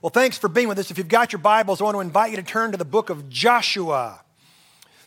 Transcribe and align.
Well, 0.00 0.10
thanks 0.10 0.38
for 0.38 0.46
being 0.46 0.68
with 0.68 0.78
us. 0.78 0.92
If 0.92 0.98
you've 0.98 1.08
got 1.08 1.32
your 1.32 1.40
Bibles, 1.40 1.80
I 1.80 1.84
want 1.84 1.96
to 1.96 2.00
invite 2.00 2.30
you 2.30 2.36
to 2.36 2.42
turn 2.44 2.70
to 2.70 2.76
the 2.76 2.84
book 2.84 3.10
of 3.10 3.28
Joshua. 3.28 4.20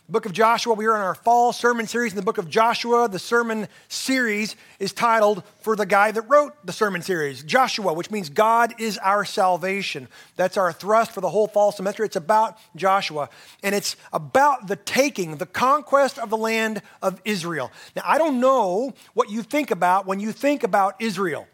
The 0.04 0.12
book 0.12 0.26
of 0.26 0.34
Joshua, 0.34 0.74
we 0.74 0.84
are 0.84 0.94
in 0.94 1.00
our 1.00 1.14
fall 1.14 1.54
sermon 1.54 1.86
series 1.86 2.12
in 2.12 2.16
the 2.16 2.22
book 2.22 2.36
of 2.36 2.46
Joshua. 2.50 3.08
The 3.08 3.18
sermon 3.18 3.68
series 3.88 4.54
is 4.78 4.92
titled 4.92 5.44
for 5.62 5.76
the 5.76 5.86
guy 5.86 6.12
that 6.12 6.28
wrote 6.28 6.52
the 6.66 6.74
sermon 6.74 7.00
series, 7.00 7.42
Joshua, 7.42 7.94
which 7.94 8.10
means 8.10 8.28
God 8.28 8.74
is 8.78 8.98
our 8.98 9.24
salvation. 9.24 10.08
That's 10.36 10.58
our 10.58 10.74
thrust 10.74 11.12
for 11.12 11.22
the 11.22 11.30
whole 11.30 11.46
fall 11.46 11.72
semester. 11.72 12.04
It's 12.04 12.16
about 12.16 12.58
Joshua, 12.76 13.30
and 13.62 13.74
it's 13.74 13.96
about 14.12 14.66
the 14.66 14.76
taking, 14.76 15.38
the 15.38 15.46
conquest 15.46 16.18
of 16.18 16.28
the 16.28 16.36
land 16.36 16.82
of 17.00 17.18
Israel. 17.24 17.72
Now, 17.96 18.02
I 18.04 18.18
don't 18.18 18.40
know 18.40 18.92
what 19.14 19.30
you 19.30 19.42
think 19.42 19.70
about 19.70 20.04
when 20.04 20.20
you 20.20 20.32
think 20.32 20.62
about 20.62 20.96
Israel. 21.00 21.46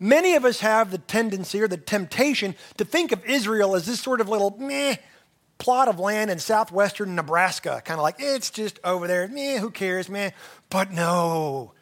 Many 0.00 0.34
of 0.34 0.44
us 0.44 0.60
have 0.60 0.90
the 0.90 0.98
tendency 0.98 1.60
or 1.60 1.68
the 1.68 1.76
temptation 1.76 2.54
to 2.76 2.84
think 2.84 3.12
of 3.12 3.24
Israel 3.24 3.74
as 3.74 3.86
this 3.86 4.00
sort 4.00 4.20
of 4.20 4.28
little 4.28 4.56
meh 4.58 4.96
plot 5.58 5.88
of 5.88 5.98
land 5.98 6.30
in 6.30 6.38
southwestern 6.38 7.16
Nebraska, 7.16 7.82
kind 7.84 7.98
of 7.98 8.02
like 8.02 8.16
it's 8.18 8.50
just 8.50 8.78
over 8.84 9.06
there, 9.08 9.26
meh, 9.28 9.58
who 9.58 9.70
cares, 9.70 10.08
meh. 10.08 10.30
But 10.70 10.92
no. 10.92 11.72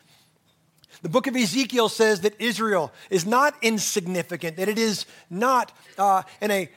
The 1.03 1.11
book 1.11 1.27
of 1.27 1.37
Ezekiel 1.37 1.91
says 1.91 2.23
that 2.23 2.41
Israel 2.41 2.91
is 3.11 3.27
not 3.27 3.55
insignificant, 3.61 4.57
that 4.57 4.69
it 4.69 4.79
is 4.79 5.05
not 5.29 5.77
uh, 5.99 6.23
in 6.41 6.51
a 6.51 6.71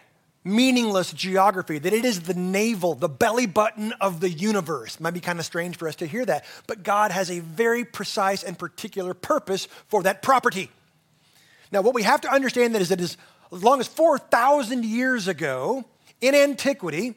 meaningless 0.44 1.13
geography, 1.13 1.80
that 1.80 1.94
it 1.94 2.03
is 2.03 2.21
the 2.21 2.33
navel, 2.33 2.95
the 2.95 3.09
belly 3.09 3.45
button 3.45 3.94
of 4.02 4.19
the 4.19 4.30
universe. 4.30 4.99
Might 4.99 5.13
be 5.13 5.19
kind 5.21 5.39
of 5.39 5.45
strange 5.45 5.77
for 5.77 5.88
us 5.88 5.95
to 5.97 6.05
hear 6.05 6.25
that, 6.25 6.45
but 6.67 6.83
God 6.83 7.11
has 7.11 7.31
a 7.31 7.39
very 7.39 7.85
precise 7.85 8.44
and 8.44 8.59
particular 8.59 9.13
purpose 9.13 9.67
for 9.88 10.03
that 10.03 10.21
property. 10.21 10.69
Now, 11.71 11.81
what 11.81 11.93
we 11.93 12.03
have 12.03 12.21
to 12.21 12.31
understand 12.31 12.75
that 12.75 12.81
is 12.81 12.89
that 12.89 13.01
as 13.01 13.17
long 13.51 13.79
as 13.79 13.87
4,000 13.87 14.85
years 14.85 15.27
ago, 15.27 15.85
in 16.21 16.35
antiquity, 16.35 17.16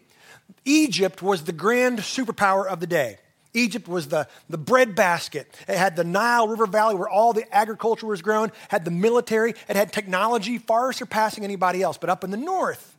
Egypt 0.64 1.22
was 1.22 1.44
the 1.44 1.52
grand 1.52 2.00
superpower 2.00 2.66
of 2.66 2.80
the 2.80 2.86
day. 2.86 3.18
Egypt 3.54 3.86
was 3.86 4.08
the, 4.08 4.26
the 4.48 4.58
breadbasket. 4.58 5.54
It 5.68 5.76
had 5.76 5.94
the 5.96 6.04
Nile 6.04 6.48
River 6.48 6.66
Valley 6.66 6.94
where 6.94 7.08
all 7.08 7.32
the 7.32 7.44
agriculture 7.54 8.06
was 8.06 8.22
grown, 8.22 8.50
had 8.68 8.84
the 8.84 8.90
military, 8.90 9.50
it 9.68 9.76
had 9.76 9.92
technology 9.92 10.58
far 10.58 10.92
surpassing 10.92 11.44
anybody 11.44 11.82
else. 11.82 11.98
But 11.98 12.08
up 12.08 12.24
in 12.24 12.30
the 12.30 12.36
north, 12.36 12.91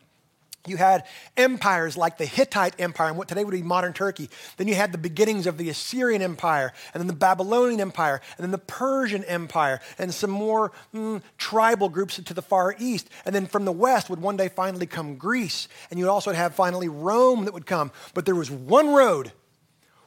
you 0.66 0.78
had 0.78 1.04
empires 1.36 1.98
like 1.98 2.18
the 2.18 2.26
Hittite 2.26 2.80
Empire 2.80 3.10
and 3.10 3.18
what 3.18 3.28
today 3.28 3.44
would 3.44 3.52
be 3.52 3.62
modern 3.62 3.92
Turkey. 3.92 4.30
Then 4.56 4.70
you 4.70 4.76
had 4.76 4.94
the 4.94 4.98
beginnings 4.98 5.46
of 5.46 5.58
the 5.58 5.70
Assyrian 5.70 6.22
Empire, 6.22 6.72
and 6.94 7.02
then 7.02 7.08
the 7.08 7.14
Babylonian 7.14 7.82
Empire, 7.82 8.22
and 8.38 8.44
then 8.46 8.52
the 8.52 8.58
Persian 8.58 9.26
Empire, 9.26 9.82
and 9.98 10.14
some 10.14 10.30
more 10.30 10.72
mm, 10.94 11.22
tribal 11.38 11.90
groups 11.90 12.16
to 12.16 12.34
the 12.34 12.42
far 12.42 12.76
east. 12.80 13.10
And 13.26 13.36
then 13.36 13.46
from 13.46 13.66
the 13.66 13.74
west 13.74 14.10
would 14.10 14.22
one 14.22 14.38
day 14.38 14.48
finally 14.48 14.86
come 14.86 15.18
Greece, 15.18 15.68
and 15.90 16.00
you 16.00 16.06
would 16.06 16.12
also 16.12 16.32
have 16.32 16.56
finally 16.56 16.88
Rome 16.88 17.44
that 17.46 17.54
would 17.54 17.66
come. 17.66 17.92
But 18.14 18.26
there 18.26 18.36
was 18.36 18.50
one 18.50 18.94
road, 18.94 19.34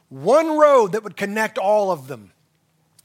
one 0.09 0.57
road 0.57 0.93
that 0.93 1.03
would 1.03 1.15
connect 1.15 1.59
all 1.59 1.91
of 1.91 2.07
them. 2.07 2.31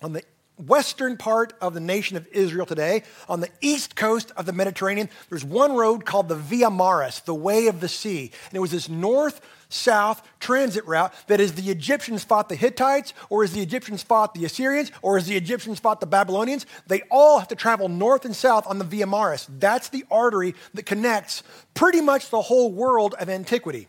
On 0.01 0.15
the 0.15 0.23
western 0.67 1.17
part 1.17 1.53
of 1.61 1.75
the 1.75 1.81
nation 1.81 2.17
of 2.17 2.27
Israel 2.29 2.67
today, 2.67 3.03
on 3.29 3.41
the 3.41 3.51
east 3.61 3.97
coast 3.97 4.33
of 4.37 4.47
the 4.47 4.53
Mediterranean, 4.53 5.09
there's 5.29 5.45
one 5.45 5.75
road 5.75 6.05
called 6.05 6.29
the 6.29 6.37
Via 6.37 6.71
Maris, 6.71 7.21
the 7.21 7.35
Way 7.35 7.67
of 7.67 7.81
the 7.81 7.89
Sea. 7.89 8.31
And 8.49 8.57
it 8.57 8.61
was 8.61 8.71
this 8.71 8.89
north 8.89 9.41
south 9.69 10.23
transit 10.39 10.87
route 10.87 11.13
that 11.29 11.41
as 11.41 11.55
the 11.55 11.71
Egyptians 11.71 12.25
fought 12.25 12.49
the 12.49 12.55
Hittites, 12.55 13.15
or 13.31 13.43
as 13.43 13.53
the 13.53 13.63
Egyptians 13.63 14.03
fought 14.03 14.35
the 14.35 14.45
Assyrians, 14.45 14.93
or 15.01 15.17
as 15.17 15.27
the 15.27 15.37
Egyptians 15.37 15.81
fought 15.81 16.01
the 16.01 16.07
Babylonians, 16.07 16.67
they 16.87 17.03
all 17.11 17.39
have 17.39 17.49
to 17.49 17.57
travel 17.57 17.89
north 17.89 18.25
and 18.25 18.37
south 18.37 18.67
on 18.67 18.79
the 18.79 18.85
Via 18.85 19.07
Maris. 19.07 19.47
That's 19.59 19.89
the 19.89 20.05
artery 20.11 20.55
that 20.75 20.87
connects 20.87 21.43
pretty 21.75 22.01
much 22.01 22.31
the 22.31 22.43
whole 22.43 22.73
world 22.73 23.15
of 23.15 23.29
antiquity. 23.29 23.89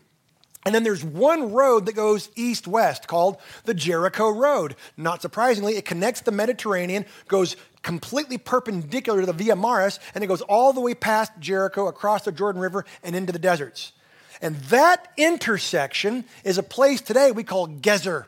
And 0.64 0.74
then 0.74 0.82
there's 0.82 1.04
one 1.04 1.52
road 1.52 1.86
that 1.86 1.94
goes 1.94 2.30
east 2.36 2.66
west 2.66 3.06
called 3.06 3.36
the 3.64 3.74
Jericho 3.74 4.30
Road. 4.30 4.76
Not 4.96 5.20
surprisingly, 5.20 5.76
it 5.76 5.84
connects 5.84 6.22
the 6.22 6.32
Mediterranean, 6.32 7.04
goes 7.28 7.56
completely 7.82 8.38
perpendicular 8.38 9.20
to 9.20 9.26
the 9.26 9.32
Via 9.32 9.56
Maris, 9.56 10.00
and 10.14 10.24
it 10.24 10.26
goes 10.26 10.40
all 10.40 10.72
the 10.72 10.80
way 10.80 10.94
past 10.94 11.32
Jericho, 11.38 11.86
across 11.86 12.22
the 12.22 12.32
Jordan 12.32 12.62
River, 12.62 12.86
and 13.02 13.14
into 13.14 13.32
the 13.32 13.38
deserts. 13.38 13.92
And 14.40 14.56
that 14.64 15.12
intersection 15.16 16.24
is 16.44 16.58
a 16.58 16.62
place 16.62 17.00
today 17.00 17.30
we 17.30 17.44
call 17.44 17.68
Gezer. 17.68 18.24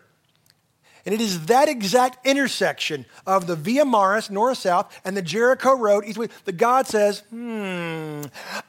And 1.07 1.15
it 1.15 1.21
is 1.21 1.47
that 1.47 1.69
exact 1.69 2.27
intersection 2.27 3.07
of 3.27 3.47
the 3.47 3.55
Via 3.55 3.85
Maris, 3.85 4.29
north 4.29 4.59
south, 4.59 5.01
and 5.05 5.17
the 5.17 5.23
Jericho 5.23 5.75
Road, 5.75 6.05
east 6.05 6.19
west, 6.19 6.33
that 6.45 6.57
God 6.57 6.87
says, 6.89 7.21
hmm, 7.31 8.23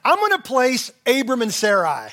I'm 0.05 0.19
going 0.19 0.31
to 0.31 0.41
place 0.43 0.91
Abram 1.05 1.41
and 1.41 1.53
Sarai. 1.53 2.11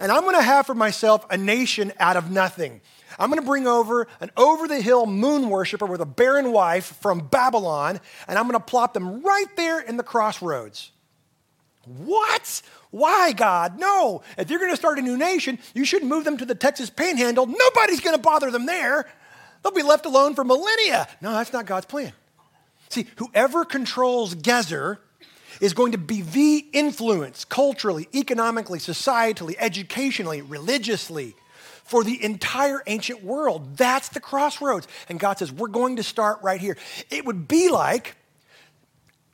And 0.00 0.10
I'm 0.10 0.22
going 0.22 0.36
to 0.36 0.42
have 0.42 0.66
for 0.66 0.74
myself 0.74 1.26
a 1.30 1.36
nation 1.36 1.92
out 1.98 2.16
of 2.16 2.30
nothing. 2.30 2.80
I'm 3.18 3.30
going 3.30 3.40
to 3.40 3.46
bring 3.46 3.66
over 3.66 4.06
an 4.20 4.30
over 4.36 4.66
the 4.66 4.80
hill 4.80 5.06
moon 5.06 5.48
worshiper 5.48 5.86
with 5.86 6.00
a 6.00 6.06
barren 6.06 6.52
wife 6.52 6.96
from 7.00 7.20
Babylon, 7.28 8.00
and 8.26 8.38
I'm 8.38 8.48
going 8.48 8.60
to 8.60 8.64
plop 8.64 8.92
them 8.94 9.22
right 9.22 9.56
there 9.56 9.80
in 9.80 9.96
the 9.96 10.02
crossroads. 10.02 10.90
What? 11.84 12.62
Why, 12.90 13.32
God? 13.32 13.78
No. 13.78 14.22
If 14.38 14.50
you're 14.50 14.58
going 14.58 14.70
to 14.70 14.76
start 14.76 14.98
a 14.98 15.02
new 15.02 15.16
nation, 15.16 15.58
you 15.74 15.84
shouldn't 15.84 16.10
move 16.10 16.24
them 16.24 16.36
to 16.38 16.44
the 16.44 16.54
Texas 16.54 16.90
panhandle. 16.90 17.46
Nobody's 17.46 18.00
going 18.00 18.16
to 18.16 18.22
bother 18.22 18.50
them 18.50 18.66
there. 18.66 19.06
They'll 19.62 19.72
be 19.72 19.82
left 19.82 20.06
alone 20.06 20.34
for 20.34 20.44
millennia. 20.44 21.08
No, 21.20 21.32
that's 21.32 21.52
not 21.52 21.66
God's 21.66 21.86
plan. 21.86 22.12
See, 22.90 23.06
whoever 23.16 23.64
controls 23.64 24.34
Gezer 24.34 24.98
is 25.60 25.74
going 25.74 25.92
to 25.92 25.98
be 25.98 26.22
the 26.22 26.66
influence 26.72 27.44
culturally, 27.44 28.08
economically, 28.14 28.78
societally, 28.78 29.54
educationally, 29.58 30.42
religiously 30.42 31.34
for 31.84 32.02
the 32.02 32.22
entire 32.24 32.82
ancient 32.86 33.22
world. 33.22 33.76
That's 33.76 34.08
the 34.08 34.20
crossroads. 34.20 34.88
And 35.08 35.20
God 35.20 35.38
says, 35.38 35.52
we're 35.52 35.68
going 35.68 35.96
to 35.96 36.02
start 36.02 36.38
right 36.42 36.60
here. 36.60 36.76
It 37.10 37.24
would 37.24 37.46
be 37.46 37.68
like, 37.68 38.16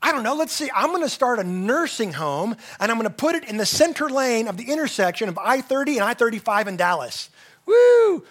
I 0.03 0.12
don't 0.12 0.22
know, 0.22 0.34
let's 0.34 0.53
see, 0.53 0.70
I'm 0.75 0.91
going 0.91 1.03
to 1.03 1.09
start 1.09 1.38
a 1.38 1.44
nursing 1.44 2.12
home 2.12 2.56
and 2.78 2.91
I'm 2.91 2.98
going 2.98 3.09
to 3.09 3.14
put 3.14 3.34
it 3.34 3.44
in 3.44 3.59
the 3.59 3.66
center 3.66 4.09
lane 4.09 4.48
of 4.48 4.56
the 4.56 4.64
intersection 4.64 5.28
of 5.28 5.38
I 5.38 5.60
30 5.60 5.98
and 5.98 6.04
I 6.04 6.14
35 6.14 6.69
in 6.69 6.76
Dallas. 6.76 7.28
Woo! 7.66 8.25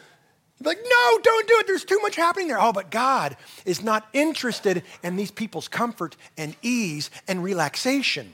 Like, 0.62 0.80
no, 0.84 1.20
don't 1.24 1.48
do 1.48 1.56
it. 1.60 1.68
There's 1.68 1.86
too 1.86 2.00
much 2.02 2.16
happening 2.16 2.48
there. 2.48 2.60
Oh, 2.60 2.74
but 2.74 2.92
God 2.92 3.38
is 3.66 3.82
not 3.82 4.08
interested 4.14 4.84
in 5.04 5.16
these 5.16 5.32
people's 5.32 5.68
comfort 5.68 6.18
and 6.38 6.56
ease 6.62 7.10
and 7.28 7.44
relaxation. 7.44 8.34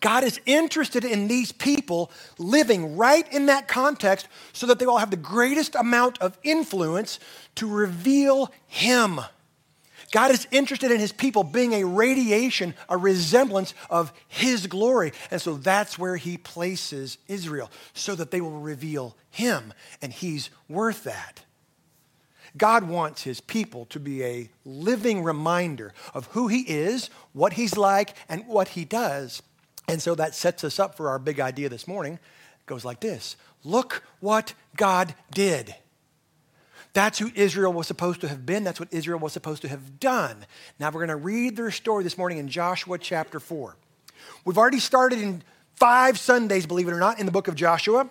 God 0.00 0.24
is 0.24 0.40
interested 0.46 1.04
in 1.04 1.26
these 1.26 1.52
people 1.52 2.10
living 2.38 2.96
right 2.96 3.30
in 3.32 3.46
that 3.46 3.66
context 3.66 4.28
so 4.52 4.66
that 4.66 4.78
they 4.78 4.84
all 4.84 4.98
have 4.98 5.10
the 5.10 5.16
greatest 5.16 5.74
amount 5.74 6.18
of 6.18 6.38
influence 6.42 7.18
to 7.56 7.66
reveal 7.66 8.52
Him. 8.66 9.20
God 10.12 10.30
is 10.30 10.46
interested 10.50 10.90
in 10.90 11.00
his 11.00 11.12
people 11.12 11.44
being 11.44 11.72
a 11.74 11.84
radiation, 11.84 12.74
a 12.88 12.96
resemblance 12.96 13.74
of 13.90 14.12
his 14.28 14.66
glory. 14.66 15.12
And 15.30 15.40
so 15.40 15.54
that's 15.54 15.98
where 15.98 16.16
he 16.16 16.36
places 16.38 17.18
Israel, 17.28 17.70
so 17.94 18.14
that 18.14 18.30
they 18.30 18.40
will 18.40 18.60
reveal 18.60 19.16
him, 19.30 19.72
and 20.00 20.12
he's 20.12 20.50
worth 20.68 21.04
that. 21.04 21.44
God 22.56 22.84
wants 22.88 23.22
his 23.22 23.40
people 23.40 23.84
to 23.86 24.00
be 24.00 24.24
a 24.24 24.50
living 24.64 25.22
reminder 25.22 25.92
of 26.14 26.26
who 26.28 26.48
he 26.48 26.60
is, 26.62 27.10
what 27.32 27.54
he's 27.54 27.76
like, 27.76 28.14
and 28.28 28.46
what 28.46 28.68
he 28.68 28.84
does. 28.84 29.42
And 29.88 30.00
so 30.00 30.14
that 30.14 30.34
sets 30.34 30.64
us 30.64 30.78
up 30.78 30.96
for 30.96 31.10
our 31.10 31.18
big 31.18 31.38
idea 31.38 31.68
this 31.68 31.86
morning. 31.86 32.14
It 32.14 32.66
goes 32.66 32.84
like 32.84 33.00
this 33.00 33.36
Look 33.62 34.02
what 34.20 34.54
God 34.76 35.14
did. 35.30 35.74
That's 36.96 37.18
who 37.18 37.30
Israel 37.34 37.74
was 37.74 37.86
supposed 37.86 38.22
to 38.22 38.28
have 38.28 38.46
been. 38.46 38.64
That's 38.64 38.80
what 38.80 38.88
Israel 38.90 39.18
was 39.18 39.34
supposed 39.34 39.60
to 39.60 39.68
have 39.68 40.00
done. 40.00 40.46
Now 40.78 40.86
we're 40.86 41.06
going 41.06 41.08
to 41.08 41.16
read 41.16 41.54
their 41.54 41.70
story 41.70 42.02
this 42.02 42.16
morning 42.16 42.38
in 42.38 42.48
Joshua 42.48 42.96
chapter 42.96 43.38
4. 43.38 43.76
We've 44.46 44.56
already 44.56 44.80
started 44.80 45.20
in 45.20 45.42
five 45.74 46.18
Sundays, 46.18 46.64
believe 46.64 46.88
it 46.88 46.92
or 46.92 46.98
not, 46.98 47.20
in 47.20 47.26
the 47.26 47.32
book 47.32 47.48
of 47.48 47.54
Joshua. 47.54 48.08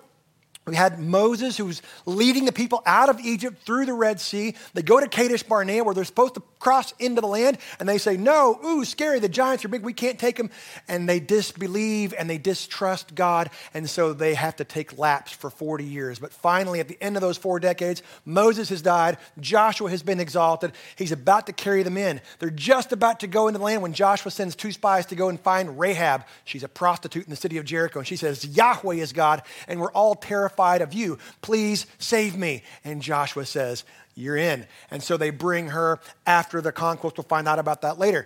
We 0.67 0.75
had 0.75 0.99
Moses 0.99 1.57
who's 1.57 1.83
leading 2.07 2.45
the 2.45 2.51
people 2.51 2.81
out 2.87 3.09
of 3.09 3.19
Egypt 3.19 3.61
through 3.63 3.85
the 3.85 3.93
Red 3.93 4.19
Sea. 4.19 4.55
They 4.73 4.81
go 4.81 4.99
to 4.99 5.07
Kadesh 5.07 5.43
Barnea 5.43 5.83
where 5.83 5.93
they're 5.93 6.03
supposed 6.03 6.33
to 6.35 6.43
cross 6.57 6.91
into 6.97 7.21
the 7.21 7.27
land 7.27 7.59
and 7.79 7.87
they 7.87 7.99
say, 7.99 8.17
No, 8.17 8.59
ooh, 8.65 8.83
scary, 8.83 9.19
the 9.19 9.29
giants 9.29 9.63
are 9.63 9.67
big, 9.67 9.83
we 9.83 9.93
can't 9.93 10.17
take 10.17 10.37
them. 10.37 10.49
And 10.87 11.07
they 11.07 11.19
disbelieve 11.19 12.15
and 12.17 12.27
they 12.27 12.39
distrust 12.39 13.13
God. 13.13 13.51
And 13.75 13.87
so 13.87 14.13
they 14.13 14.33
have 14.33 14.55
to 14.55 14.63
take 14.63 14.97
laps 14.97 15.31
for 15.31 15.51
40 15.51 15.83
years. 15.83 16.17
But 16.17 16.33
finally, 16.33 16.79
at 16.79 16.87
the 16.87 16.97
end 16.99 17.15
of 17.15 17.21
those 17.21 17.37
four 17.37 17.59
decades, 17.59 18.01
Moses 18.25 18.69
has 18.69 18.81
died, 18.81 19.19
Joshua 19.39 19.91
has 19.91 20.01
been 20.01 20.19
exalted. 20.19 20.71
He's 20.95 21.11
about 21.11 21.45
to 21.45 21.53
carry 21.53 21.83
them 21.83 21.95
in. 21.95 22.21
They're 22.39 22.49
just 22.49 22.91
about 22.91 23.19
to 23.19 23.27
go 23.27 23.47
into 23.47 23.59
the 23.59 23.65
land 23.65 23.83
when 23.83 23.93
Joshua 23.93 24.31
sends 24.31 24.55
two 24.55 24.71
spies 24.71 25.05
to 25.07 25.15
go 25.15 25.29
and 25.29 25.39
find 25.39 25.79
Rahab. 25.79 26.25
She's 26.43 26.63
a 26.63 26.67
prostitute 26.67 27.25
in 27.25 27.29
the 27.29 27.35
city 27.35 27.59
of 27.59 27.65
Jericho. 27.65 27.99
And 27.99 28.07
she 28.07 28.15
says, 28.15 28.43
Yahweh 28.43 28.95
is 28.95 29.13
God. 29.13 29.43
And 29.67 29.79
we're 29.79 29.91
all 29.91 30.15
terrified 30.15 30.54
terrified 30.55 30.81
of 30.81 30.93
you. 30.93 31.17
Please 31.41 31.85
save 31.99 32.37
me. 32.37 32.63
And 32.83 33.01
Joshua 33.01 33.45
says, 33.45 33.83
You're 34.15 34.37
in. 34.37 34.65
And 34.91 35.03
so 35.03 35.17
they 35.17 35.29
bring 35.29 35.69
her 35.69 35.99
after 36.25 36.61
the 36.61 36.71
conquest. 36.71 37.17
We'll 37.17 37.25
find 37.25 37.47
out 37.47 37.59
about 37.59 37.81
that 37.81 37.99
later. 37.99 38.25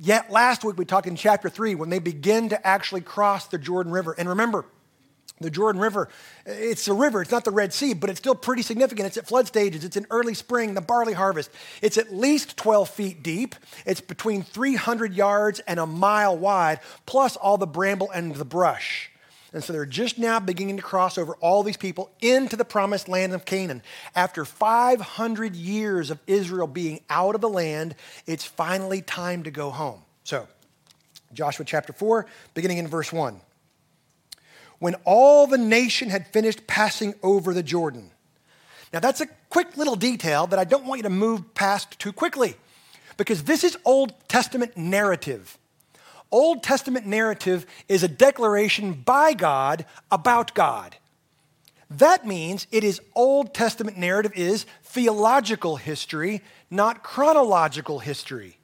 Yet 0.00 0.30
last 0.30 0.64
week 0.64 0.76
we 0.76 0.84
talked 0.84 1.06
in 1.06 1.16
chapter 1.16 1.48
3 1.48 1.74
when 1.74 1.90
they 1.90 1.98
begin 1.98 2.50
to 2.50 2.66
actually 2.66 3.00
cross 3.00 3.46
the 3.46 3.58
Jordan 3.58 3.92
River. 3.92 4.14
And 4.18 4.28
remember, 4.28 4.66
the 5.40 5.50
Jordan 5.50 5.80
River, 5.80 6.08
it's 6.46 6.88
a 6.88 6.92
river, 6.92 7.22
it's 7.22 7.30
not 7.30 7.44
the 7.44 7.52
Red 7.52 7.72
Sea, 7.72 7.94
but 7.94 8.10
it's 8.10 8.18
still 8.18 8.34
pretty 8.34 8.62
significant. 8.62 9.06
It's 9.06 9.16
at 9.16 9.28
flood 9.28 9.46
stages, 9.46 9.84
it's 9.84 9.96
in 9.96 10.04
early 10.10 10.34
spring, 10.34 10.74
the 10.74 10.80
barley 10.80 11.12
harvest. 11.12 11.48
It's 11.80 11.96
at 11.96 12.12
least 12.12 12.56
12 12.56 12.90
feet 12.90 13.22
deep, 13.22 13.54
it's 13.86 14.00
between 14.00 14.42
300 14.42 15.14
yards 15.14 15.60
and 15.60 15.78
a 15.78 15.86
mile 15.86 16.36
wide, 16.36 16.80
plus 17.06 17.36
all 17.36 17.56
the 17.56 17.68
bramble 17.68 18.10
and 18.10 18.34
the 18.34 18.44
brush. 18.44 19.12
And 19.52 19.64
so 19.64 19.72
they're 19.72 19.86
just 19.86 20.18
now 20.18 20.40
beginning 20.40 20.76
to 20.76 20.82
cross 20.82 21.16
over 21.16 21.34
all 21.36 21.62
these 21.62 21.78
people 21.78 22.10
into 22.20 22.54
the 22.54 22.64
promised 22.64 23.08
land 23.08 23.32
of 23.32 23.44
Canaan. 23.44 23.82
After 24.14 24.44
500 24.44 25.56
years 25.56 26.10
of 26.10 26.18
Israel 26.26 26.66
being 26.66 27.00
out 27.08 27.34
of 27.34 27.40
the 27.40 27.48
land, 27.48 27.94
it's 28.26 28.44
finally 28.44 29.00
time 29.00 29.44
to 29.44 29.50
go 29.50 29.70
home. 29.70 30.02
So, 30.24 30.46
Joshua 31.32 31.64
chapter 31.64 31.92
4, 31.92 32.26
beginning 32.54 32.78
in 32.78 32.88
verse 32.88 33.12
1 33.12 33.40
when 34.78 34.94
all 35.04 35.46
the 35.46 35.58
nation 35.58 36.10
had 36.10 36.26
finished 36.28 36.66
passing 36.66 37.14
over 37.22 37.52
the 37.52 37.62
Jordan. 37.62 38.10
Now, 38.92 39.00
that's 39.00 39.20
a 39.20 39.26
quick 39.50 39.76
little 39.76 39.96
detail 39.96 40.46
that 40.46 40.58
I 40.58 40.64
don't 40.64 40.84
want 40.84 41.00
you 41.00 41.02
to 41.04 41.10
move 41.10 41.54
past 41.54 41.98
too 41.98 42.12
quickly 42.12 42.56
because 43.16 43.42
this 43.44 43.64
is 43.64 43.76
Old 43.84 44.14
Testament 44.28 44.76
narrative. 44.76 45.58
Old 46.30 46.62
Testament 46.62 47.06
narrative 47.06 47.66
is 47.88 48.02
a 48.02 48.08
declaration 48.08 48.92
by 48.92 49.32
God 49.32 49.84
about 50.10 50.54
God. 50.54 50.96
That 51.90 52.26
means 52.26 52.66
it 52.70 52.84
is 52.84 53.00
Old 53.14 53.54
Testament 53.54 53.96
narrative 53.96 54.32
is 54.34 54.66
theological 54.84 55.76
history, 55.76 56.42
not 56.70 57.02
chronological 57.02 57.98
history. 57.98 58.58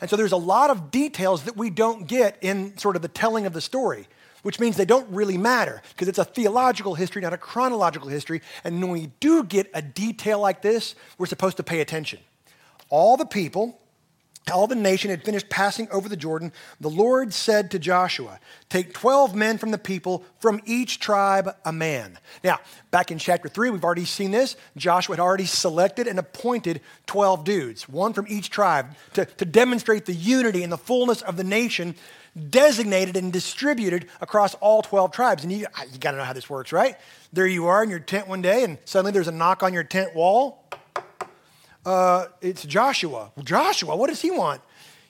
And 0.00 0.08
so 0.08 0.16
there's 0.16 0.32
a 0.32 0.36
lot 0.36 0.70
of 0.70 0.90
details 0.90 1.44
that 1.44 1.56
we 1.56 1.70
don't 1.70 2.06
get 2.06 2.36
in 2.40 2.76
sort 2.78 2.96
of 2.96 3.02
the 3.02 3.08
telling 3.08 3.46
of 3.46 3.52
the 3.52 3.60
story 3.60 4.06
which 4.42 4.58
means 4.58 4.76
they 4.76 4.84
don't 4.84 5.08
really 5.10 5.36
matter 5.36 5.82
because 5.90 6.08
it's 6.08 6.18
a 6.18 6.24
theological 6.24 6.94
history, 6.94 7.22
not 7.22 7.32
a 7.32 7.38
chronological 7.38 8.08
history. 8.08 8.40
And 8.64 8.80
when 8.80 8.90
we 8.90 9.10
do 9.20 9.44
get 9.44 9.70
a 9.74 9.82
detail 9.82 10.40
like 10.40 10.62
this, 10.62 10.94
we're 11.18 11.26
supposed 11.26 11.56
to 11.58 11.62
pay 11.62 11.80
attention. 11.80 12.20
All 12.88 13.16
the 13.16 13.26
people, 13.26 13.78
all 14.52 14.66
the 14.66 14.74
nation 14.74 15.10
had 15.10 15.24
finished 15.24 15.48
passing 15.48 15.88
over 15.90 16.08
the 16.08 16.16
Jordan. 16.16 16.52
The 16.80 16.90
Lord 16.90 17.32
said 17.32 17.70
to 17.70 17.78
Joshua, 17.78 18.40
Take 18.68 18.92
12 18.92 19.34
men 19.34 19.58
from 19.58 19.70
the 19.70 19.78
people, 19.78 20.24
from 20.38 20.60
each 20.64 20.98
tribe 20.98 21.54
a 21.64 21.72
man. 21.72 22.18
Now, 22.42 22.58
back 22.90 23.10
in 23.10 23.18
chapter 23.18 23.48
3, 23.48 23.70
we've 23.70 23.84
already 23.84 24.04
seen 24.04 24.30
this. 24.30 24.56
Joshua 24.76 25.16
had 25.16 25.20
already 25.20 25.44
selected 25.44 26.06
and 26.06 26.18
appointed 26.18 26.80
12 27.06 27.44
dudes, 27.44 27.88
one 27.88 28.12
from 28.12 28.26
each 28.28 28.50
tribe, 28.50 28.94
to, 29.14 29.24
to 29.24 29.44
demonstrate 29.44 30.06
the 30.06 30.14
unity 30.14 30.62
and 30.62 30.72
the 30.72 30.78
fullness 30.78 31.22
of 31.22 31.36
the 31.36 31.44
nation 31.44 31.94
designated 32.48 33.16
and 33.16 33.32
distributed 33.32 34.06
across 34.20 34.54
all 34.56 34.82
12 34.82 35.12
tribes. 35.12 35.42
And 35.42 35.52
you, 35.52 35.66
you 35.92 35.98
got 35.98 36.12
to 36.12 36.16
know 36.16 36.24
how 36.24 36.32
this 36.32 36.48
works, 36.48 36.72
right? 36.72 36.96
There 37.32 37.46
you 37.46 37.66
are 37.66 37.82
in 37.82 37.90
your 37.90 37.98
tent 37.98 38.28
one 38.28 38.42
day, 38.42 38.64
and 38.64 38.78
suddenly 38.84 39.12
there's 39.12 39.28
a 39.28 39.32
knock 39.32 39.62
on 39.62 39.72
your 39.74 39.84
tent 39.84 40.14
wall. 40.14 40.64
Uh, 41.84 42.26
it's 42.40 42.64
Joshua. 42.64 43.32
Joshua, 43.42 43.96
what 43.96 44.08
does 44.08 44.20
he 44.20 44.30
want? 44.30 44.60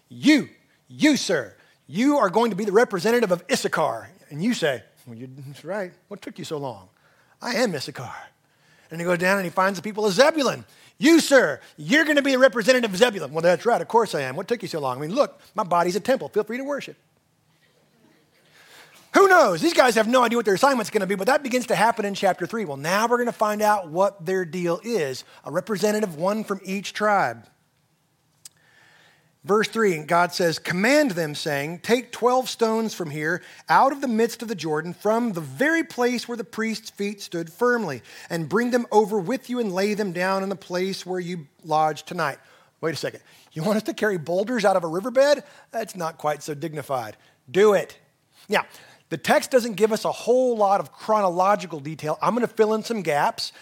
You, 0.09 0.49
you, 0.89 1.17
sir, 1.17 1.55
you 1.87 2.19
are 2.19 2.31
going 2.31 2.51
to 2.51 2.57
be 2.57 2.65
the 2.65 2.73
representative 2.73 3.33
of 3.33 3.45
Issachar. 3.51 4.11
And 4.31 4.43
you 4.43 4.55
say, 4.55 4.83
well, 5.07 5.19
that's 5.47 5.65
right. 5.65 5.93
What 6.09 6.23
took 6.23 6.39
you 6.39 6.45
so 6.45 6.59
long? 6.59 6.89
I 7.43 7.55
am 7.57 7.75
Issachar. 7.75 8.15
And 8.91 9.01
he 9.01 9.05
goes 9.05 9.19
down 9.19 9.39
and 9.39 9.45
he 9.45 9.51
finds 9.51 9.79
the 9.79 9.83
people 9.83 10.07
of 10.07 10.13
Zebulun. 10.13 10.65
You, 10.99 11.21
sir, 11.21 11.61
you're 11.77 12.05
going 12.05 12.17
to 12.17 12.23
be 12.23 12.33
the 12.33 12.39
representative 12.39 12.93
of 12.93 12.97
Zebulun. 12.97 13.33
Well, 13.33 13.43
that's 13.43 13.65
right. 13.65 13.81
Of 13.81 13.89
course 13.89 14.15
I 14.15 14.23
am. 14.23 14.37
What 14.37 14.49
took 14.49 14.63
you 14.63 14.69
so 14.69 14.81
long? 14.81 14.99
I 14.99 15.01
mean, 15.01 15.15
look, 15.15 15.41
my 15.55 15.65
body's 15.65 15.97
a 15.97 16.01
temple. 16.01 16.29
Feel 16.29 16.45
free 16.45 16.59
to 16.59 16.65
worship. 16.65 16.97
Who 19.15 19.27
knows? 19.29 19.61
These 19.61 19.75
guys 19.75 19.97
have 19.97 20.07
no 20.07 20.23
idea 20.23 20.39
what 20.39 20.45
their 20.45 20.55
assignment's 20.55 20.91
going 20.91 21.01
to 21.01 21.07
be, 21.07 21.17
but 21.17 21.27
that 21.27 21.43
begins 21.43 21.67
to 21.67 21.75
happen 21.75 22.05
in 22.05 22.15
chapter 22.15 22.47
3. 22.47 22.65
Well, 22.65 22.77
now 22.77 23.09
we're 23.09 23.17
going 23.17 23.27
to 23.27 23.33
find 23.33 23.61
out 23.61 23.89
what 23.89 24.25
their 24.25 24.45
deal 24.45 24.81
is 24.85 25.25
a 25.45 25.51
representative, 25.51 26.17
one 26.17 26.45
from 26.45 26.61
each 26.65 26.93
tribe. 26.93 27.47
Verse 29.43 29.69
3, 29.69 30.01
God 30.01 30.35
says, 30.35 30.59
Command 30.59 31.13
them, 31.13 31.35
saying, 31.35 31.79
Take 31.79 32.13
12 32.13 32.49
stones 32.49 32.95
from 32.95 33.09
here, 33.09 33.43
out 33.71 33.91
of 33.91 34.03
the 34.03 34.09
midst 34.09 34.43
of 34.43 34.49
the 34.49 34.55
Jordan, 34.55 34.93
from 34.93 35.33
the 35.33 35.41
very 35.41 35.83
place 35.83 36.29
where 36.29 36.37
the 36.37 36.45
priest's 36.45 36.91
feet 36.91 37.23
stood 37.23 37.51
firmly, 37.51 38.03
and 38.29 38.51
bring 38.51 38.71
them 38.71 38.87
over 38.93 39.19
with 39.19 39.49
you 39.49 39.59
and 39.59 39.73
lay 39.73 39.95
them 39.95 40.13
down 40.13 40.43
in 40.43 40.51
the 40.51 40.57
place 40.57 41.07
where 41.07 41.21
you 41.21 41.47
lodge 41.65 42.03
tonight. 42.03 42.39
Wait 42.83 42.93
a 42.93 42.97
second. 42.97 43.21
You 43.53 43.63
want 43.63 43.79
us 43.79 43.83
to 43.85 43.95
carry 43.95 44.19
boulders 44.19 44.67
out 44.67 44.77
of 44.77 44.85
a 44.85 44.89
riverbed? 44.89 45.43
That's 45.71 45.97
not 45.97 46.19
quite 46.19 46.43
so 46.43 46.53
dignified. 46.53 47.17
Do 47.51 47.73
it. 47.73 47.99
Now, 48.49 48.67
the 49.11 49.19
text 49.19 49.51
doesn't 49.51 49.75
give 49.75 49.93
us 49.93 50.05
a 50.05 50.13
whole 50.13 50.57
lot 50.57 50.81
of 50.81 50.93
chronological 50.93 51.81
detail. 51.81 52.19
I'm 52.23 52.35
going 52.35 52.47
to 52.47 52.53
fill 52.53 52.75
in 52.75 52.83
some 52.83 53.03
gaps. 53.03 53.53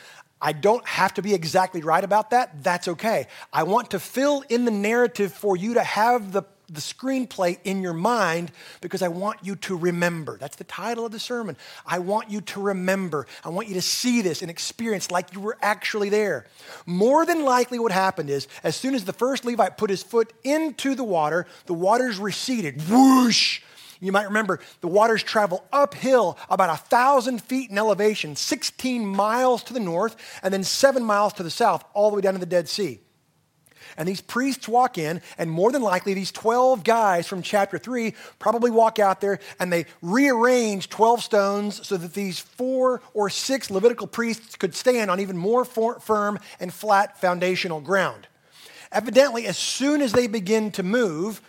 I 0.41 0.53
don't 0.53 0.87
have 0.87 1.15
to 1.15 1.23
be 1.23 1.35
exactly 1.35 1.83
right 1.83 2.05
about 2.05 2.31
that. 2.31 2.63
That's 2.63 2.87
okay. 2.87 3.27
I 3.53 3.65
want 3.65 3.91
to 3.91 3.99
fill 3.99 4.45
in 4.49 4.65
the 4.65 4.71
narrative 4.71 5.33
for 5.33 5.57
you 5.57 5.75
to 5.75 5.83
have 5.83 6.33
the, 6.33 6.43
the 6.69 6.81
screenplay 6.81 7.59
in 7.65 7.83
your 7.83 7.95
mind 7.95 8.53
because 8.81 9.03
I 9.03 9.09
want 9.09 9.41
you 9.43 9.57
to 9.57 9.77
remember. 9.77 10.37
That's 10.37 10.55
the 10.55 10.65
title 10.65 11.07
of 11.07 11.13
the 11.13 11.19
sermon. 11.19 11.57
I 11.85 11.99
want 11.99 12.31
you 12.31 12.41
to 12.43 12.61
remember. 12.61 13.27
I 13.43 13.49
want 13.49 13.69
you 13.69 13.75
to 13.75 13.83
see 13.83 14.21
this 14.23 14.43
and 14.43 14.51
experience 14.51 15.11
like 15.11 15.35
you 15.35 15.41
were 15.41 15.57
actually 15.61 16.11
there. 16.11 16.47
More 16.87 17.27
than 17.27 17.45
likely, 17.45 17.81
what 17.81 17.91
happened 17.91 18.31
is 18.31 18.47
as 18.63 18.77
soon 18.77 18.95
as 18.95 19.07
the 19.07 19.13
first 19.13 19.45
Levite 19.45 19.77
put 19.77 19.91
his 19.91 20.05
foot 20.05 20.33
into 20.45 20.95
the 20.95 21.05
water, 21.05 21.47
the 21.67 21.75
waters 21.75 22.19
receded. 22.19 22.89
Whoosh! 22.89 23.61
You 24.01 24.13
might 24.13 24.27
remember 24.27 24.61
the 24.81 24.89
waters 24.89 25.23
travel 25.23 25.65
uphill 25.73 26.39
about 26.49 26.71
a 26.71 26.77
thousand 26.77 27.43
feet 27.43 27.71
in 27.71 27.79
elevation, 27.79 28.37
16 28.37 29.05
miles 29.05 29.63
to 29.65 29.73
the 29.73 29.81
north, 29.81 30.17
and 30.43 30.55
then 30.55 30.65
seven 30.65 31.05
miles 31.05 31.33
to 31.35 31.43
the 31.43 31.51
south, 31.51 31.85
all 31.95 32.11
the 32.11 32.17
way 32.17 32.23
down 32.23 32.35
to 32.35 32.41
the 32.41 32.47
Dead 32.47 32.69
Sea. 32.69 33.01
And 33.97 34.09
these 34.09 34.21
priests 34.21 34.69
walk 34.69 34.99
in, 34.99 35.21
and 35.39 35.51
more 35.51 35.73
than 35.73 35.83
likely, 35.83 36.15
these 36.15 36.31
12 36.31 36.85
guys 36.85 37.27
from 37.27 37.43
chapter 37.43 37.79
3 37.79 38.15
probably 38.39 38.71
walk 38.71 38.99
out 38.99 39.21
there 39.21 39.41
and 39.59 39.73
they 39.73 39.87
rearrange 40.03 40.89
12 40.89 41.23
stones 41.23 41.87
so 41.87 41.97
that 41.97 42.15
these 42.15 42.39
four 42.39 43.01
or 43.15 43.31
six 43.31 43.71
Levitical 43.71 44.07
priests 44.07 44.57
could 44.57 44.75
stand 44.75 45.11
on 45.11 45.21
even 45.21 45.37
more 45.37 45.65
firm 45.65 46.39
and 46.61 46.73
flat 46.73 47.21
foundational 47.21 47.81
ground. 47.81 48.29
Evidently, 48.93 49.47
as 49.47 49.59
soon 49.59 50.01
as 50.01 50.13
they 50.13 50.27
begin 50.27 50.71
to 50.73 50.83
move, 50.83 51.43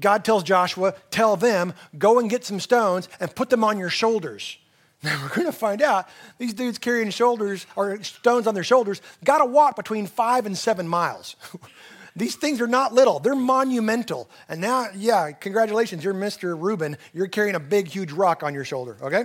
God 0.00 0.24
tells 0.24 0.42
Joshua, 0.42 0.94
Tell 1.10 1.36
them, 1.36 1.74
go 1.96 2.18
and 2.18 2.28
get 2.28 2.44
some 2.44 2.60
stones 2.60 3.08
and 3.20 3.34
put 3.34 3.50
them 3.50 3.64
on 3.64 3.78
your 3.78 3.90
shoulders. 3.90 4.58
Now 5.02 5.20
we're 5.22 5.36
going 5.36 5.46
to 5.46 5.52
find 5.52 5.82
out 5.82 6.08
these 6.38 6.54
dudes 6.54 6.78
carrying 6.78 7.10
shoulders 7.10 7.66
or 7.76 8.02
stones 8.02 8.46
on 8.46 8.54
their 8.54 8.64
shoulders 8.64 9.02
got 9.22 9.38
to 9.40 9.44
walk 9.44 9.76
between 9.76 10.06
five 10.06 10.46
and 10.46 10.56
seven 10.56 10.88
miles. 10.88 11.36
these 12.16 12.36
things 12.36 12.58
are 12.62 12.66
not 12.66 12.94
little, 12.94 13.18
they're 13.18 13.34
monumental. 13.34 14.30
And 14.48 14.62
now, 14.62 14.86
yeah, 14.96 15.32
congratulations, 15.32 16.02
you're 16.02 16.14
Mr. 16.14 16.58
Reuben. 16.58 16.96
You're 17.12 17.26
carrying 17.26 17.54
a 17.54 17.60
big, 17.60 17.88
huge 17.88 18.12
rock 18.12 18.42
on 18.42 18.54
your 18.54 18.64
shoulder, 18.64 18.96
okay? 19.02 19.24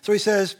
So 0.00 0.12
he 0.12 0.18
says, 0.18 0.56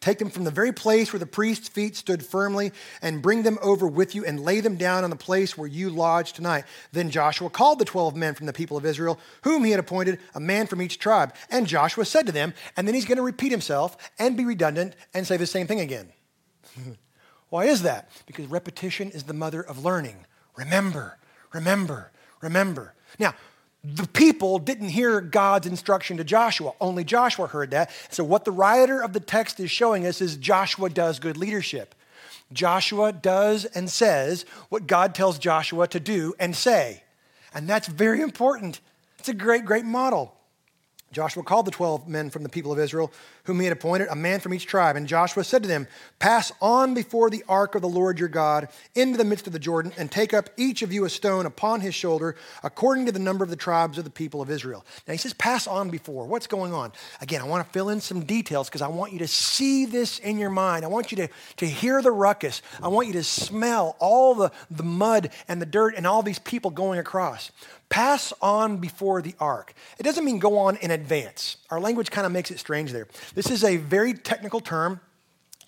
Take 0.00 0.18
them 0.18 0.30
from 0.30 0.44
the 0.44 0.50
very 0.50 0.72
place 0.72 1.12
where 1.12 1.18
the 1.18 1.26
priest's 1.26 1.68
feet 1.68 1.96
stood 1.96 2.24
firmly 2.24 2.72
and 3.02 3.20
bring 3.20 3.42
them 3.42 3.58
over 3.60 3.86
with 3.86 4.14
you 4.14 4.24
and 4.24 4.38
lay 4.38 4.60
them 4.60 4.76
down 4.76 5.02
on 5.02 5.10
the 5.10 5.16
place 5.16 5.58
where 5.58 5.66
you 5.66 5.90
lodge 5.90 6.32
tonight. 6.32 6.64
Then 6.92 7.10
Joshua 7.10 7.50
called 7.50 7.80
the 7.80 7.84
12 7.84 8.14
men 8.14 8.34
from 8.34 8.46
the 8.46 8.52
people 8.52 8.76
of 8.76 8.86
Israel, 8.86 9.18
whom 9.42 9.64
he 9.64 9.72
had 9.72 9.80
appointed, 9.80 10.20
a 10.34 10.40
man 10.40 10.68
from 10.68 10.80
each 10.80 11.00
tribe. 11.00 11.34
And 11.50 11.66
Joshua 11.66 12.04
said 12.04 12.26
to 12.26 12.32
them, 12.32 12.54
and 12.76 12.86
then 12.86 12.94
he's 12.94 13.06
going 13.06 13.16
to 13.16 13.22
repeat 13.22 13.50
himself 13.50 13.96
and 14.18 14.36
be 14.36 14.44
redundant 14.44 14.94
and 15.12 15.26
say 15.26 15.36
the 15.36 15.46
same 15.46 15.66
thing 15.66 15.80
again. 15.80 16.12
Why 17.48 17.64
is 17.64 17.82
that? 17.82 18.10
Because 18.26 18.46
repetition 18.46 19.10
is 19.10 19.24
the 19.24 19.34
mother 19.34 19.62
of 19.62 19.84
learning. 19.84 20.26
Remember, 20.56 21.18
remember, 21.52 22.12
remember. 22.40 22.94
Now, 23.18 23.34
the 23.84 24.06
people 24.08 24.58
didn't 24.58 24.88
hear 24.88 25.20
God's 25.20 25.66
instruction 25.66 26.16
to 26.16 26.24
Joshua. 26.24 26.72
Only 26.80 27.04
Joshua 27.04 27.46
heard 27.46 27.70
that. 27.70 27.90
So, 28.10 28.24
what 28.24 28.44
the 28.44 28.50
writer 28.50 29.00
of 29.02 29.12
the 29.12 29.20
text 29.20 29.60
is 29.60 29.70
showing 29.70 30.06
us 30.06 30.20
is 30.20 30.36
Joshua 30.36 30.90
does 30.90 31.18
good 31.18 31.36
leadership. 31.36 31.94
Joshua 32.52 33.12
does 33.12 33.64
and 33.66 33.88
says 33.90 34.44
what 34.68 34.86
God 34.86 35.14
tells 35.14 35.38
Joshua 35.38 35.86
to 35.88 36.00
do 36.00 36.34
and 36.40 36.56
say. 36.56 37.02
And 37.54 37.68
that's 37.68 37.88
very 37.88 38.20
important. 38.20 38.80
It's 39.18 39.28
a 39.28 39.34
great, 39.34 39.64
great 39.64 39.84
model. 39.84 40.34
Joshua 41.10 41.42
called 41.42 41.66
the 41.66 41.70
12 41.70 42.06
men 42.06 42.28
from 42.28 42.42
the 42.42 42.50
people 42.50 42.70
of 42.70 42.78
Israel, 42.78 43.10
whom 43.44 43.60
he 43.60 43.66
had 43.66 43.72
appointed, 43.72 44.08
a 44.10 44.16
man 44.16 44.40
from 44.40 44.52
each 44.52 44.66
tribe. 44.66 44.94
And 44.94 45.06
Joshua 45.06 45.42
said 45.42 45.62
to 45.62 45.68
them, 45.68 45.86
Pass 46.18 46.52
on 46.60 46.92
before 46.92 47.30
the 47.30 47.44
ark 47.48 47.74
of 47.74 47.80
the 47.80 47.88
Lord 47.88 48.18
your 48.18 48.28
God 48.28 48.68
into 48.94 49.16
the 49.16 49.24
midst 49.24 49.46
of 49.46 49.54
the 49.54 49.58
Jordan, 49.58 49.92
and 49.96 50.10
take 50.10 50.34
up 50.34 50.50
each 50.58 50.82
of 50.82 50.92
you 50.92 51.06
a 51.06 51.10
stone 51.10 51.46
upon 51.46 51.80
his 51.80 51.94
shoulder, 51.94 52.36
according 52.62 53.06
to 53.06 53.12
the 53.12 53.18
number 53.18 53.42
of 53.42 53.48
the 53.48 53.56
tribes 53.56 53.96
of 53.96 54.04
the 54.04 54.10
people 54.10 54.42
of 54.42 54.50
Israel. 54.50 54.84
Now 55.06 55.12
he 55.12 55.18
says, 55.18 55.32
Pass 55.32 55.66
on 55.66 55.88
before. 55.88 56.26
What's 56.26 56.46
going 56.46 56.74
on? 56.74 56.92
Again, 57.22 57.40
I 57.40 57.44
want 57.44 57.66
to 57.66 57.72
fill 57.72 57.88
in 57.88 58.02
some 58.02 58.24
details 58.24 58.68
because 58.68 58.82
I 58.82 58.88
want 58.88 59.12
you 59.14 59.20
to 59.20 59.28
see 59.28 59.86
this 59.86 60.18
in 60.18 60.38
your 60.38 60.50
mind. 60.50 60.84
I 60.84 60.88
want 60.88 61.10
you 61.10 61.16
to, 61.16 61.28
to 61.56 61.66
hear 61.66 62.02
the 62.02 62.12
ruckus. 62.12 62.60
I 62.82 62.88
want 62.88 63.06
you 63.06 63.14
to 63.14 63.24
smell 63.24 63.96
all 63.98 64.34
the, 64.34 64.52
the 64.70 64.82
mud 64.82 65.30
and 65.48 65.62
the 65.62 65.66
dirt 65.66 65.94
and 65.96 66.06
all 66.06 66.22
these 66.22 66.38
people 66.38 66.70
going 66.70 66.98
across. 66.98 67.50
Pass 67.88 68.32
on 68.42 68.78
before 68.78 69.22
the 69.22 69.34
ark. 69.40 69.72
It 69.98 70.02
doesn't 70.02 70.24
mean 70.24 70.38
go 70.38 70.58
on 70.58 70.76
in 70.76 70.90
advance. 70.90 71.56
Our 71.70 71.80
language 71.80 72.10
kind 72.10 72.26
of 72.26 72.32
makes 72.32 72.50
it 72.50 72.58
strange 72.58 72.92
there. 72.92 73.08
This 73.34 73.50
is 73.50 73.64
a 73.64 73.78
very 73.78 74.14
technical 74.14 74.60
term, 74.60 75.00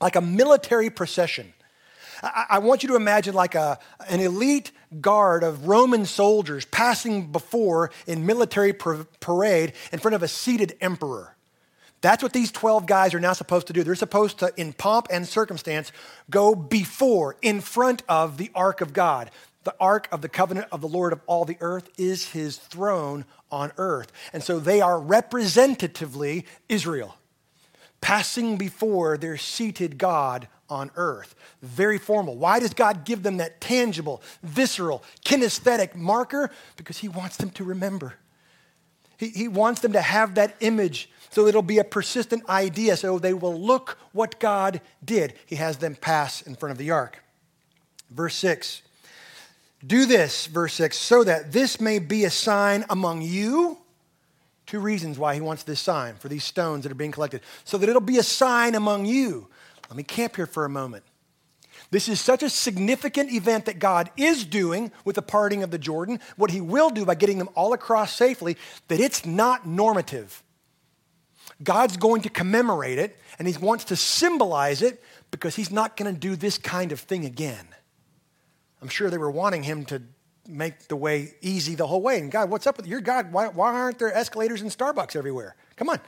like 0.00 0.16
a 0.16 0.20
military 0.20 0.90
procession. 0.90 1.52
I, 2.22 2.46
I 2.50 2.58
want 2.58 2.82
you 2.82 2.90
to 2.90 2.96
imagine 2.96 3.34
like 3.34 3.54
a, 3.54 3.78
an 4.08 4.20
elite 4.20 4.72
guard 5.00 5.42
of 5.42 5.66
Roman 5.66 6.04
soldiers 6.04 6.64
passing 6.66 7.32
before 7.32 7.90
in 8.06 8.26
military 8.26 8.72
parade 8.72 9.72
in 9.92 9.98
front 9.98 10.14
of 10.14 10.22
a 10.22 10.28
seated 10.28 10.76
emperor. 10.80 11.36
That's 12.02 12.22
what 12.22 12.32
these 12.32 12.50
12 12.50 12.86
guys 12.86 13.12
are 13.12 13.20
now 13.20 13.34
supposed 13.34 13.66
to 13.66 13.72
do. 13.72 13.84
They're 13.84 13.94
supposed 13.94 14.38
to, 14.38 14.52
in 14.56 14.72
pomp 14.72 15.08
and 15.10 15.28
circumstance, 15.28 15.92
go 16.30 16.54
before, 16.54 17.36
in 17.42 17.60
front 17.60 18.02
of 18.08 18.38
the 18.38 18.50
ark 18.54 18.80
of 18.80 18.94
God. 18.94 19.30
The 19.64 19.74
ark 19.78 20.08
of 20.10 20.22
the 20.22 20.28
covenant 20.28 20.68
of 20.72 20.80
the 20.80 20.88
Lord 20.88 21.12
of 21.12 21.20
all 21.26 21.44
the 21.44 21.58
earth 21.60 21.90
is 21.98 22.28
his 22.30 22.56
throne 22.56 23.24
on 23.50 23.72
earth. 23.76 24.10
And 24.32 24.42
so 24.42 24.58
they 24.58 24.80
are 24.80 24.98
representatively 24.98 26.46
Israel, 26.68 27.16
passing 28.00 28.56
before 28.56 29.18
their 29.18 29.36
seated 29.36 29.98
God 29.98 30.48
on 30.68 30.90
earth. 30.96 31.34
Very 31.60 31.98
formal. 31.98 32.36
Why 32.36 32.58
does 32.60 32.72
God 32.72 33.04
give 33.04 33.22
them 33.22 33.36
that 33.36 33.60
tangible, 33.60 34.22
visceral, 34.42 35.02
kinesthetic 35.24 35.94
marker? 35.94 36.50
Because 36.76 36.98
he 36.98 37.08
wants 37.08 37.36
them 37.36 37.50
to 37.50 37.64
remember. 37.64 38.14
He, 39.18 39.28
he 39.28 39.48
wants 39.48 39.82
them 39.82 39.92
to 39.92 40.00
have 40.00 40.36
that 40.36 40.56
image 40.60 41.10
so 41.30 41.46
it'll 41.46 41.62
be 41.62 41.78
a 41.78 41.84
persistent 41.84 42.48
idea 42.48 42.96
so 42.96 43.18
they 43.18 43.34
will 43.34 43.58
look 43.58 43.96
what 44.12 44.40
God 44.40 44.80
did. 45.04 45.34
He 45.46 45.56
has 45.56 45.78
them 45.78 45.94
pass 45.94 46.42
in 46.42 46.56
front 46.56 46.72
of 46.72 46.78
the 46.78 46.90
ark. 46.90 47.22
Verse 48.10 48.34
6 48.34 48.82
do 49.86 50.06
this, 50.06 50.46
verse 50.46 50.74
6, 50.74 50.96
so 50.96 51.24
that 51.24 51.52
this 51.52 51.80
may 51.80 51.98
be 51.98 52.24
a 52.24 52.30
sign 52.30 52.84
among 52.90 53.22
you. 53.22 53.78
Two 54.66 54.80
reasons 54.80 55.18
why 55.18 55.34
he 55.34 55.40
wants 55.40 55.62
this 55.62 55.80
sign 55.80 56.16
for 56.16 56.28
these 56.28 56.44
stones 56.44 56.84
that 56.84 56.92
are 56.92 56.96
being 56.96 57.12
collected. 57.12 57.40
So 57.64 57.78
that 57.78 57.88
it'll 57.88 58.00
be 58.00 58.18
a 58.18 58.22
sign 58.22 58.74
among 58.74 59.06
you. 59.06 59.48
Let 59.88 59.96
me 59.96 60.02
camp 60.02 60.36
here 60.36 60.46
for 60.46 60.64
a 60.64 60.68
moment. 60.68 61.04
This 61.90 62.08
is 62.08 62.20
such 62.20 62.42
a 62.42 62.50
significant 62.50 63.32
event 63.32 63.64
that 63.64 63.80
God 63.80 64.10
is 64.16 64.44
doing 64.44 64.92
with 65.04 65.16
the 65.16 65.22
parting 65.22 65.62
of 65.64 65.72
the 65.72 65.78
Jordan, 65.78 66.20
what 66.36 66.52
he 66.52 66.60
will 66.60 66.90
do 66.90 67.04
by 67.04 67.16
getting 67.16 67.38
them 67.38 67.48
all 67.54 67.72
across 67.72 68.14
safely, 68.14 68.56
that 68.88 69.00
it's 69.00 69.26
not 69.26 69.66
normative. 69.66 70.42
God's 71.62 71.96
going 71.96 72.22
to 72.22 72.30
commemorate 72.30 72.98
it, 72.98 73.18
and 73.38 73.48
he 73.48 73.56
wants 73.58 73.84
to 73.84 73.96
symbolize 73.96 74.82
it 74.82 75.02
because 75.30 75.56
he's 75.56 75.70
not 75.70 75.96
going 75.96 76.14
to 76.14 76.18
do 76.18 76.36
this 76.36 76.58
kind 76.58 76.92
of 76.92 77.00
thing 77.00 77.24
again. 77.24 77.66
I'm 78.82 78.88
sure 78.88 79.10
they 79.10 79.18
were 79.18 79.30
wanting 79.30 79.62
him 79.62 79.84
to 79.86 80.02
make 80.48 80.88
the 80.88 80.96
way 80.96 81.34
easy 81.40 81.74
the 81.74 81.86
whole 81.86 82.02
way. 82.02 82.18
And 82.18 82.30
God, 82.30 82.50
what's 82.50 82.66
up 82.66 82.76
with 82.76 82.86
your 82.86 83.00
God? 83.00 83.32
Why, 83.32 83.48
why 83.48 83.72
aren't 83.72 83.98
there 83.98 84.12
escalators 84.12 84.62
and 84.62 84.70
Starbucks 84.70 85.16
everywhere? 85.16 85.54
Come 85.76 85.88
on. 85.88 86.00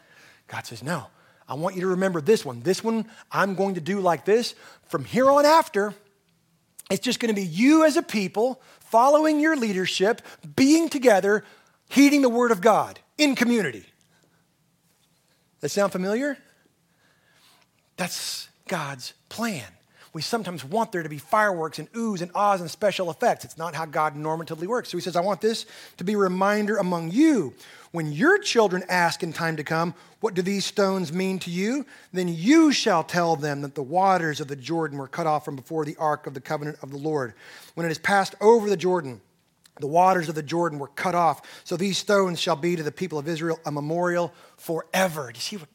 God 0.48 0.66
says, 0.66 0.82
No, 0.82 1.06
I 1.48 1.54
want 1.54 1.74
you 1.74 1.82
to 1.82 1.88
remember 1.88 2.20
this 2.20 2.44
one. 2.44 2.60
This 2.60 2.82
one 2.82 3.06
I'm 3.30 3.54
going 3.54 3.74
to 3.74 3.80
do 3.80 4.00
like 4.00 4.24
this. 4.24 4.54
From 4.88 5.04
here 5.04 5.30
on 5.30 5.44
after, 5.44 5.94
it's 6.90 7.04
just 7.04 7.20
going 7.20 7.34
to 7.34 7.40
be 7.40 7.46
you 7.46 7.84
as 7.84 7.96
a 7.96 8.02
people 8.02 8.60
following 8.80 9.40
your 9.40 9.56
leadership, 9.56 10.22
being 10.56 10.88
together, 10.88 11.44
heeding 11.88 12.22
the 12.22 12.28
word 12.28 12.50
of 12.50 12.60
God 12.60 12.98
in 13.16 13.34
community. 13.34 13.86
That 15.60 15.70
sound 15.70 15.92
familiar? 15.92 16.36
That's 17.96 18.48
God's 18.66 19.14
plan 19.28 19.68
we 20.14 20.20
sometimes 20.20 20.62
want 20.62 20.92
there 20.92 21.02
to 21.02 21.08
be 21.08 21.18
fireworks 21.18 21.78
and 21.78 21.90
oohs 21.92 22.20
and 22.20 22.30
ahs 22.34 22.60
and 22.60 22.70
special 22.70 23.10
effects. 23.10 23.46
It's 23.46 23.56
not 23.56 23.74
how 23.74 23.86
God 23.86 24.14
normatively 24.14 24.66
works. 24.66 24.90
So 24.90 24.98
he 24.98 25.02
says, 25.02 25.16
I 25.16 25.22
want 25.22 25.40
this 25.40 25.64
to 25.96 26.04
be 26.04 26.12
a 26.12 26.18
reminder 26.18 26.76
among 26.76 27.12
you. 27.12 27.54
When 27.92 28.12
your 28.12 28.38
children 28.38 28.84
ask 28.88 29.22
in 29.22 29.32
time 29.32 29.56
to 29.56 29.64
come, 29.64 29.94
What 30.20 30.34
do 30.34 30.42
these 30.42 30.64
stones 30.64 31.12
mean 31.12 31.38
to 31.40 31.50
you? 31.50 31.86
Then 32.12 32.28
you 32.28 32.72
shall 32.72 33.02
tell 33.04 33.36
them 33.36 33.62
that 33.62 33.74
the 33.74 33.82
waters 33.82 34.40
of 34.40 34.48
the 34.48 34.56
Jordan 34.56 34.98
were 34.98 35.08
cut 35.08 35.26
off 35.26 35.44
from 35.44 35.56
before 35.56 35.84
the 35.84 35.96
ark 35.96 36.26
of 36.26 36.34
the 36.34 36.40
covenant 36.40 36.78
of 36.82 36.90
the 36.90 36.98
Lord. 36.98 37.32
When 37.74 37.86
it 37.86 37.90
is 37.90 37.98
passed 37.98 38.34
over 38.40 38.68
the 38.68 38.76
Jordan, 38.76 39.20
the 39.80 39.86
waters 39.86 40.28
of 40.28 40.34
the 40.34 40.42
Jordan 40.42 40.78
were 40.78 40.88
cut 40.88 41.14
off. 41.14 41.40
So 41.64 41.76
these 41.76 41.96
stones 41.96 42.38
shall 42.38 42.56
be 42.56 42.76
to 42.76 42.82
the 42.82 42.92
people 42.92 43.18
of 43.18 43.26
Israel 43.26 43.58
a 43.64 43.72
memorial 43.72 44.32
forever. 44.58 45.32
Do 45.32 45.38
you 45.38 45.40
see 45.40 45.56
what 45.56 45.68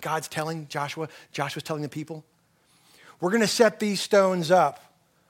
God's 0.00 0.28
telling 0.28 0.68
Joshua? 0.68 1.08
Joshua's 1.32 1.64
telling 1.64 1.82
the 1.82 1.88
people? 1.88 2.24
We're 3.24 3.30
going 3.30 3.40
to 3.40 3.46
set 3.46 3.80
these 3.80 4.02
stones 4.02 4.50
up. 4.50 4.80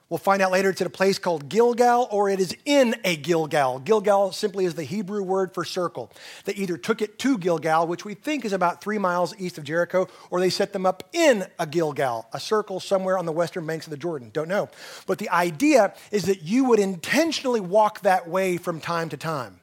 We'll 0.09 0.17
find 0.17 0.41
out 0.41 0.51
later 0.51 0.69
it's 0.69 0.81
at 0.81 0.87
a 0.87 0.89
place 0.89 1.17
called 1.17 1.47
Gilgal 1.47 2.09
or 2.11 2.29
it 2.29 2.41
is 2.41 2.53
in 2.65 2.93
a 3.05 3.15
Gilgal. 3.15 3.79
Gilgal 3.79 4.33
simply 4.33 4.65
is 4.65 4.73
the 4.73 4.83
Hebrew 4.83 5.23
word 5.23 5.53
for 5.53 5.63
circle. 5.63 6.11
They 6.43 6.51
either 6.55 6.75
took 6.75 7.01
it 7.01 7.17
to 7.19 7.37
Gilgal, 7.37 7.87
which 7.87 8.03
we 8.03 8.13
think 8.13 8.43
is 8.43 8.51
about 8.51 8.81
three 8.81 8.97
miles 8.97 9.33
east 9.39 9.57
of 9.57 9.63
Jericho, 9.63 10.09
or 10.29 10.41
they 10.41 10.49
set 10.49 10.73
them 10.73 10.85
up 10.85 11.03
in 11.13 11.45
a 11.57 11.65
Gilgal, 11.65 12.27
a 12.33 12.39
circle 12.41 12.81
somewhere 12.81 13.17
on 13.17 13.25
the 13.25 13.31
western 13.31 13.65
banks 13.65 13.87
of 13.87 13.91
the 13.91 13.97
Jordan. 13.97 14.29
Don't 14.33 14.49
know. 14.49 14.67
But 15.07 15.17
the 15.17 15.29
idea 15.29 15.93
is 16.11 16.25
that 16.25 16.43
you 16.43 16.65
would 16.65 16.79
intentionally 16.79 17.61
walk 17.61 18.01
that 18.01 18.27
way 18.27 18.57
from 18.57 18.81
time 18.81 19.07
to 19.07 19.15
time 19.15 19.61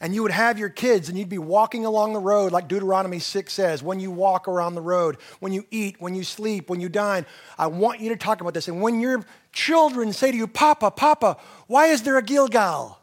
and 0.00 0.14
you 0.14 0.22
would 0.22 0.32
have 0.32 0.58
your 0.58 0.68
kids 0.68 1.08
and 1.08 1.18
you'd 1.18 1.28
be 1.28 1.38
walking 1.38 1.84
along 1.84 2.12
the 2.12 2.20
road, 2.20 2.52
like 2.52 2.68
Deuteronomy 2.68 3.18
6 3.18 3.52
says, 3.52 3.82
when 3.82 4.00
you 4.00 4.10
walk 4.10 4.48
around 4.48 4.74
the 4.74 4.80
road, 4.80 5.16
when 5.40 5.52
you 5.52 5.64
eat, 5.70 5.96
when 6.00 6.14
you 6.14 6.24
sleep, 6.24 6.68
when 6.68 6.80
you 6.80 6.88
dine. 6.88 7.26
I 7.58 7.66
want 7.68 8.00
you 8.00 8.10
to 8.10 8.16
talk 8.16 8.40
about 8.40 8.54
this. 8.54 8.68
And 8.68 8.80
when 8.80 9.00
your 9.00 9.24
children 9.52 10.12
say 10.12 10.30
to 10.30 10.36
you, 10.36 10.46
Papa, 10.46 10.90
Papa, 10.90 11.36
why 11.66 11.86
is 11.86 12.02
there 12.02 12.18
a 12.18 12.22
Gilgal? 12.22 12.98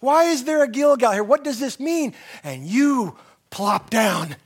Why 0.00 0.24
is 0.24 0.44
there 0.44 0.62
a 0.62 0.68
Gilgal 0.68 1.12
here? 1.12 1.24
What 1.24 1.44
does 1.44 1.58
this 1.58 1.80
mean? 1.80 2.14
And 2.42 2.66
you 2.66 3.16
plop 3.50 3.90
down 3.90 4.24
and 4.26 4.36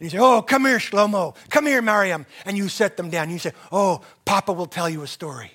you 0.00 0.10
say, 0.10 0.18
Oh, 0.18 0.42
come 0.42 0.64
here, 0.64 0.78
Shlomo. 0.78 1.36
Come 1.50 1.66
here, 1.66 1.80
Mariam. 1.80 2.26
And 2.44 2.56
you 2.56 2.68
set 2.68 2.96
them 2.96 3.10
down. 3.10 3.30
You 3.30 3.38
say, 3.38 3.52
Oh, 3.70 4.02
Papa 4.24 4.52
will 4.52 4.66
tell 4.66 4.90
you 4.90 5.02
a 5.02 5.06
story. 5.06 5.52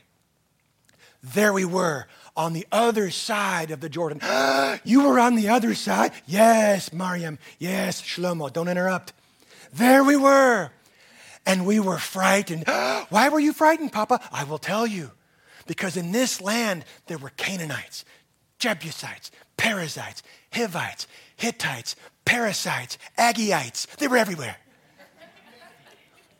There 1.21 1.51
we 1.51 1.65
were 1.65 2.07
on 2.39 2.53
the 2.53 2.65
other 2.72 3.12
side 3.12 3.69
of 3.69 3.81
the 3.81 3.89
Jordan. 3.89 4.22
you 4.86 5.03
were 5.03 5.19
on 5.19 5.36
the 5.36 5.50
other 5.50 5.75
side? 5.75 6.13
Yes, 6.25 6.93
Mariam. 6.93 7.38
Yes, 7.60 8.01
Shlomo. 8.01 8.51
Don't 8.51 8.69
interrupt. 8.69 9.12
There 9.74 10.05
we 10.05 10.15
were. 10.15 10.72
And 11.46 11.65
we 11.65 11.81
were 11.81 11.98
frightened. 11.98 12.63
Why 13.10 13.27
were 13.27 13.41
you 13.41 13.51
frightened, 13.51 13.91
Papa? 13.91 14.22
I 14.31 14.46
will 14.46 14.58
tell 14.58 14.88
you. 14.88 15.12
Because 15.67 15.98
in 15.98 16.13
this 16.13 16.41
land 16.41 16.86
there 17.08 17.17
were 17.17 17.31
Canaanites, 17.36 18.05
Jebusites, 18.58 19.31
Perizzites, 19.58 20.24
Hivites, 20.53 21.08
Hittites, 21.36 21.98
Parasites, 22.24 22.98
Aggaites. 23.17 23.86
They 23.98 24.08
were 24.08 24.17
everywhere. 24.17 24.55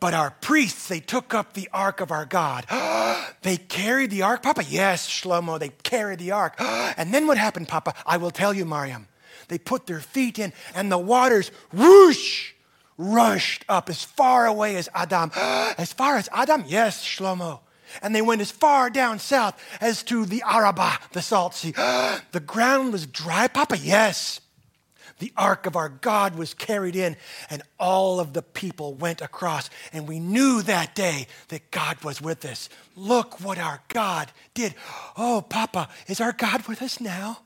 But 0.00 0.14
our 0.14 0.30
priests, 0.30 0.88
they 0.88 1.00
took 1.00 1.34
up 1.34 1.52
the 1.52 1.68
ark 1.74 2.00
of 2.00 2.10
our 2.10 2.24
God. 2.24 2.64
they 3.42 3.58
carried 3.58 4.10
the 4.10 4.22
ark, 4.22 4.42
Papa? 4.42 4.64
Yes, 4.66 5.08
Shlomo, 5.08 5.58
they 5.60 5.68
carried 5.68 6.18
the 6.18 6.30
ark. 6.32 6.54
and 6.58 7.12
then 7.12 7.26
what 7.26 7.36
happened, 7.36 7.68
Papa? 7.68 7.94
I 8.06 8.16
will 8.16 8.30
tell 8.30 8.54
you, 8.54 8.64
Mariam. 8.64 9.06
They 9.48 9.58
put 9.58 9.86
their 9.86 10.00
feet 10.00 10.38
in, 10.38 10.54
and 10.74 10.90
the 10.90 10.98
waters, 10.98 11.50
whoosh, 11.72 12.52
rushed 12.96 13.64
up 13.68 13.90
as 13.90 14.02
far 14.02 14.46
away 14.46 14.76
as 14.76 14.88
Adam. 14.94 15.30
as 15.36 15.92
far 15.92 16.16
as 16.16 16.30
Adam? 16.32 16.64
Yes, 16.66 17.04
Shlomo. 17.04 17.60
And 18.00 18.14
they 18.14 18.22
went 18.22 18.40
as 18.40 18.52
far 18.52 18.88
down 18.88 19.18
south 19.18 19.60
as 19.80 20.02
to 20.04 20.24
the 20.24 20.42
Arabah, 20.46 20.96
the 21.12 21.20
salt 21.20 21.54
sea. 21.54 21.72
the 21.72 22.42
ground 22.44 22.92
was 22.92 23.04
dry, 23.06 23.48
Papa? 23.48 23.76
Yes 23.76 24.40
the 25.20 25.32
ark 25.36 25.66
of 25.66 25.76
our 25.76 25.88
God 25.88 26.34
was 26.34 26.52
carried 26.52 26.96
in, 26.96 27.16
and 27.48 27.62
all 27.78 28.18
of 28.18 28.32
the 28.32 28.42
people 28.42 28.94
went 28.94 29.20
across. 29.20 29.70
And 29.92 30.08
we 30.08 30.18
knew 30.18 30.62
that 30.62 30.94
day 30.94 31.28
that 31.48 31.70
God 31.70 32.02
was 32.02 32.20
with 32.20 32.44
us. 32.44 32.68
Look 32.96 33.40
what 33.40 33.58
our 33.58 33.82
God 33.88 34.32
did. 34.52 34.74
Oh, 35.16 35.44
Papa, 35.48 35.88
is 36.08 36.20
our 36.20 36.32
God 36.32 36.66
with 36.66 36.82
us 36.82 37.00
now? 37.00 37.40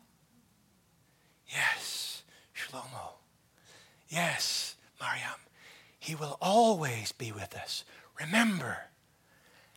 Yes, 1.48 2.22
Shlomo. 2.56 3.14
Yes, 4.08 4.76
Mariam. 5.00 5.40
He 5.98 6.14
will 6.14 6.38
always 6.40 7.12
be 7.12 7.32
with 7.32 7.54
us. 7.54 7.84
Remember. 8.20 8.78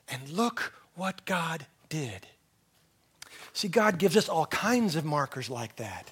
And 0.07 0.29
look 0.29 0.73
what 0.95 1.25
God 1.25 1.65
did. 1.89 2.27
See, 3.53 3.67
God 3.67 3.97
gives 3.97 4.15
us 4.15 4.29
all 4.29 4.45
kinds 4.45 4.95
of 4.95 5.03
markers 5.03 5.49
like 5.49 5.77
that, 5.77 6.11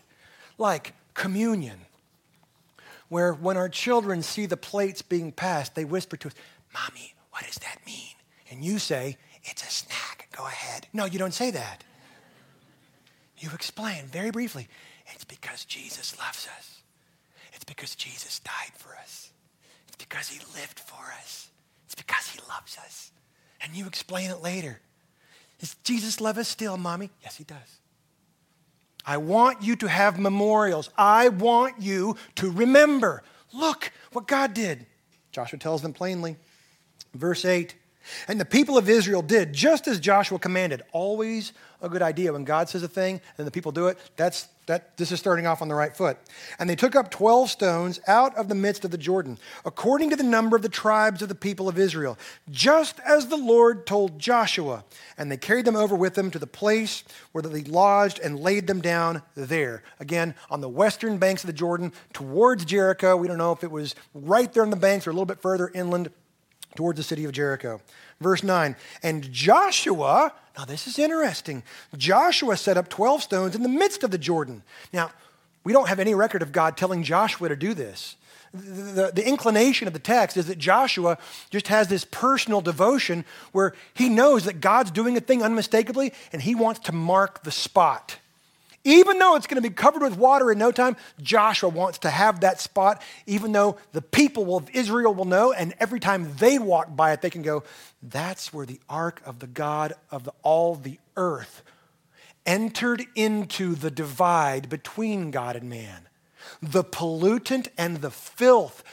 like 0.57 0.93
communion. 1.15 1.79
where 3.09 3.33
when 3.33 3.55
our 3.55 3.69
children 3.69 4.21
see 4.21 4.45
the 4.45 4.57
plates 4.57 5.01
being 5.01 5.31
passed, 5.31 5.75
they 5.75 5.85
whisper 5.85 6.17
to 6.17 6.27
us, 6.27 6.33
Mommy, 6.73 7.13
what 7.31 7.43
does 7.45 7.55
that 7.55 7.77
mean? 7.85 8.15
And 8.51 8.63
you 8.63 8.77
say, 8.79 9.17
It's 9.43 9.63
a 9.63 9.69
snack. 9.69 10.27
Go 10.35 10.45
ahead. 10.45 10.87
No, 10.93 11.05
you 11.05 11.17
don't 11.17 11.33
say 11.33 11.51
that. 11.51 11.83
You 13.37 13.49
explain 13.53 14.05
very 14.07 14.31
briefly, 14.31 14.67
It's 15.13 15.23
because 15.23 15.65
Jesus 15.65 16.17
loves 16.19 16.47
us. 16.57 16.81
It's 17.53 17.63
because 17.63 17.95
Jesus 17.95 18.39
died 18.39 18.73
for 18.75 18.95
us. 18.95 19.31
It's 19.87 19.97
because 19.97 20.27
he 20.27 20.39
lived 20.59 20.79
for 20.79 21.13
us. 21.21 21.49
It's 21.85 21.95
because 21.95 22.27
he 22.27 22.39
loves 22.49 22.77
us. 22.77 23.11
And 23.61 23.75
you 23.75 23.87
explain 23.87 24.29
it 24.29 24.41
later. 24.41 24.79
Does 25.59 25.75
Jesus 25.83 26.19
love 26.19 26.37
us 26.37 26.47
still, 26.47 26.75
mommy? 26.77 27.11
Yes, 27.23 27.37
he 27.37 27.43
does. 27.43 27.79
I 29.05 29.17
want 29.17 29.61
you 29.61 29.75
to 29.77 29.87
have 29.87 30.19
memorials. 30.19 30.89
I 30.97 31.29
want 31.29 31.81
you 31.81 32.15
to 32.35 32.51
remember. 32.51 33.23
Look 33.53 33.91
what 34.11 34.27
God 34.27 34.53
did. 34.53 34.85
Joshua 35.31 35.59
tells 35.59 35.81
them 35.81 35.93
plainly. 35.93 36.37
Verse 37.13 37.45
8 37.45 37.75
And 38.27 38.39
the 38.39 38.45
people 38.45 38.77
of 38.77 38.89
Israel 38.89 39.21
did 39.21 39.53
just 39.53 39.87
as 39.87 39.99
Joshua 39.99 40.39
commanded. 40.39 40.81
Always 40.91 41.53
a 41.81 41.89
good 41.89 42.01
idea. 42.01 42.33
When 42.33 42.43
God 42.43 42.69
says 42.69 42.83
a 42.83 42.87
thing 42.87 43.21
and 43.37 43.45
the 43.45 43.51
people 43.51 43.71
do 43.71 43.87
it, 43.87 43.97
that's 44.15 44.47
that 44.67 44.97
this 44.97 45.11
is 45.11 45.19
starting 45.19 45.45
off 45.45 45.61
on 45.61 45.67
the 45.67 45.75
right 45.75 45.95
foot. 45.95 46.17
And 46.59 46.69
they 46.69 46.75
took 46.75 46.95
up 46.95 47.11
12 47.11 47.49
stones 47.49 47.99
out 48.07 48.35
of 48.35 48.47
the 48.47 48.55
midst 48.55 48.83
of 48.85 48.91
the 48.91 48.97
Jordan, 48.97 49.37
according 49.63 50.09
to 50.09 50.15
the 50.15 50.23
number 50.23 50.55
of 50.55 50.61
the 50.61 50.69
tribes 50.69 51.21
of 51.21 51.29
the 51.29 51.35
people 51.35 51.67
of 51.69 51.77
Israel, 51.77 52.17
just 52.49 52.99
as 53.05 53.27
the 53.27 53.37
Lord 53.37 53.85
told 53.85 54.19
Joshua. 54.19 54.83
And 55.17 55.31
they 55.31 55.37
carried 55.37 55.65
them 55.65 55.75
over 55.75 55.95
with 55.95 56.15
them 56.15 56.31
to 56.31 56.39
the 56.39 56.47
place 56.47 57.03
where 57.31 57.41
they 57.41 57.63
lodged 57.63 58.19
and 58.19 58.39
laid 58.39 58.67
them 58.67 58.81
down 58.81 59.21
there. 59.35 59.83
Again, 59.99 60.35
on 60.49 60.61
the 60.61 60.69
western 60.69 61.17
banks 61.17 61.43
of 61.43 61.47
the 61.47 61.53
Jordan, 61.53 61.91
towards 62.13 62.65
Jericho. 62.65 63.17
We 63.17 63.27
don't 63.27 63.37
know 63.37 63.51
if 63.51 63.63
it 63.63 63.71
was 63.71 63.95
right 64.13 64.51
there 64.51 64.63
on 64.63 64.69
the 64.69 64.75
banks 64.75 65.07
or 65.07 65.11
a 65.11 65.13
little 65.13 65.25
bit 65.25 65.41
further 65.41 65.71
inland 65.73 66.09
towards 66.75 66.97
the 66.97 67.03
city 67.03 67.25
of 67.25 67.31
Jericho. 67.31 67.81
Verse 68.21 68.43
9, 68.43 68.75
and 69.03 69.31
Joshua, 69.31 70.33
now 70.57 70.65
this 70.65 70.87
is 70.87 70.97
interesting. 70.97 71.63
Joshua 71.97 72.57
set 72.57 72.77
up 72.77 72.89
12 72.89 73.23
stones 73.23 73.55
in 73.55 73.63
the 73.63 73.69
midst 73.69 74.03
of 74.03 74.11
the 74.11 74.17
Jordan. 74.17 74.63
Now, 74.93 75.11
we 75.63 75.73
don't 75.73 75.89
have 75.89 75.99
any 75.99 76.13
record 76.13 76.41
of 76.41 76.51
God 76.51 76.77
telling 76.77 77.03
Joshua 77.03 77.49
to 77.49 77.55
do 77.55 77.73
this. 77.73 78.15
The, 78.53 78.61
the, 78.61 79.11
the, 79.15 79.27
inclination 79.27 79.87
of 79.87 79.93
the 79.93 79.99
text 79.99 80.37
is 80.37 80.47
that 80.47 80.57
Joshua 80.57 81.17
just 81.49 81.67
has 81.67 81.89
this 81.89 82.05
personal 82.05 82.61
devotion 82.61 83.25
where 83.51 83.73
he 83.93 84.07
knows 84.07 84.45
that 84.45 84.61
God's 84.61 84.91
doing 84.91 85.17
a 85.17 85.19
thing 85.19 85.43
unmistakably 85.43 86.13
and 86.31 86.41
he 86.41 86.55
wants 86.55 86.79
to 86.81 86.93
mark 86.93 87.43
the 87.43 87.51
spot. 87.51 88.17
Even 88.85 89.17
though 89.17 89.35
it's 89.35 89.47
going 89.47 89.61
to 89.61 89.67
be 89.67 89.73
covered 89.73 90.03
with 90.03 90.15
water 90.15 90.51
in 90.51 90.59
no 90.59 90.71
time, 90.71 90.95
Joshua 91.21 91.69
wants 91.69 91.97
to 91.99 92.09
have 92.09 92.41
that 92.41 92.61
spot, 92.61 93.01
even 93.25 93.51
though 93.51 93.77
the 93.93 94.01
people 94.01 94.55
of 94.55 94.69
Israel 94.69 95.13
will 95.13 95.25
know, 95.25 95.51
and 95.51 95.73
every 95.79 95.99
time 95.99 96.35
they 96.37 96.59
walk 96.59 96.95
by 96.95 97.11
it, 97.11 97.21
they 97.21 97.31
can 97.31 97.41
go, 97.41 97.63
that's 98.03 98.53
where 98.53 98.67
the 98.67 98.79
ark 98.87 99.21
of 99.25 99.39
the 99.39 99.47
God 99.47 99.93
of 100.11 100.23
the, 100.23 100.33
all 100.43 100.75
the 100.75 100.99
earth 101.17 101.63
entered 102.45 103.03
into 103.15 103.73
the 103.73 103.89
divide 103.89 104.69
between 104.69 105.31
God 105.31 105.55
and 105.55 105.67
man. 105.67 106.07
The 106.61 106.83
pollutant 106.83 107.69
and 107.79 107.97
the 107.97 108.11
filth, 108.11 108.83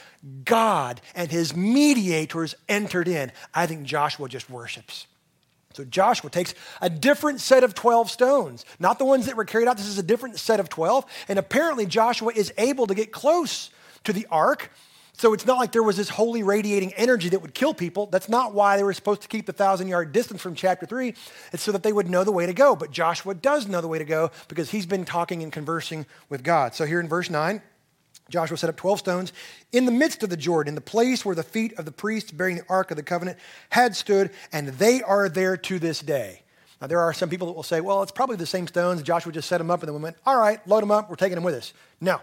God 0.43 1.01
and 1.13 1.29
his 1.29 1.55
mediators 1.55 2.55
entered 2.67 3.07
in. 3.07 3.31
I 3.53 3.67
think 3.67 3.83
Joshua 3.83 4.27
just 4.27 4.49
worships. 4.49 5.05
So 5.73 5.83
Joshua 5.83 6.29
takes 6.29 6.53
a 6.81 6.89
different 6.89 7.41
set 7.41 7.63
of 7.63 7.73
12 7.73 8.09
stones, 8.09 8.65
not 8.79 8.99
the 8.99 9.05
ones 9.05 9.25
that 9.25 9.35
were 9.35 9.45
carried 9.45 9.67
out. 9.67 9.77
This 9.77 9.87
is 9.87 9.97
a 9.97 10.03
different 10.03 10.39
set 10.39 10.59
of 10.59 10.69
12. 10.69 11.05
And 11.27 11.39
apparently, 11.39 11.85
Joshua 11.85 12.31
is 12.33 12.53
able 12.57 12.87
to 12.87 12.95
get 12.95 13.11
close 13.11 13.69
to 14.03 14.13
the 14.13 14.27
ark. 14.29 14.71
So 15.15 15.33
it's 15.33 15.45
not 15.45 15.57
like 15.57 15.71
there 15.71 15.83
was 15.83 15.95
this 15.95 16.09
holy 16.09 16.41
radiating 16.41 16.91
energy 16.93 17.29
that 17.29 17.41
would 17.41 17.53
kill 17.53 17.73
people. 17.73 18.07
That's 18.07 18.29
not 18.29 18.53
why 18.53 18.77
they 18.77 18.83
were 18.83 18.93
supposed 18.93 19.21
to 19.21 19.27
keep 19.27 19.45
the 19.45 19.53
thousand 19.53 19.87
yard 19.87 20.11
distance 20.11 20.41
from 20.41 20.55
chapter 20.55 20.85
three. 20.85 21.13
It's 21.51 21.63
so 21.63 21.71
that 21.71 21.83
they 21.83 21.93
would 21.93 22.09
know 22.09 22.23
the 22.23 22.31
way 22.31 22.45
to 22.45 22.53
go. 22.53 22.75
But 22.75 22.91
Joshua 22.91 23.35
does 23.35 23.67
know 23.67 23.79
the 23.79 23.87
way 23.87 23.99
to 23.99 24.05
go 24.05 24.31
because 24.47 24.71
he's 24.71 24.85
been 24.85 25.05
talking 25.05 25.43
and 25.43 25.51
conversing 25.51 26.05
with 26.29 26.43
God. 26.43 26.73
So 26.73 26.85
here 26.85 26.99
in 26.99 27.07
verse 27.07 27.29
9, 27.29 27.61
Joshua 28.33 28.57
set 28.57 28.67
up 28.67 28.75
12 28.75 28.97
stones 28.97 29.31
in 29.71 29.85
the 29.85 29.91
midst 29.91 30.23
of 30.23 30.31
the 30.31 30.35
Jordan, 30.35 30.69
in 30.69 30.75
the 30.75 30.81
place 30.81 31.23
where 31.23 31.35
the 31.35 31.43
feet 31.43 31.71
of 31.73 31.85
the 31.85 31.91
priests 31.91 32.31
bearing 32.31 32.55
the 32.55 32.65
Ark 32.67 32.89
of 32.89 32.97
the 32.97 33.03
Covenant 33.03 33.37
had 33.69 33.95
stood, 33.95 34.31
and 34.51 34.69
they 34.69 35.03
are 35.03 35.29
there 35.29 35.55
to 35.55 35.77
this 35.77 35.99
day. 35.99 36.41
Now, 36.81 36.87
there 36.87 36.99
are 36.99 37.13
some 37.13 37.29
people 37.29 37.45
that 37.45 37.53
will 37.53 37.61
say, 37.61 37.79
well, 37.79 38.01
it's 38.01 38.11
probably 38.11 38.37
the 38.37 38.47
same 38.47 38.65
stones. 38.65 39.03
Joshua 39.03 39.31
just 39.31 39.47
set 39.47 39.59
them 39.59 39.69
up, 39.69 39.81
and 39.81 39.87
then 39.87 39.95
we 39.95 40.01
went, 40.01 40.17
all 40.25 40.35
right, 40.35 40.67
load 40.67 40.81
them 40.81 40.89
up, 40.89 41.11
we're 41.11 41.15
taking 41.15 41.35
them 41.35 41.43
with 41.43 41.53
us. 41.53 41.73
No. 42.01 42.21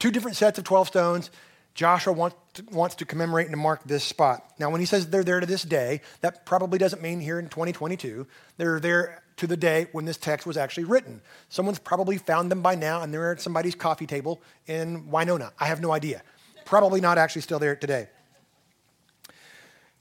Two 0.00 0.10
different 0.10 0.36
sets 0.36 0.58
of 0.58 0.64
12 0.64 0.88
stones. 0.88 1.30
Joshua 1.74 2.12
wants 2.12 2.36
to, 2.54 2.64
wants 2.72 2.94
to 2.96 3.04
commemorate 3.04 3.46
and 3.46 3.52
to 3.52 3.56
mark 3.56 3.82
this 3.84 4.04
spot. 4.04 4.44
Now, 4.58 4.70
when 4.70 4.80
he 4.80 4.86
says 4.86 5.08
they're 5.08 5.24
there 5.24 5.40
to 5.40 5.46
this 5.46 5.62
day, 5.62 6.00
that 6.20 6.44
probably 6.44 6.78
doesn't 6.78 7.00
mean 7.00 7.20
here 7.20 7.38
in 7.38 7.48
2022. 7.48 8.26
They're 8.56 8.80
there 8.80 9.22
to 9.36 9.46
the 9.46 9.56
day 9.56 9.86
when 9.92 10.04
this 10.04 10.16
text 10.16 10.46
was 10.46 10.56
actually 10.56 10.84
written. 10.84 11.22
Someone's 11.48 11.78
probably 11.78 12.18
found 12.18 12.50
them 12.50 12.60
by 12.60 12.74
now, 12.74 13.02
and 13.02 13.12
they're 13.12 13.32
at 13.32 13.40
somebody's 13.40 13.74
coffee 13.74 14.06
table 14.06 14.40
in 14.66 15.10
Winona. 15.10 15.52
I 15.58 15.66
have 15.66 15.80
no 15.80 15.92
idea. 15.92 16.22
Probably 16.64 17.00
not 17.00 17.18
actually 17.18 17.42
still 17.42 17.58
there 17.58 17.76
today. 17.76 18.08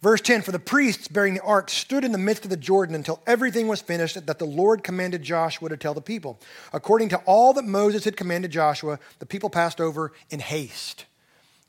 Verse 0.02 0.22
10 0.22 0.42
For 0.42 0.52
the 0.52 0.60
priests 0.60 1.08
bearing 1.08 1.34
the 1.34 1.42
ark 1.42 1.70
stood 1.70 2.04
in 2.04 2.12
the 2.12 2.18
midst 2.18 2.44
of 2.44 2.50
the 2.50 2.58
Jordan 2.58 2.96
until 2.96 3.22
everything 3.28 3.68
was 3.68 3.82
finished 3.82 4.26
that 4.26 4.40
the 4.40 4.46
Lord 4.46 4.84
commanded 4.84 5.24
Joshua 5.24 5.70
to 5.70 5.78
tell 5.78 5.94
the 5.94 6.02
people. 6.02 6.40
According 6.74 7.10
to 7.10 7.18
all 7.26 7.54
that 7.54 7.66
Moses 7.66 8.06
had 8.06 8.18
commanded 8.18 8.52
Joshua, 8.52 9.00
the 9.20 9.26
people 9.26 9.50
passed 9.50 9.82
over 9.82 10.14
in 10.30 10.40
haste. 10.40 11.06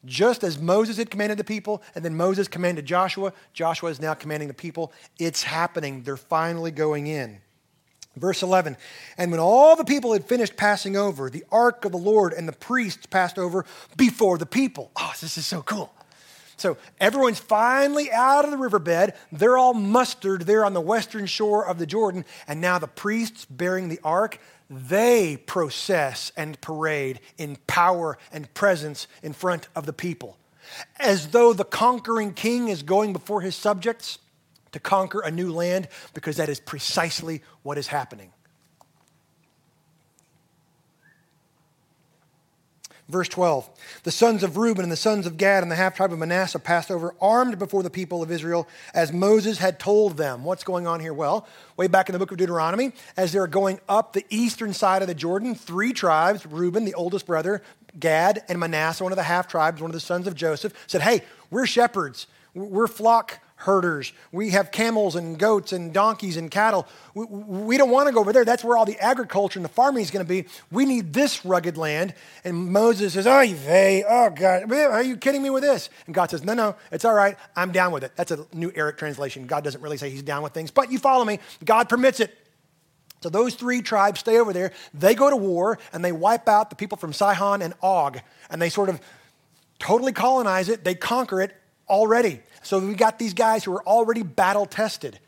Just 0.04 0.42
as 0.42 0.58
Moses 0.58 0.96
had 0.96 1.10
commanded 1.10 1.38
the 1.38 1.44
people, 1.44 1.82
and 1.94 2.04
then 2.04 2.16
Moses 2.16 2.48
commanded 2.48 2.86
Joshua, 2.86 3.32
Joshua 3.52 3.90
is 3.90 4.00
now 4.00 4.14
commanding 4.14 4.48
the 4.48 4.54
people. 4.54 4.92
It's 5.18 5.42
happening. 5.42 6.02
They're 6.02 6.16
finally 6.16 6.70
going 6.70 7.06
in. 7.06 7.40
Verse 8.16 8.42
11, 8.42 8.76
and 9.18 9.30
when 9.30 9.38
all 9.38 9.76
the 9.76 9.84
people 9.84 10.14
had 10.14 10.24
finished 10.24 10.56
passing 10.56 10.96
over, 10.96 11.30
the 11.30 11.44
ark 11.52 11.84
of 11.84 11.92
the 11.92 11.98
Lord 11.98 12.32
and 12.32 12.48
the 12.48 12.52
priests 12.52 13.06
passed 13.06 13.38
over 13.38 13.64
before 13.96 14.36
the 14.36 14.46
people. 14.46 14.90
Oh, 14.96 15.12
this 15.20 15.38
is 15.38 15.46
so 15.46 15.62
cool. 15.62 15.92
So 16.56 16.76
everyone's 16.98 17.38
finally 17.38 18.10
out 18.10 18.44
of 18.44 18.50
the 18.50 18.58
riverbed. 18.58 19.14
They're 19.30 19.56
all 19.56 19.74
mustered 19.74 20.42
there 20.42 20.64
on 20.64 20.74
the 20.74 20.80
western 20.80 21.24
shore 21.26 21.66
of 21.66 21.78
the 21.78 21.86
Jordan. 21.86 22.24
And 22.48 22.60
now 22.60 22.78
the 22.78 22.88
priests 22.88 23.46
bearing 23.46 23.88
the 23.88 24.00
ark, 24.04 24.38
they 24.70 25.36
process 25.36 26.30
and 26.36 26.60
parade 26.60 27.18
in 27.36 27.56
power 27.66 28.16
and 28.32 28.52
presence 28.54 29.08
in 29.22 29.32
front 29.32 29.68
of 29.74 29.84
the 29.84 29.92
people. 29.92 30.38
As 30.98 31.28
though 31.28 31.52
the 31.52 31.64
conquering 31.64 32.32
king 32.32 32.68
is 32.68 32.84
going 32.84 33.12
before 33.12 33.40
his 33.40 33.56
subjects 33.56 34.18
to 34.70 34.78
conquer 34.78 35.20
a 35.20 35.30
new 35.30 35.52
land 35.52 35.88
because 36.14 36.36
that 36.36 36.48
is 36.48 36.60
precisely 36.60 37.42
what 37.62 37.76
is 37.76 37.88
happening. 37.88 38.32
Verse 43.10 43.28
12 43.28 43.68
The 44.04 44.10
sons 44.10 44.42
of 44.42 44.56
Reuben 44.56 44.84
and 44.84 44.92
the 44.92 44.96
sons 44.96 45.26
of 45.26 45.36
Gad 45.36 45.62
and 45.62 45.70
the 45.70 45.76
half 45.76 45.96
tribe 45.96 46.12
of 46.12 46.18
Manasseh 46.18 46.58
passed 46.58 46.90
over 46.90 47.14
armed 47.20 47.58
before 47.58 47.82
the 47.82 47.90
people 47.90 48.22
of 48.22 48.30
Israel 48.30 48.68
as 48.94 49.12
Moses 49.12 49.58
had 49.58 49.78
told 49.78 50.16
them. 50.16 50.44
What's 50.44 50.64
going 50.64 50.86
on 50.86 51.00
here? 51.00 51.12
Well, 51.12 51.46
way 51.76 51.88
back 51.88 52.08
in 52.08 52.12
the 52.12 52.18
book 52.18 52.30
of 52.30 52.38
Deuteronomy, 52.38 52.92
as 53.16 53.32
they're 53.32 53.46
going 53.46 53.80
up 53.88 54.12
the 54.12 54.24
eastern 54.30 54.72
side 54.72 55.02
of 55.02 55.08
the 55.08 55.14
Jordan, 55.14 55.54
three 55.54 55.92
tribes 55.92 56.46
Reuben, 56.46 56.84
the 56.84 56.94
oldest 56.94 57.26
brother, 57.26 57.62
Gad, 57.98 58.44
and 58.48 58.60
Manasseh, 58.60 59.02
one 59.02 59.12
of 59.12 59.16
the 59.16 59.24
half 59.24 59.48
tribes, 59.48 59.82
one 59.82 59.90
of 59.90 59.94
the 59.94 60.00
sons 60.00 60.26
of 60.26 60.34
Joseph, 60.34 60.72
said, 60.86 61.02
Hey, 61.02 61.22
we're 61.50 61.66
shepherds, 61.66 62.28
we're 62.54 62.86
flock 62.86 63.40
herders. 63.60 64.12
We 64.32 64.50
have 64.50 64.70
camels 64.70 65.16
and 65.16 65.38
goats 65.38 65.72
and 65.72 65.92
donkeys 65.92 66.38
and 66.38 66.50
cattle. 66.50 66.88
We, 67.14 67.26
we 67.26 67.76
don't 67.76 67.90
want 67.90 68.08
to 68.08 68.14
go 68.14 68.20
over 68.20 68.32
there. 68.32 68.44
That's 68.44 68.64
where 68.64 68.76
all 68.76 68.86
the 68.86 68.98
agriculture 68.98 69.58
and 69.58 69.64
the 69.64 69.70
farming 69.70 70.02
is 70.02 70.10
going 70.10 70.24
to 70.24 70.28
be. 70.28 70.48
We 70.72 70.86
need 70.86 71.12
this 71.12 71.44
rugged 71.44 71.76
land. 71.76 72.14
And 72.42 72.72
Moses 72.72 73.12
says, 73.12 73.26
Oh, 73.26 73.46
they, 73.46 74.02
oh, 74.08 74.30
God, 74.30 74.72
are 74.72 75.02
you 75.02 75.16
kidding 75.16 75.42
me 75.42 75.50
with 75.50 75.62
this? 75.62 75.90
And 76.06 76.14
God 76.14 76.30
says, 76.30 76.42
No, 76.42 76.54
no, 76.54 76.74
it's 76.90 77.04
all 77.04 77.14
right. 77.14 77.36
I'm 77.54 77.70
down 77.70 77.92
with 77.92 78.02
it. 78.02 78.12
That's 78.16 78.30
a 78.30 78.46
new 78.54 78.72
Eric 78.74 78.96
translation. 78.96 79.46
God 79.46 79.62
doesn't 79.62 79.82
really 79.82 79.98
say 79.98 80.08
he's 80.08 80.22
down 80.22 80.42
with 80.42 80.54
things, 80.54 80.70
but 80.70 80.90
you 80.90 80.98
follow 80.98 81.24
me. 81.24 81.38
God 81.64 81.88
permits 81.88 82.20
it. 82.20 82.36
So 83.22 83.28
those 83.28 83.54
three 83.54 83.82
tribes 83.82 84.20
stay 84.20 84.38
over 84.38 84.54
there. 84.54 84.72
They 84.94 85.14
go 85.14 85.28
to 85.28 85.36
war 85.36 85.78
and 85.92 86.02
they 86.02 86.12
wipe 86.12 86.48
out 86.48 86.70
the 86.70 86.76
people 86.76 86.96
from 86.96 87.12
Sihon 87.12 87.60
and 87.60 87.74
Og. 87.82 88.20
And 88.48 88.62
they 88.62 88.70
sort 88.70 88.88
of 88.88 89.00
totally 89.78 90.12
colonize 90.12 90.70
it. 90.70 90.84
They 90.84 90.94
conquer 90.94 91.42
it 91.42 91.54
already. 91.88 92.40
So 92.62 92.78
we 92.78 92.94
got 92.94 93.18
these 93.18 93.34
guys 93.34 93.64
who 93.64 93.72
are 93.72 93.86
already 93.86 94.22
battle 94.22 94.66
tested. 94.66 95.18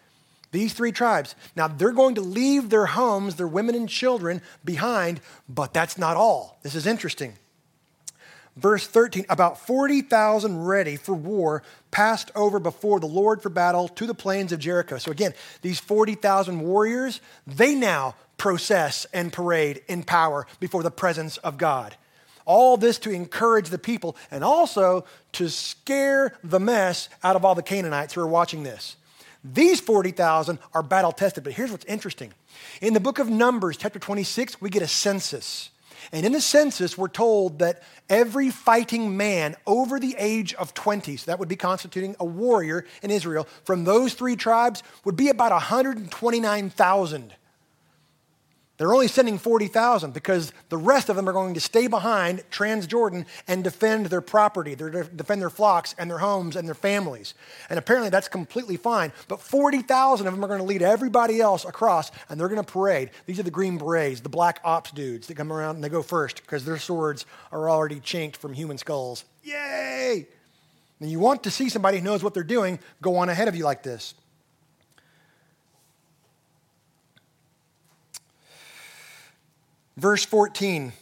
These 0.51 0.75
three 0.75 0.92
tribes. 0.92 1.35
Now 1.57 1.66
they're 1.66 1.92
going 1.92 2.14
to 2.16 2.21
leave 2.21 2.68
their 2.68 2.87
homes, 2.87 3.37
their 3.37 3.49
women 3.49 3.75
and 3.75 3.88
children 3.88 4.42
behind, 4.64 5.21
but 5.49 5.73
that's 5.73 5.97
not 5.97 6.16
all. 6.16 6.59
This 6.62 6.75
is 6.75 6.87
interesting. 6.87 7.35
Verse 8.55 8.87
13 8.87 9.25
about 9.31 9.59
40,000 9.66 10.62
ready 10.62 10.97
for 10.97 11.14
war 11.14 11.62
passed 11.90 12.31
over 12.35 12.59
before 12.59 13.01
the 13.01 13.07
Lord 13.07 13.42
for 13.42 13.49
battle 13.49 13.88
to 13.88 14.07
the 14.07 14.14
plains 14.14 14.53
of 14.53 14.61
Jericho. 14.61 14.99
So 14.99 15.11
again, 15.11 15.33
these 15.62 15.81
40,000 15.81 16.61
warriors, 16.61 17.23
they 17.47 17.75
now 17.75 18.14
process 18.37 19.07
and 19.14 19.33
parade 19.33 19.83
in 19.88 20.03
power 20.03 20.47
before 20.61 20.83
the 20.83 20.90
presence 20.90 21.38
of 21.38 21.57
God. 21.57 21.97
All 22.44 22.76
this 22.76 22.98
to 23.00 23.11
encourage 23.11 23.68
the 23.68 23.78
people 23.78 24.16
and 24.31 24.42
also 24.42 25.05
to 25.33 25.48
scare 25.48 26.37
the 26.42 26.61
mess 26.61 27.09
out 27.22 27.37
of 27.37 27.44
all 27.44 27.55
the 27.55 27.62
Canaanites 27.62 28.14
who 28.14 28.20
are 28.20 28.26
watching 28.26 28.62
this. 28.62 28.96
These 29.44 29.81
40,000 29.81 30.59
are 30.72 30.83
battle 30.83 31.12
tested, 31.12 31.44
but 31.44 31.52
here's 31.52 31.72
what's 31.72 31.85
interesting. 31.87 32.33
In 32.81 32.94
the 32.94 33.00
book 33.00 33.18
of 33.18 33.28
Numbers, 33.28 33.76
chapter 33.76 33.98
26, 33.98 34.61
we 34.61 34.70
get 34.70 34.83
a 34.83 34.88
census. 34.88 35.70
And 36.12 36.26
in 36.26 36.33
the 36.33 36.40
census, 36.40 36.98
we're 36.98 37.09
told 37.09 37.61
that 37.61 37.83
every 38.09 38.50
fighting 38.50 39.16
man 39.16 39.57
over 39.66 40.00
the 40.00 40.14
age 40.18 40.55
of 40.55 40.74
20, 40.74 41.16
so 41.16 41.31
that 41.31 41.38
would 41.38 41.48
be 41.48 41.57
constituting 41.57 42.16
a 42.18 42.24
warrior 42.24 42.85
in 43.02 43.11
Israel, 43.11 43.46
from 43.64 43.85
those 43.85 44.14
three 44.14 44.37
tribes 44.37 44.83
would 45.05 45.16
be 45.16 45.28
about 45.28 45.52
129,000. 45.52 47.35
They're 48.83 48.92
only 48.92 49.07
sending 49.07 49.38
40,000 49.38 50.12
because 50.12 50.53
the 50.68 50.77
rest 50.77 51.09
of 51.09 51.14
them 51.14 51.29
are 51.29 51.33
going 51.33 51.55
to 51.55 51.61
stay 51.61 51.87
behind 51.87 52.42
Transjordan 52.51 53.27
and 53.47 53.62
defend 53.62 54.07
their 54.07 54.21
property, 54.21 54.75
They're 54.75 55.05
defend 55.05 55.40
their 55.40 55.51
flocks 55.51 55.95
and 55.99 56.11
their 56.11 56.18
homes 56.18 56.57
and 56.57 56.66
their 56.66 56.75
families. 56.75 57.35
And 57.71 57.79
apparently 57.79 58.11
that's 58.11 58.27
completely 58.27 58.77
fine. 58.77 59.12
But 59.29 59.40
40,000 59.40 60.27
of 60.27 60.35
them 60.35 60.45
are 60.45 60.49
going 60.49 60.59
to 60.59 60.66
lead 60.66 60.83
everybody 60.83 61.40
else 61.40 61.64
across 61.64 62.11
and 62.29 62.40
they're 62.40 62.49
going 62.49 62.61
to 62.61 62.73
parade. 62.73 63.11
These 63.25 63.38
are 63.38 63.45
the 63.45 63.53
Green 63.53 63.79
Berets, 63.79 64.21
the 64.21 64.29
black 64.29 64.61
ops 64.64 64.90
dudes 64.90 65.29
that 65.29 65.37
come 65.37 65.53
around 65.53 65.77
and 65.77 65.85
they 65.85 65.88
go 65.88 66.03
first 66.03 66.42
because 66.42 66.64
their 66.64 66.77
swords 66.77 67.25
are 67.53 67.71
already 67.71 68.01
chinked 68.01 68.37
from 68.37 68.53
human 68.53 68.79
skulls. 68.79 69.25
Yay! 69.45 70.27
And 70.99 71.09
you 71.09 71.21
want 71.21 71.45
to 71.45 71.53
see 71.53 71.68
somebody 71.68 71.99
who 71.99 72.05
knows 72.05 72.25
what 72.25 72.35
they're 72.35 72.42
doing 72.42 72.81
go 73.01 73.18
on 73.18 73.29
ahead 73.29 73.47
of 73.47 73.55
you 73.55 73.62
like 73.62 73.85
this. 73.85 74.14
Verse 80.03 80.25
14 80.25 80.93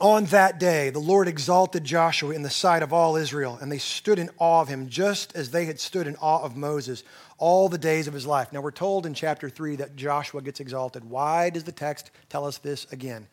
On 0.00 0.24
that 0.26 0.60
day, 0.60 0.90
the 0.90 1.00
Lord 1.00 1.26
exalted 1.26 1.82
Joshua 1.82 2.32
in 2.32 2.42
the 2.44 2.48
sight 2.48 2.84
of 2.84 2.92
all 2.92 3.16
Israel, 3.16 3.58
and 3.60 3.72
they 3.72 3.78
stood 3.78 4.20
in 4.20 4.30
awe 4.38 4.60
of 4.60 4.68
him, 4.68 4.88
just 4.88 5.34
as 5.34 5.50
they 5.50 5.64
had 5.64 5.80
stood 5.80 6.06
in 6.06 6.14
awe 6.20 6.44
of 6.44 6.56
Moses 6.56 7.02
all 7.38 7.68
the 7.68 7.76
days 7.76 8.06
of 8.06 8.14
his 8.14 8.24
life. 8.24 8.52
Now, 8.52 8.60
we're 8.60 8.70
told 8.70 9.04
in 9.04 9.14
chapter 9.14 9.50
3 9.50 9.74
that 9.76 9.96
Joshua 9.96 10.42
gets 10.42 10.60
exalted. 10.60 11.10
Why 11.10 11.50
does 11.50 11.64
the 11.64 11.72
text 11.72 12.12
tell 12.28 12.46
us 12.46 12.58
this 12.58 12.86
again? 12.92 13.26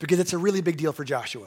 Because 0.00 0.18
it's 0.18 0.32
a 0.32 0.38
really 0.38 0.60
big 0.60 0.76
deal 0.76 0.92
for 0.92 1.04
Joshua. 1.04 1.46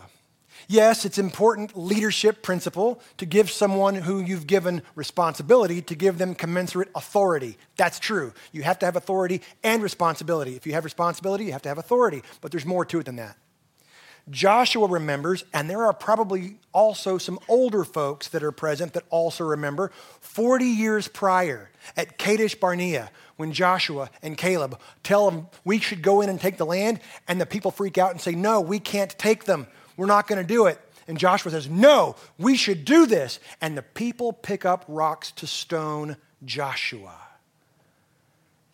Yes, 0.68 1.06
it's 1.06 1.18
important 1.18 1.78
leadership 1.78 2.42
principle 2.42 3.02
to 3.18 3.26
give 3.26 3.50
someone 3.50 3.96
who 3.96 4.20
you've 4.20 4.48
given 4.48 4.82
responsibility 4.96 5.82
to 5.84 5.96
give 5.96 6.18
them 6.18 6.36
commensurate 6.36 6.90
authority. 6.96 7.58
That's 7.76 8.00
true. 8.00 8.34
You 8.52 8.64
have 8.64 8.80
to 8.80 8.86
have 8.86 8.96
authority 8.96 9.42
and 9.64 9.84
responsibility. 9.84 10.56
If 10.56 10.66
you 10.66 10.74
have 10.74 10.84
responsibility, 10.84 11.46
you 11.46 11.52
have 11.52 11.62
to 11.64 11.70
have 11.70 11.78
authority, 11.78 12.24
but 12.42 12.52
there's 12.52 12.66
more 12.66 12.86
to 12.86 13.00
it 13.00 13.06
than 13.06 13.18
that. 13.18 13.38
Joshua 14.30 14.88
remembers, 14.88 15.46
and 15.54 15.70
there 15.70 15.86
are 15.86 15.94
probably 15.94 16.60
also 16.74 17.18
some 17.18 17.40
older 17.48 17.86
folks 17.86 18.28
that 18.30 18.44
are 18.44 18.52
present 18.52 18.94
that 18.94 19.04
also 19.10 19.46
remember 19.46 19.90
40 20.20 20.66
years 20.66 21.08
prior 21.08 21.70
at 21.96 22.18
Kadesh 22.18 22.56
Barnea 22.56 23.10
when 23.38 23.54
Joshua 23.54 24.10
and 24.22 24.38
Caleb 24.38 24.80
tell 25.02 25.30
them 25.30 25.48
we 25.64 25.80
should 25.80 26.02
go 26.02 26.20
in 26.20 26.30
and 26.30 26.42
take 26.42 26.58
the 26.58 26.66
land, 26.66 27.00
and 27.28 27.40
the 27.40 27.46
people 27.46 27.72
freak 27.72 27.98
out 27.98 28.12
and 28.12 28.20
say, 28.20 28.34
No, 28.34 28.60
we 28.60 28.80
can't 28.80 29.18
take 29.18 29.46
them. 29.46 29.68
We're 29.98 30.06
not 30.06 30.28
going 30.28 30.42
to 30.42 30.48
do 30.48 30.68
it. 30.68 30.80
And 31.08 31.18
Joshua 31.18 31.52
says, 31.52 31.70
No, 31.70 32.16
we 32.38 32.56
should 32.56 32.86
do 32.86 33.06
this. 33.06 33.40
And 33.62 33.78
the 33.78 33.82
people 33.82 34.32
pick 34.32 34.66
up 34.66 34.86
rocks 34.88 35.32
to 35.32 35.48
stone 35.48 36.18
Joshua. 36.46 37.16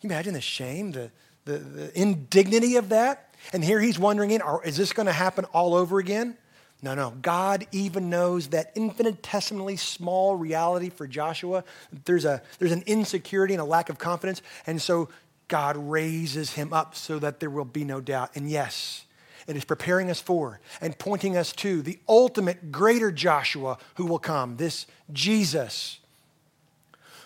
Can 0.00 0.10
you 0.10 0.14
imagine 0.14 0.34
the 0.34 0.40
shame, 0.40 0.92
the, 0.92 1.10
the, 1.44 1.58
the 1.58 2.00
indignity 2.00 2.76
of 2.76 2.90
that? 2.90 3.34
And 3.52 3.64
here 3.64 3.80
he's 3.80 3.98
wondering, 3.98 4.30
is 4.64 4.76
this 4.76 4.92
going 4.92 5.06
to 5.06 5.12
happen 5.12 5.44
all 5.46 5.74
over 5.74 5.98
again? 5.98 6.36
No, 6.82 6.94
no. 6.94 7.14
God 7.22 7.66
even 7.72 8.10
knows 8.10 8.48
that 8.48 8.72
infinitesimally 8.74 9.76
small 9.76 10.36
reality 10.36 10.90
for 10.90 11.06
Joshua. 11.06 11.64
There's, 12.04 12.24
a, 12.24 12.42
there's 12.58 12.72
an 12.72 12.82
insecurity 12.86 13.54
and 13.54 13.60
a 13.60 13.64
lack 13.64 13.88
of 13.88 13.98
confidence. 13.98 14.42
And 14.66 14.80
so 14.80 15.08
God 15.48 15.76
raises 15.76 16.52
him 16.52 16.72
up 16.72 16.94
so 16.94 17.18
that 17.18 17.40
there 17.40 17.50
will 17.50 17.64
be 17.64 17.84
no 17.84 18.00
doubt. 18.00 18.32
And 18.34 18.50
yes, 18.50 19.04
it 19.46 19.56
is 19.56 19.64
preparing 19.64 20.10
us 20.10 20.20
for 20.20 20.60
and 20.80 20.98
pointing 20.98 21.36
us 21.36 21.52
to 21.52 21.82
the 21.82 21.98
ultimate 22.08 22.72
greater 22.72 23.12
Joshua 23.12 23.78
who 23.96 24.06
will 24.06 24.18
come, 24.18 24.56
this 24.56 24.86
Jesus, 25.12 26.00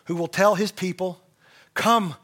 who 0.04 0.16
will 0.16 0.28
tell 0.28 0.54
his 0.54 0.72
people, 0.72 1.20
Come, 1.74 2.16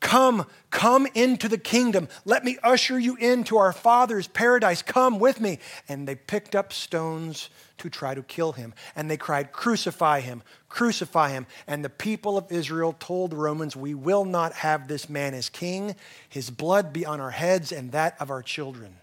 come, 0.00 0.44
come 0.70 1.06
into 1.14 1.48
the 1.48 1.56
kingdom. 1.56 2.08
Let 2.26 2.44
me 2.44 2.58
usher 2.62 2.98
you 2.98 3.16
into 3.16 3.56
our 3.56 3.72
Father's 3.72 4.28
paradise. 4.28 4.82
Come 4.82 5.18
with 5.18 5.40
me. 5.40 5.58
And 5.88 6.06
they 6.06 6.16
picked 6.16 6.54
up 6.54 6.72
stones 6.72 7.48
to 7.78 7.88
try 7.88 8.14
to 8.14 8.22
kill 8.22 8.52
him. 8.52 8.74
And 8.94 9.10
they 9.10 9.16
cried, 9.16 9.52
Crucify 9.52 10.20
him, 10.20 10.42
crucify 10.68 11.30
him. 11.30 11.46
And 11.66 11.82
the 11.82 11.88
people 11.88 12.36
of 12.36 12.52
Israel 12.52 12.94
told 12.98 13.30
the 13.30 13.36
Romans, 13.36 13.74
We 13.74 13.94
will 13.94 14.26
not 14.26 14.52
have 14.52 14.86
this 14.86 15.08
man 15.08 15.32
as 15.32 15.48
king. 15.48 15.96
His 16.28 16.50
blood 16.50 16.92
be 16.92 17.06
on 17.06 17.20
our 17.20 17.30
heads 17.30 17.72
and 17.72 17.92
that 17.92 18.16
of 18.20 18.30
our 18.30 18.42
children. 18.42 18.96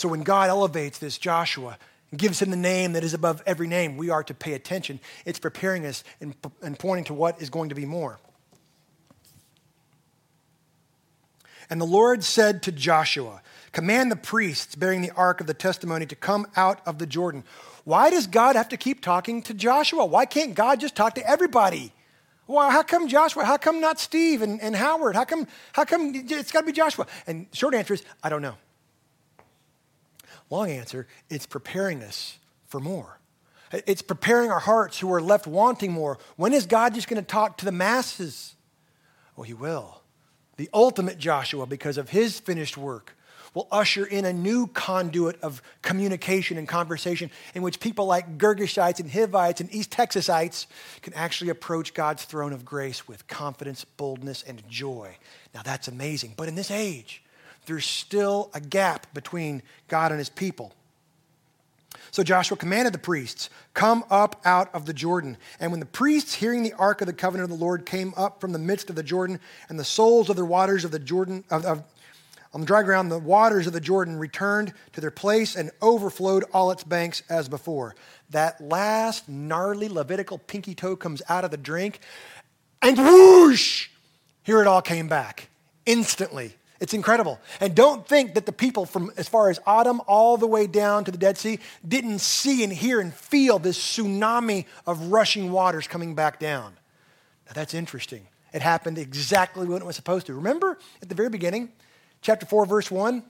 So 0.00 0.08
when 0.08 0.22
God 0.22 0.48
elevates 0.48 0.96
this 0.96 1.18
Joshua 1.18 1.76
and 2.10 2.18
gives 2.18 2.40
him 2.40 2.48
the 2.48 2.56
name 2.56 2.94
that 2.94 3.04
is 3.04 3.12
above 3.12 3.42
every 3.44 3.66
name, 3.66 3.98
we 3.98 4.08
are 4.08 4.22
to 4.22 4.32
pay 4.32 4.54
attention. 4.54 4.98
It's 5.26 5.38
preparing 5.38 5.84
us 5.84 6.04
and, 6.22 6.34
and 6.62 6.78
pointing 6.78 7.04
to 7.04 7.12
what 7.12 7.42
is 7.42 7.50
going 7.50 7.68
to 7.68 7.74
be 7.74 7.84
more. 7.84 8.18
And 11.68 11.78
the 11.78 11.84
Lord 11.84 12.24
said 12.24 12.62
to 12.62 12.72
Joshua, 12.72 13.42
Command 13.72 14.10
the 14.10 14.16
priests 14.16 14.74
bearing 14.74 15.02
the 15.02 15.10
ark 15.10 15.42
of 15.42 15.46
the 15.46 15.52
testimony 15.52 16.06
to 16.06 16.16
come 16.16 16.46
out 16.56 16.80
of 16.86 16.96
the 16.96 17.06
Jordan. 17.06 17.44
Why 17.84 18.08
does 18.08 18.26
God 18.26 18.56
have 18.56 18.70
to 18.70 18.78
keep 18.78 19.02
talking 19.02 19.42
to 19.42 19.52
Joshua? 19.52 20.06
Why 20.06 20.24
can't 20.24 20.54
God 20.54 20.80
just 20.80 20.96
talk 20.96 21.14
to 21.16 21.30
everybody? 21.30 21.92
Well, 22.46 22.70
how 22.70 22.84
come 22.84 23.06
Joshua? 23.06 23.44
How 23.44 23.58
come 23.58 23.82
not 23.82 24.00
Steve 24.00 24.40
and, 24.40 24.62
and 24.62 24.74
Howard? 24.74 25.14
How 25.14 25.26
come, 25.26 25.46
how 25.74 25.84
come 25.84 26.14
it's 26.14 26.52
got 26.52 26.60
to 26.60 26.66
be 26.66 26.72
Joshua? 26.72 27.06
And 27.26 27.48
short 27.52 27.74
answer 27.74 27.92
is, 27.92 28.02
I 28.22 28.30
don't 28.30 28.40
know. 28.40 28.56
Long 30.50 30.70
answer, 30.70 31.06
it's 31.30 31.46
preparing 31.46 32.02
us 32.02 32.38
for 32.66 32.80
more. 32.80 33.20
It's 33.72 34.02
preparing 34.02 34.50
our 34.50 34.58
hearts 34.58 34.98
who 34.98 35.12
are 35.12 35.22
left 35.22 35.46
wanting 35.46 35.92
more. 35.92 36.18
When 36.36 36.52
is 36.52 36.66
God 36.66 36.94
just 36.94 37.08
going 37.08 37.22
to 37.22 37.26
talk 37.26 37.56
to 37.58 37.64
the 37.64 37.72
masses? 37.72 38.56
Well, 39.36 39.44
He 39.44 39.54
will. 39.54 40.02
The 40.56 40.68
ultimate 40.74 41.18
Joshua, 41.18 41.66
because 41.66 41.96
of 41.96 42.10
His 42.10 42.40
finished 42.40 42.76
work, 42.76 43.16
will 43.54 43.68
usher 43.70 44.04
in 44.04 44.24
a 44.24 44.32
new 44.32 44.66
conduit 44.68 45.40
of 45.40 45.62
communication 45.82 46.56
and 46.56 46.68
conversation 46.68 47.30
in 47.54 47.62
which 47.62 47.80
people 47.80 48.06
like 48.06 48.38
Girgashites 48.38 49.00
and 49.00 49.10
Hivites 49.10 49.60
and 49.60 49.72
East 49.74 49.90
Texasites 49.90 50.66
can 51.02 51.14
actually 51.14 51.50
approach 51.50 51.94
God's 51.94 52.24
throne 52.24 52.52
of 52.52 52.64
grace 52.64 53.08
with 53.08 53.26
confidence, 53.26 53.84
boldness, 53.84 54.42
and 54.42 54.62
joy. 54.68 55.16
Now 55.54 55.62
that's 55.62 55.88
amazing. 55.88 56.34
But 56.36 56.48
in 56.48 56.54
this 56.54 56.70
age, 56.70 57.22
there's 57.70 57.86
still 57.86 58.50
a 58.52 58.60
gap 58.60 59.06
between 59.14 59.62
God 59.86 60.10
and 60.10 60.18
his 60.18 60.28
people. 60.28 60.72
So 62.10 62.24
Joshua 62.24 62.56
commanded 62.56 62.92
the 62.92 62.98
priests, 62.98 63.48
Come 63.74 64.02
up 64.10 64.40
out 64.44 64.74
of 64.74 64.86
the 64.86 64.92
Jordan. 64.92 65.36
And 65.60 65.70
when 65.70 65.78
the 65.78 65.86
priests, 65.86 66.34
hearing 66.34 66.64
the 66.64 66.72
ark 66.72 67.00
of 67.00 67.06
the 67.06 67.12
covenant 67.12 67.50
of 67.50 67.56
the 67.56 67.64
Lord, 67.64 67.86
came 67.86 68.12
up 68.16 68.40
from 68.40 68.50
the 68.50 68.58
midst 68.58 68.90
of 68.90 68.96
the 68.96 69.04
Jordan, 69.04 69.38
and 69.68 69.78
the 69.78 69.84
soles 69.84 70.28
of 70.28 70.34
the 70.34 70.44
waters 70.44 70.84
of 70.84 70.90
the 70.90 70.98
Jordan, 70.98 71.44
of, 71.48 71.64
of, 71.64 71.84
on 72.52 72.60
the 72.60 72.66
dry 72.66 72.82
ground, 72.82 73.12
the 73.12 73.20
waters 73.20 73.68
of 73.68 73.72
the 73.72 73.80
Jordan 73.80 74.18
returned 74.18 74.74
to 74.92 75.00
their 75.00 75.12
place 75.12 75.54
and 75.54 75.70
overflowed 75.80 76.44
all 76.52 76.72
its 76.72 76.82
banks 76.82 77.22
as 77.30 77.48
before. 77.48 77.94
That 78.30 78.60
last 78.60 79.28
gnarly 79.28 79.88
Levitical 79.88 80.38
pinky 80.38 80.74
toe 80.74 80.96
comes 80.96 81.22
out 81.28 81.44
of 81.44 81.52
the 81.52 81.56
drink, 81.56 82.00
and 82.82 82.98
whoosh! 82.98 83.90
Here 84.42 84.60
it 84.60 84.66
all 84.66 84.82
came 84.82 85.06
back 85.06 85.48
instantly. 85.86 86.56
It's 86.80 86.94
incredible. 86.94 87.38
And 87.60 87.74
don't 87.74 88.06
think 88.08 88.34
that 88.34 88.46
the 88.46 88.52
people 88.52 88.86
from 88.86 89.12
as 89.18 89.28
far 89.28 89.50
as 89.50 89.60
Adam 89.66 90.00
all 90.06 90.38
the 90.38 90.46
way 90.46 90.66
down 90.66 91.04
to 91.04 91.10
the 91.10 91.18
Dead 91.18 91.36
Sea 91.36 91.58
didn't 91.86 92.20
see 92.20 92.64
and 92.64 92.72
hear 92.72 93.00
and 93.00 93.12
feel 93.12 93.58
this 93.58 93.78
tsunami 93.78 94.64
of 94.86 95.12
rushing 95.12 95.52
waters 95.52 95.86
coming 95.86 96.14
back 96.14 96.40
down. 96.40 96.72
Now 97.46 97.52
that's 97.52 97.74
interesting. 97.74 98.26
It 98.54 98.62
happened 98.62 98.96
exactly 98.96 99.66
when 99.66 99.82
it 99.82 99.84
was 99.84 99.94
supposed 99.94 100.26
to. 100.26 100.34
Remember 100.34 100.78
at 101.02 101.08
the 101.10 101.14
very 101.14 101.28
beginning, 101.28 101.70
chapter 102.22 102.46
4, 102.46 102.64
verse 102.64 102.90
1? 102.90 103.22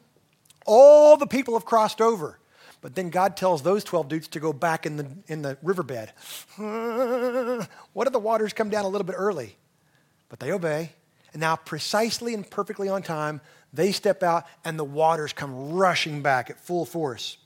All 0.65 1.17
the 1.17 1.27
people 1.27 1.55
have 1.55 1.65
crossed 1.65 2.01
over. 2.01 2.39
But 2.83 2.95
then 2.95 3.11
God 3.11 3.37
tells 3.37 3.63
those 3.63 3.85
12 3.85 4.09
dudes 4.09 4.29
to 4.29 4.41
go 4.41 4.53
back 4.53 4.87
in 4.87 4.97
the, 4.97 5.07
in 5.27 5.43
the 5.43 5.59
riverbed. 5.63 6.13
what 7.93 8.07
if 8.07 8.13
the 8.13 8.19
waters 8.19 8.53
come 8.53 8.71
down 8.71 8.85
a 8.85 8.89
little 8.89 9.05
bit 9.05 9.17
early? 9.19 9.57
But 10.31 10.41
they 10.41 10.53
obey. 10.53 10.93
And 11.33 11.41
now, 11.41 11.57
precisely 11.57 12.35
and 12.35 12.49
perfectly 12.49 12.89
on 12.89 13.03
time, 13.03 13.41
they 13.73 13.93
step 13.93 14.23
out 14.23 14.47
and 14.65 14.79
the 14.79 14.85
waters 14.85 15.33
come 15.33 15.73
rushing 15.73 16.23
back 16.23 16.51
at 16.51 16.59
full 16.59 16.85
force. 16.85 17.37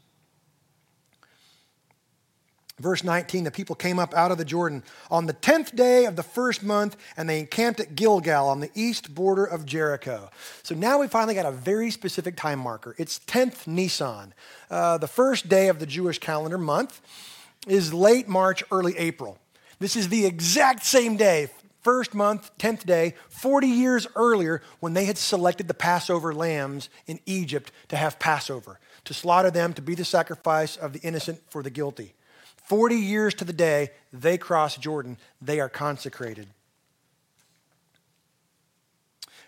Verse 2.81 3.05
19, 3.05 3.45
the 3.45 3.53
people 3.53 3.77
came 3.77 4.01
up 4.01 4.13
out 4.15 4.33
of 4.33 4.39
the 4.39 4.45
Jordan 4.45 4.83
on 5.09 5.27
the 5.27 5.33
10th 5.33 5.77
day 5.77 6.07
of 6.07 6.17
the 6.17 6.25
first 6.25 6.61
month, 6.65 6.97
and 7.17 7.29
they 7.29 7.39
encamped 7.39 7.79
at 7.79 7.95
Gilgal 7.95 8.49
on 8.49 8.59
the 8.59 8.71
east 8.75 9.15
border 9.15 9.45
of 9.45 9.65
Jericho. 9.65 10.29
So 10.65 10.75
now 10.75 10.99
we 10.99 11.07
finally 11.07 11.35
got 11.35 11.47
a 11.47 11.53
very 11.53 11.93
specific 11.93 12.37
time 12.37 12.59
marker. 12.59 12.97
It's 12.99 13.21
10th 13.21 13.69
Nisan. 13.69 14.35
Uh, 14.69 14.99
the 14.99 15.07
first 15.07 15.49
day 15.49 15.69
of 15.69 15.79
the 15.79 15.87
Jewish 15.87 16.19
calendar 16.19 16.59
month 16.59 17.01
is 17.69 17.95
late 17.95 18.27
March, 18.27 18.65
early 18.73 18.99
April. 18.99 19.39
This 19.79 19.95
is 19.95 20.09
the 20.09 20.27
exact 20.27 20.85
same 20.85 21.17
day, 21.17 21.51
first 21.85 22.15
month, 22.15 22.51
10th 22.59 22.85
day, 22.85 23.15
40 23.29 23.69
years 23.69 24.07
earlier, 24.17 24.63
when 24.81 24.95
they 24.95 25.05
had 25.05 25.19
selected 25.19 25.69
the 25.69 25.75
Passover 25.75 26.35
lambs 26.35 26.89
in 27.07 27.21
Egypt 27.27 27.71
to 27.89 27.97
have 27.97 28.19
Passover, 28.19 28.81
to 29.05 29.15
slaughter 29.15 29.51
them 29.51 29.73
to 29.75 29.83
be 29.83 29.95
the 29.95 30.05
sacrifice 30.05 30.77
of 30.77 30.93
the 30.93 31.01
innocent 31.01 31.41
for 31.49 31.63
the 31.63 31.71
guilty. 31.71 32.15
40 32.65 32.97
years 32.97 33.35
to 33.35 33.45
the 33.45 33.53
day 33.53 33.91
they 34.13 34.39
cross 34.39 34.77
Jordan, 34.77 35.19
they 35.41 35.61
are 35.61 35.69
consecrated. 35.69 36.49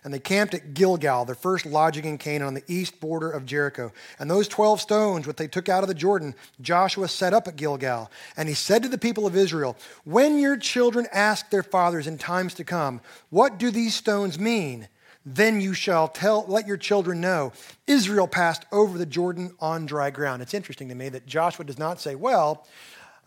And 0.07 0.15
they 0.15 0.21
camped 0.21 0.55
at 0.55 0.73
Gilgal, 0.73 1.25
their 1.25 1.35
first 1.35 1.67
lodging 1.67 2.05
in 2.05 2.17
Canaan 2.17 2.47
on 2.47 2.55
the 2.55 2.63
east 2.69 3.01
border 3.01 3.29
of 3.29 3.45
Jericho. 3.45 3.91
And 4.21 4.31
those 4.31 4.47
12 4.47 4.81
stones, 4.81 5.27
which 5.27 5.37
they 5.37 5.49
took 5.49 5.69
out 5.69 5.83
of 5.83 5.89
the 5.89 5.95
Jordan, 5.95 6.37
Joshua 6.61 7.09
set 7.09 7.35
up 7.35 7.49
at 7.49 7.57
Gilgal. 7.57 8.09
And 8.37 8.49
he 8.49 8.55
said 8.55 8.85
to 8.85 8.89
the 8.89 8.99
people 8.99 9.27
of 9.27 9.35
Israel, 9.35 9.77
When 10.05 10.39
your 10.39 10.57
children 10.59 11.09
ask 11.13 11.51
their 11.51 11.65
fathers 11.65 12.07
in 12.07 12.19
times 12.19 12.55
to 12.55 12.63
come, 12.63 13.01
What 13.31 13.59
do 13.59 13.73
these 13.73 13.97
stones 13.97 14.39
mean? 14.39 14.87
Then 15.25 15.61
you 15.61 15.75
shall 15.75 16.07
tell, 16.07 16.45
let 16.47 16.69
your 16.69 16.77
children 16.77 17.21
know, 17.21 17.53
Israel 17.89 18.29
passed 18.29 18.65
over 18.71 18.99
the 18.99 19.07
Jordan 19.07 19.57
on 19.59 19.87
dry 19.87 20.11
ground. 20.11 20.41
It's 20.41 20.55
interesting 20.55 20.89
to 20.89 20.95
me 20.95 21.09
that 21.09 21.27
Joshua 21.27 21.65
does 21.65 21.81
not 21.81 22.01
say, 22.01 22.15
Well, 22.15 22.65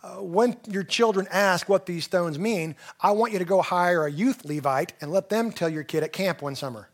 uh, 0.02 0.16
when 0.16 0.56
your 0.68 0.84
children 0.84 1.28
ask 1.30 1.68
what 1.68 1.86
these 1.86 2.06
stones 2.06 2.40
mean, 2.40 2.76
I 3.02 3.12
want 3.12 3.34
you 3.34 3.40
to 3.40 3.46
go 3.46 3.62
hire 3.62 4.06
a 4.06 4.12
youth 4.12 4.46
Levite 4.46 4.94
and 5.02 5.12
let 5.12 5.30
them 5.30 5.52
tell 5.52 5.70
your 5.70 5.84
kid 5.84 6.04
at 6.04 6.14
camp 6.14 6.42
one 6.42 6.56
summer. 6.56 6.90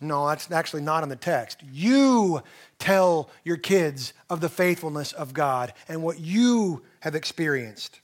No, 0.00 0.26
that's 0.26 0.50
actually 0.50 0.82
not 0.82 1.04
in 1.04 1.08
the 1.08 1.16
text. 1.16 1.62
You 1.72 2.42
tell 2.80 3.30
your 3.44 3.56
kids 3.56 4.12
of 4.28 4.40
the 4.40 4.48
faithfulness 4.48 5.12
of 5.12 5.32
God 5.32 5.72
and 5.88 6.02
what 6.02 6.18
you 6.18 6.82
have 7.00 7.14
experienced. 7.14 8.00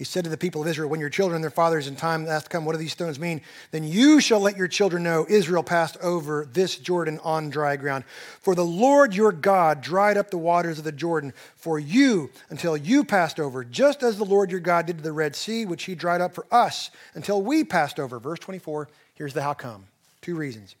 He 0.00 0.04
said 0.04 0.24
to 0.24 0.30
the 0.30 0.38
people 0.38 0.62
of 0.62 0.66
Israel, 0.66 0.88
When 0.88 0.98
your 0.98 1.10
children 1.10 1.34
and 1.34 1.44
their 1.44 1.50
fathers 1.50 1.86
in 1.86 1.94
time 1.94 2.24
to 2.24 2.42
come, 2.48 2.64
what 2.64 2.72
do 2.72 2.78
these 2.78 2.90
stones 2.90 3.20
mean? 3.20 3.42
Then 3.70 3.84
you 3.84 4.18
shall 4.18 4.40
let 4.40 4.56
your 4.56 4.66
children 4.66 5.02
know 5.02 5.26
Israel 5.28 5.62
passed 5.62 5.98
over 5.98 6.48
this 6.50 6.78
Jordan 6.78 7.20
on 7.22 7.50
dry 7.50 7.76
ground. 7.76 8.04
For 8.40 8.54
the 8.54 8.64
Lord 8.64 9.14
your 9.14 9.30
God 9.30 9.82
dried 9.82 10.16
up 10.16 10.30
the 10.30 10.38
waters 10.38 10.78
of 10.78 10.84
the 10.84 10.90
Jordan 10.90 11.34
for 11.54 11.78
you 11.78 12.30
until 12.48 12.78
you 12.78 13.04
passed 13.04 13.38
over, 13.38 13.62
just 13.62 14.02
as 14.02 14.16
the 14.16 14.24
Lord 14.24 14.50
your 14.50 14.60
God 14.60 14.86
did 14.86 14.96
to 14.96 15.02
the 15.02 15.12
Red 15.12 15.36
Sea, 15.36 15.66
which 15.66 15.84
he 15.84 15.94
dried 15.94 16.22
up 16.22 16.34
for 16.34 16.46
us 16.50 16.90
until 17.12 17.42
we 17.42 17.62
passed 17.62 18.00
over. 18.00 18.18
Verse 18.18 18.38
24, 18.38 18.88
here's 19.16 19.34
the 19.34 19.42
how 19.42 19.52
come. 19.52 19.84
Two 20.22 20.34
reasons. 20.34 20.76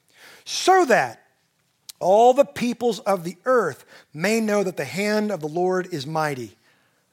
So 0.46 0.86
that 0.86 1.20
all 1.98 2.32
the 2.32 2.46
peoples 2.46 3.00
of 3.00 3.24
the 3.24 3.36
earth 3.44 3.84
may 4.14 4.40
know 4.40 4.64
that 4.64 4.78
the 4.78 4.86
hand 4.86 5.30
of 5.30 5.40
the 5.40 5.46
Lord 5.46 5.88
is 5.92 6.06
mighty 6.06 6.56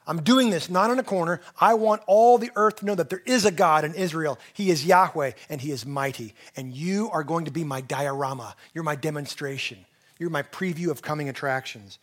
I'm 0.08 0.24
doing 0.24 0.50
this 0.50 0.70
not 0.70 0.90
in 0.90 1.00
a 1.00 1.04
corner. 1.04 1.42
I 1.60 1.74
want 1.74 2.02
all 2.08 2.38
the 2.38 2.52
earth 2.56 2.78
to 2.78 2.86
know 2.86 2.96
that 2.96 3.10
there 3.10 3.24
is 3.26 3.46
a 3.46 3.52
God 3.52 3.84
in 3.84 3.94
Israel. 3.94 4.40
He 4.54 4.72
is 4.72 4.86
Yahweh 4.86 5.32
and 5.50 5.60
He 5.60 5.72
is 5.72 5.86
mighty. 5.86 6.34
And 6.56 6.74
you 6.74 7.10
are 7.12 7.24
going 7.24 7.46
to 7.46 7.52
be 7.52 7.66
my 7.66 7.82
diorama. 7.82 8.56
You're 8.74 8.86
my 8.86 8.96
demonstration. 8.96 9.86
You're 10.18 10.30
my 10.30 10.44
preview 10.44 10.90
of 10.90 11.02
coming 11.02 11.28
attractions. 11.28 12.00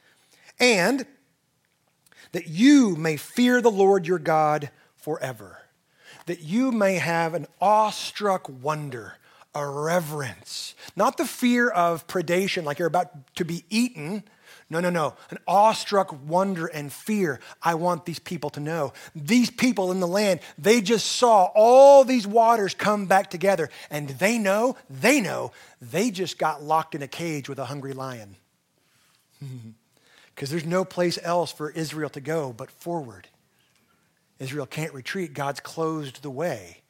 And 0.60 1.06
that 2.32 2.46
you 2.46 2.94
may 2.94 3.16
fear 3.16 3.60
the 3.60 3.70
Lord 3.70 4.06
your 4.06 4.18
God 4.18 4.70
forever. 4.96 5.62
That 6.26 6.40
you 6.40 6.70
may 6.70 6.94
have 6.96 7.34
an 7.34 7.46
awestruck 7.60 8.48
wonder, 8.48 9.14
a 9.54 9.66
reverence, 9.66 10.74
not 10.94 11.16
the 11.16 11.26
fear 11.26 11.68
of 11.68 12.06
predation 12.06 12.64
like 12.64 12.78
you're 12.78 12.88
about 12.88 13.34
to 13.36 13.44
be 13.44 13.64
eaten 13.70 14.24
no, 14.70 14.80
no, 14.80 14.90
no. 14.90 15.14
An 15.30 15.38
awestruck 15.46 16.12
wonder 16.26 16.66
and 16.66 16.92
fear. 16.92 17.40
I 17.62 17.74
want 17.74 18.06
these 18.06 18.18
people 18.18 18.50
to 18.50 18.60
know. 18.60 18.92
These 19.14 19.50
people 19.50 19.92
in 19.92 20.00
the 20.00 20.08
land, 20.08 20.40
they 20.58 20.80
just 20.80 21.06
saw 21.06 21.50
all 21.54 22.04
these 22.04 22.26
waters 22.26 22.74
come 22.74 23.06
back 23.06 23.30
together, 23.30 23.68
and 23.90 24.08
they 24.08 24.38
know, 24.38 24.76
they 24.88 25.20
know, 25.20 25.52
they 25.80 26.10
just 26.10 26.38
got 26.38 26.62
locked 26.62 26.94
in 26.94 27.02
a 27.02 27.08
cage 27.08 27.48
with 27.48 27.58
a 27.58 27.66
hungry 27.66 27.92
lion. 27.92 28.36
Because 30.34 30.50
there's 30.50 30.66
no 30.66 30.84
place 30.84 31.16
else 31.22 31.52
for 31.52 31.70
Israel 31.70 32.10
to 32.10 32.20
go 32.20 32.52
but 32.52 32.68
forward. 32.68 33.28
Israel 34.40 34.66
can't 34.66 34.92
retreat. 34.92 35.32
God's 35.32 35.60
closed 35.60 36.22
the 36.22 36.30
way. 36.30 36.82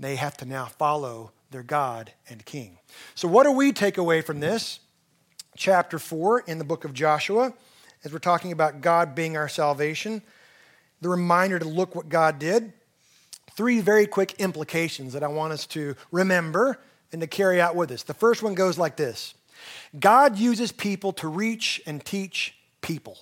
They 0.00 0.16
have 0.16 0.36
to 0.38 0.44
now 0.44 0.64
follow 0.64 1.30
their 1.50 1.62
God 1.62 2.12
and 2.28 2.44
King. 2.44 2.78
So, 3.14 3.28
what 3.28 3.44
do 3.44 3.52
we 3.52 3.72
take 3.72 3.96
away 3.96 4.22
from 4.22 4.40
this? 4.40 4.80
Chapter 5.60 5.98
4 5.98 6.44
in 6.46 6.56
the 6.56 6.64
book 6.64 6.86
of 6.86 6.94
Joshua, 6.94 7.52
as 8.02 8.14
we're 8.14 8.18
talking 8.18 8.50
about 8.50 8.80
God 8.80 9.14
being 9.14 9.36
our 9.36 9.48
salvation, 9.48 10.22
the 11.02 11.10
reminder 11.10 11.58
to 11.58 11.66
look 11.66 11.94
what 11.94 12.08
God 12.08 12.38
did. 12.38 12.72
Three 13.52 13.80
very 13.80 14.06
quick 14.06 14.32
implications 14.38 15.12
that 15.12 15.22
I 15.22 15.28
want 15.28 15.52
us 15.52 15.66
to 15.66 15.96
remember 16.10 16.80
and 17.12 17.20
to 17.20 17.26
carry 17.26 17.60
out 17.60 17.76
with 17.76 17.90
us. 17.90 18.04
The 18.04 18.14
first 18.14 18.42
one 18.42 18.54
goes 18.54 18.78
like 18.78 18.96
this 18.96 19.34
God 19.98 20.38
uses 20.38 20.72
people 20.72 21.12
to 21.14 21.28
reach 21.28 21.82
and 21.86 22.02
teach 22.02 22.54
people. 22.80 23.18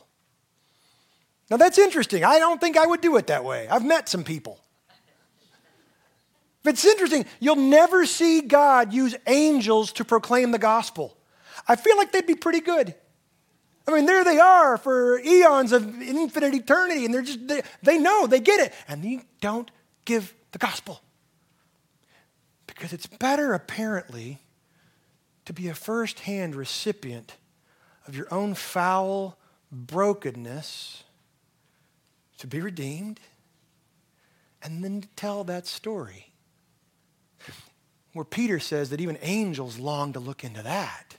Now 1.51 1.57
that's 1.57 1.79
interesting. 1.79 2.23
I 2.23 2.39
don't 2.39 2.61
think 2.61 2.77
I 2.77 2.87
would 2.87 3.01
do 3.01 3.17
it 3.17 3.27
that 3.27 3.45
way. 3.45 3.67
I've 3.69 3.85
met 3.85 4.09
some 4.09 4.23
people. 4.23 4.61
But 6.63 6.75
it's 6.75 6.85
interesting. 6.85 7.27
You'll 7.41 7.57
never 7.57 8.07
see 8.07 8.43
God 8.43 8.93
use 8.93 9.17
angels 9.27 9.91
to 9.95 10.05
proclaim 10.05 10.53
the 10.53 10.59
gospel. 10.59 11.18
I 11.69 11.77
feel 11.77 11.97
like 11.97 12.11
they'd 12.11 12.27
be 12.27 12.35
pretty 12.35 12.61
good. 12.61 12.95
I 13.87 13.93
mean, 13.93 14.07
there 14.07 14.25
they 14.25 14.39
are 14.39 14.77
for 14.77 15.19
eons 15.21 15.73
of 15.73 16.03
infinite 16.03 16.55
eternity, 16.55 17.05
and 17.05 17.15
they're 17.15 17.23
just, 17.23 17.47
they, 17.47 17.63
they 17.83 17.99
know, 17.99 18.27
they 18.27 18.41
get 18.41 18.61
it, 18.61 18.75
and 18.89 19.03
they 19.03 19.21
don't 19.41 19.71
give 20.05 20.35
the 20.53 20.59
gospel. 20.59 21.01
Because 22.67 22.93
it's 22.93 23.07
better, 23.07 23.55
apparently, 23.55 24.39
to 25.45 25.53
be 25.53 25.69
a 25.69 25.75
first 25.75 26.21
hand 26.21 26.55
recipient 26.55 27.37
of 28.07 28.17
your 28.17 28.27
own 28.33 28.55
foul 28.55 29.39
brokenness, 29.71 31.05
to 32.39 32.47
be 32.47 32.61
redeemed, 32.61 33.21
and 34.63 34.83
then 34.83 35.03
to 35.03 35.09
tell 35.17 35.45
that 35.45 35.67
story. 35.67 36.33
Where 38.13 38.25
Peter 38.25 38.59
says 38.59 38.91
that 38.91 39.01
even 39.01 39.19
angels 39.23 39.79
long 39.79 40.15
to 40.15 40.21
look 40.21 40.45
into 40.45 40.63
that. 40.63 41.18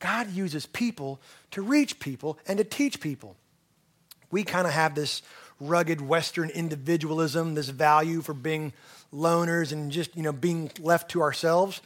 God 0.00 0.30
uses 0.32 0.66
people 0.66 1.20
to 1.52 1.62
reach 1.62 2.00
people 2.00 2.38
and 2.48 2.58
to 2.58 2.64
teach 2.64 3.00
people. 3.00 3.36
We 4.30 4.44
kind 4.44 4.66
of 4.66 4.72
have 4.72 4.94
this 4.94 5.22
rugged 5.60 6.00
Western 6.00 6.50
individualism, 6.50 7.54
this 7.54 7.68
value 7.68 8.22
for 8.22 8.34
being 8.34 8.72
loners 9.12 9.72
and 9.72 9.92
just, 9.92 10.16
you 10.16 10.22
know, 10.22 10.32
being 10.32 10.70
left 10.80 11.10
to 11.12 11.20
ourselves. 11.20 11.80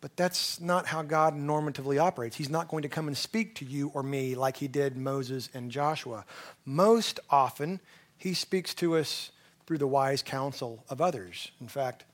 But 0.00 0.16
that's 0.16 0.60
not 0.60 0.86
how 0.86 1.02
God 1.02 1.34
normatively 1.34 2.00
operates. 2.00 2.36
He's 2.36 2.50
not 2.50 2.68
going 2.68 2.82
to 2.82 2.88
come 2.88 3.08
and 3.08 3.16
speak 3.16 3.56
to 3.56 3.64
you 3.64 3.90
or 3.94 4.02
me 4.02 4.34
like 4.34 4.58
he 4.58 4.68
did 4.68 4.96
Moses 4.96 5.48
and 5.54 5.70
Joshua. 5.70 6.24
Most 6.64 7.18
often, 7.30 7.80
he 8.16 8.34
speaks 8.34 8.74
to 8.74 8.96
us 8.96 9.32
through 9.66 9.78
the 9.78 9.86
wise 9.88 10.22
counsel 10.22 10.84
of 10.88 11.00
others. 11.00 11.50
In 11.60 11.68
fact, 11.68 12.04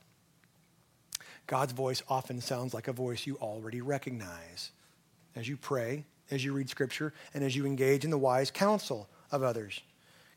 God's 1.45 1.73
voice 1.73 2.01
often 2.09 2.41
sounds 2.41 2.73
like 2.73 2.87
a 2.87 2.93
voice 2.93 3.27
you 3.27 3.35
already 3.35 3.81
recognize 3.81 4.71
as 5.35 5.47
you 5.47 5.57
pray, 5.57 6.05
as 6.31 6.43
you 6.43 6.53
read 6.53 6.69
Scripture, 6.69 7.13
and 7.33 7.43
as 7.43 7.55
you 7.55 7.65
engage 7.65 8.03
in 8.03 8.11
the 8.11 8.17
wise 8.17 8.51
counsel 8.51 9.07
of 9.31 9.43
others. 9.43 9.81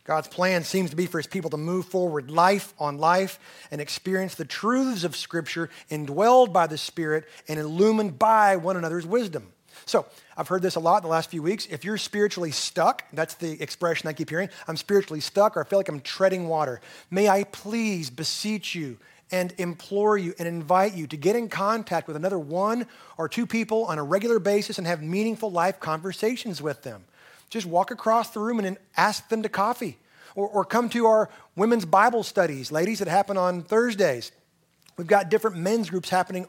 God's 0.04 0.28
plan 0.28 0.64
seems 0.64 0.88
to 0.88 0.96
be 0.96 1.04
for 1.04 1.18
his 1.18 1.26
people 1.26 1.50
to 1.50 1.58
move 1.58 1.84
forward 1.84 2.30
life 2.30 2.72
on 2.78 2.96
life 2.96 3.38
and 3.70 3.78
experience 3.78 4.34
the 4.34 4.46
truths 4.46 5.04
of 5.04 5.14
Scripture 5.14 5.68
indwelled 5.90 6.50
by 6.50 6.66
the 6.66 6.78
Spirit 6.78 7.26
and 7.46 7.60
illumined 7.60 8.18
by 8.18 8.56
one 8.56 8.78
another's 8.78 9.06
wisdom. 9.06 9.52
So, 9.84 10.06
I've 10.36 10.48
heard 10.48 10.62
this 10.62 10.76
a 10.76 10.80
lot 10.80 10.98
in 10.98 11.02
the 11.02 11.08
last 11.08 11.30
few 11.30 11.42
weeks. 11.42 11.66
If 11.66 11.84
you're 11.84 11.98
spiritually 11.98 12.52
stuck, 12.52 13.04
that's 13.12 13.34
the 13.34 13.60
expression 13.60 14.08
I 14.08 14.12
keep 14.12 14.30
hearing. 14.30 14.48
I'm 14.66 14.76
spiritually 14.76 15.20
stuck 15.20 15.56
or 15.56 15.60
I 15.60 15.68
feel 15.68 15.78
like 15.78 15.88
I'm 15.88 16.00
treading 16.00 16.48
water. 16.48 16.80
May 17.10 17.28
I 17.28 17.44
please 17.44 18.08
beseech 18.08 18.74
you 18.74 18.98
and 19.30 19.52
implore 19.58 20.16
you 20.16 20.34
and 20.38 20.48
invite 20.48 20.94
you 20.94 21.06
to 21.06 21.16
get 21.16 21.36
in 21.36 21.48
contact 21.48 22.06
with 22.06 22.16
another 22.16 22.38
one 22.38 22.86
or 23.16 23.28
two 23.28 23.46
people 23.46 23.84
on 23.84 23.98
a 23.98 24.02
regular 24.02 24.38
basis 24.38 24.78
and 24.78 24.86
have 24.86 25.02
meaningful 25.02 25.50
life 25.50 25.80
conversations 25.80 26.62
with 26.62 26.82
them. 26.82 27.04
Just 27.50 27.66
walk 27.66 27.90
across 27.90 28.30
the 28.30 28.40
room 28.40 28.58
and 28.60 28.78
ask 28.96 29.28
them 29.28 29.42
to 29.42 29.48
coffee. 29.48 29.98
Or, 30.34 30.48
or 30.48 30.64
come 30.64 30.88
to 30.90 31.06
our 31.06 31.30
women's 31.56 31.84
Bible 31.84 32.22
studies, 32.22 32.70
ladies, 32.70 33.00
that 33.00 33.08
happen 33.08 33.36
on 33.36 33.62
Thursdays. 33.62 34.30
We've 34.96 35.06
got 35.06 35.30
different 35.30 35.56
men's 35.56 35.90
groups 35.90 36.10
happening 36.10 36.46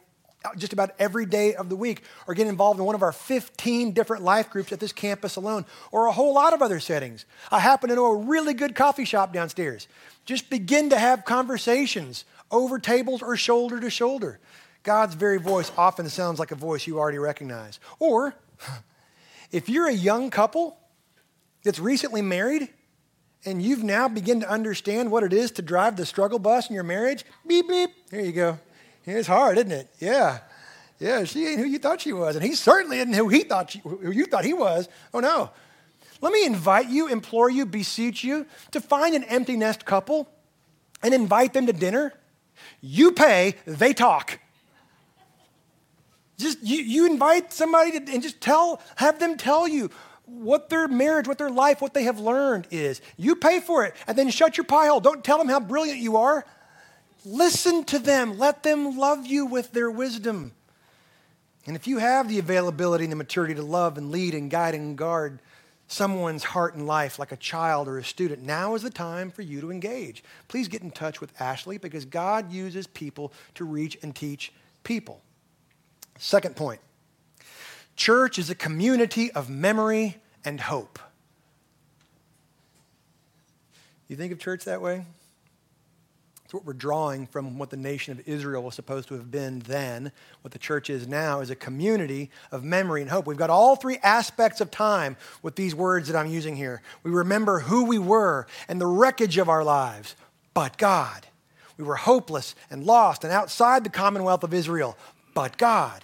just 0.58 0.74
about 0.74 0.92
every 1.00 1.26
day 1.26 1.54
of 1.56 1.70
the 1.70 1.76
week, 1.76 2.04
or 2.26 2.34
get 2.34 2.48
involved 2.48 2.80
in 2.80 2.86
one 2.86 2.96
of 2.96 3.04
our 3.04 3.12
15 3.12 3.92
different 3.92 4.24
life 4.24 4.50
groups 4.50 4.72
at 4.72 4.80
this 4.80 4.94
campus 4.94 5.36
alone, 5.36 5.66
or 5.92 6.06
a 6.06 6.12
whole 6.12 6.34
lot 6.34 6.54
of 6.54 6.62
other 6.62 6.80
settings. 6.80 7.26
I 7.52 7.60
happen 7.60 7.90
to 7.90 7.96
know 7.96 8.06
a 8.06 8.16
really 8.16 8.54
good 8.54 8.74
coffee 8.74 9.06
shop 9.06 9.34
downstairs. 9.34 9.88
Just 10.26 10.50
begin 10.50 10.92
to 10.92 10.98
have 10.98 11.26
conversations 11.26 12.24
over 12.52 12.80
tables 12.80 13.22
or 13.22 13.36
shoulder 13.38 13.80
to 13.80 13.90
shoulder. 13.90 14.40
God's 14.84 15.16
very 15.16 15.40
voice 15.40 15.72
often 15.78 16.10
sounds 16.10 16.40
like 16.40 16.52
a 16.52 16.56
voice 16.56 16.88
you 16.88 17.00
already 17.00 17.18
recognize. 17.18 17.80
Or 18.00 18.34
if 19.52 19.70
you're 19.70 19.88
a 19.88 19.94
young 19.94 20.30
couple 20.30 20.78
that's 21.64 21.80
recently 21.80 22.22
married 22.22 22.70
and 23.46 23.62
you've 23.62 23.84
now 23.84 24.08
begun 24.08 24.40
to 24.42 24.50
understand 24.50 25.12
what 25.12 25.24
it 25.24 25.34
is 25.34 25.52
to 25.52 25.62
drive 25.62 25.96
the 25.96 26.06
struggle 26.06 26.40
bus 26.40 26.70
in 26.70 26.76
your 26.76 26.84
marriage, 26.84 27.26
beep, 27.46 27.68
beep, 27.68 27.92
there 28.10 28.22
you 28.22 28.32
go. 28.32 28.60
It's 29.06 29.28
hard, 29.28 29.58
isn't 29.58 29.72
it? 29.72 29.90
Yeah. 30.00 30.40
Yeah, 31.00 31.24
she 31.24 31.48
ain't 31.48 31.60
who 31.60 31.66
you 31.66 31.80
thought 31.80 32.02
she 32.02 32.14
was. 32.14 32.36
And 32.36 32.44
he 32.44 32.54
certainly 32.56 33.00
isn't 33.00 33.14
who 33.14 33.30
he 33.30 33.44
thought 33.44 33.72
she, 33.72 33.80
who 33.80 34.12
you 34.12 34.26
thought 34.26 34.44
he 34.44 34.54
was. 34.54 34.90
Oh 35.14 35.20
no. 35.20 35.50
Let 36.22 36.34
me 36.34 36.46
invite 36.46 36.90
you, 36.90 37.08
implore 37.08 37.50
you, 37.50 37.66
beseech 37.66 38.24
you 38.24 38.46
to 38.72 38.82
find 38.82 39.16
an 39.16 39.24
empty 39.24 39.56
nest 39.56 39.86
couple 39.86 40.30
and 41.02 41.14
invite 41.14 41.54
them 41.54 41.66
to 41.68 41.74
dinner. 41.74 42.14
You 42.82 43.12
pay, 43.12 43.56
they 43.66 43.94
talk. 43.94 44.40
Just 46.38 46.60
you, 46.64 46.78
you 46.78 47.06
invite 47.06 47.52
somebody 47.52 48.00
to, 48.00 48.14
and 48.14 48.24
just 48.24 48.40
tell, 48.40 48.82
have 48.96 49.20
them 49.20 49.38
tell 49.38 49.68
you 49.68 49.90
what 50.26 50.70
their 50.70 50.88
marriage, 50.88 51.28
what 51.28 51.38
their 51.38 51.50
life, 51.50 51.82
what 51.82 51.94
they 51.94 52.04
have 52.04 52.20
learned 52.20 52.68
is. 52.72 53.02
You 53.18 53.36
pay 53.36 53.60
for 53.60 53.84
it 53.84 53.96
and 54.08 54.18
then 54.18 54.30
shut 54.30 54.58
your 54.58 54.64
pie 54.64 54.88
hole. 54.88 55.02
Don't 55.02 55.24
tell 55.24 55.38
them 55.38 55.50
how 55.50 55.60
brilliant 55.60 56.00
you 56.00 56.18
are. 56.18 56.46
Listen 57.26 57.84
to 57.86 58.00
them. 58.00 58.38
Let 58.38 58.64
them 58.64 58.98
love 58.98 59.26
you 59.26 59.46
with 59.46 59.72
their 59.74 59.92
wisdom. 59.92 60.54
And 61.66 61.76
if 61.76 61.88
you 61.88 61.98
have 61.98 62.30
the 62.30 62.40
availability 62.40 63.04
and 63.04 63.12
the 63.12 63.18
maturity 63.18 63.56
to 63.56 63.62
love 63.62 63.98
and 63.98 64.12
lead 64.12 64.34
and 64.34 64.50
guide 64.50 64.76
and 64.76 64.98
guard 64.98 65.40
someone's 65.90 66.44
heart 66.46 66.76
and 66.76 66.88
life 66.88 67.20
like 67.20 67.32
a 67.32 67.38
child 67.38 67.88
or 67.88 67.98
a 67.98 68.04
student, 68.04 68.44
now 68.44 68.76
is 68.76 68.84
the 68.84 68.90
time 68.90 69.32
for 69.32 69.42
you 69.42 69.60
to 69.60 69.72
engage. 69.72 70.24
Please 70.48 70.68
get 70.68 70.82
in 70.82 70.92
touch 70.92 71.20
with 71.20 71.34
Ashley 71.42 71.78
because 71.78 72.06
God 72.06 72.52
uses 72.52 72.88
people 72.88 73.34
to 73.56 73.66
reach 73.66 73.98
and 74.02 74.16
teach 74.16 74.54
people. 74.84 75.22
Second 76.18 76.56
point 76.56 76.80
church 77.96 78.40
is 78.40 78.50
a 78.50 78.56
community 78.56 79.30
of 79.32 79.50
memory 79.50 80.18
and 80.46 80.62
hope. 80.62 81.00
You 84.08 84.16
think 84.16 84.32
of 84.32 84.40
church 84.40 84.64
that 84.66 84.82
way? 84.82 85.06
It's 86.50 86.54
what 86.56 86.66
we're 86.66 86.74
drawing 86.74 87.28
from 87.28 87.60
what 87.60 87.70
the 87.70 87.78
nation 87.78 88.12
of 88.12 88.28
Israel 88.28 88.64
was 88.64 88.74
supposed 88.74 89.08
to 89.10 89.14
have 89.14 89.30
been 89.30 89.60
then. 89.60 90.12
What 90.42 90.52
the 90.52 90.58
church 90.58 90.90
is 90.90 91.08
now 91.08 91.42
is 91.42 91.52
a 91.52 91.56
community 91.56 92.32
of 92.52 92.64
memory 92.64 93.04
and 93.04 93.12
hope. 93.12 93.28
We've 93.28 93.38
got 93.38 93.52
all 93.52 93.76
three 93.76 94.00
aspects 94.02 94.60
of 94.60 94.72
time 94.72 95.16
with 95.44 95.56
these 95.56 95.76
words 95.76 96.08
that 96.08 96.18
I'm 96.18 96.26
using 96.26 96.56
here. 96.56 96.82
We 97.04 97.12
remember 97.12 97.60
who 97.60 97.86
we 97.86 98.00
were 98.00 98.48
and 98.68 98.82
the 98.82 98.88
wreckage 98.88 99.38
of 99.38 99.48
our 99.48 99.64
lives, 99.64 100.16
but 100.56 100.80
God. 100.80 101.28
We 101.78 101.84
were 101.84 101.98
hopeless 101.98 102.56
and 102.72 102.84
lost 102.84 103.24
and 103.24 103.32
outside 103.32 103.84
the 103.84 103.92
commonwealth 103.92 104.44
of 104.44 104.52
Israel, 104.52 104.98
but 105.36 105.56
God. 105.60 106.04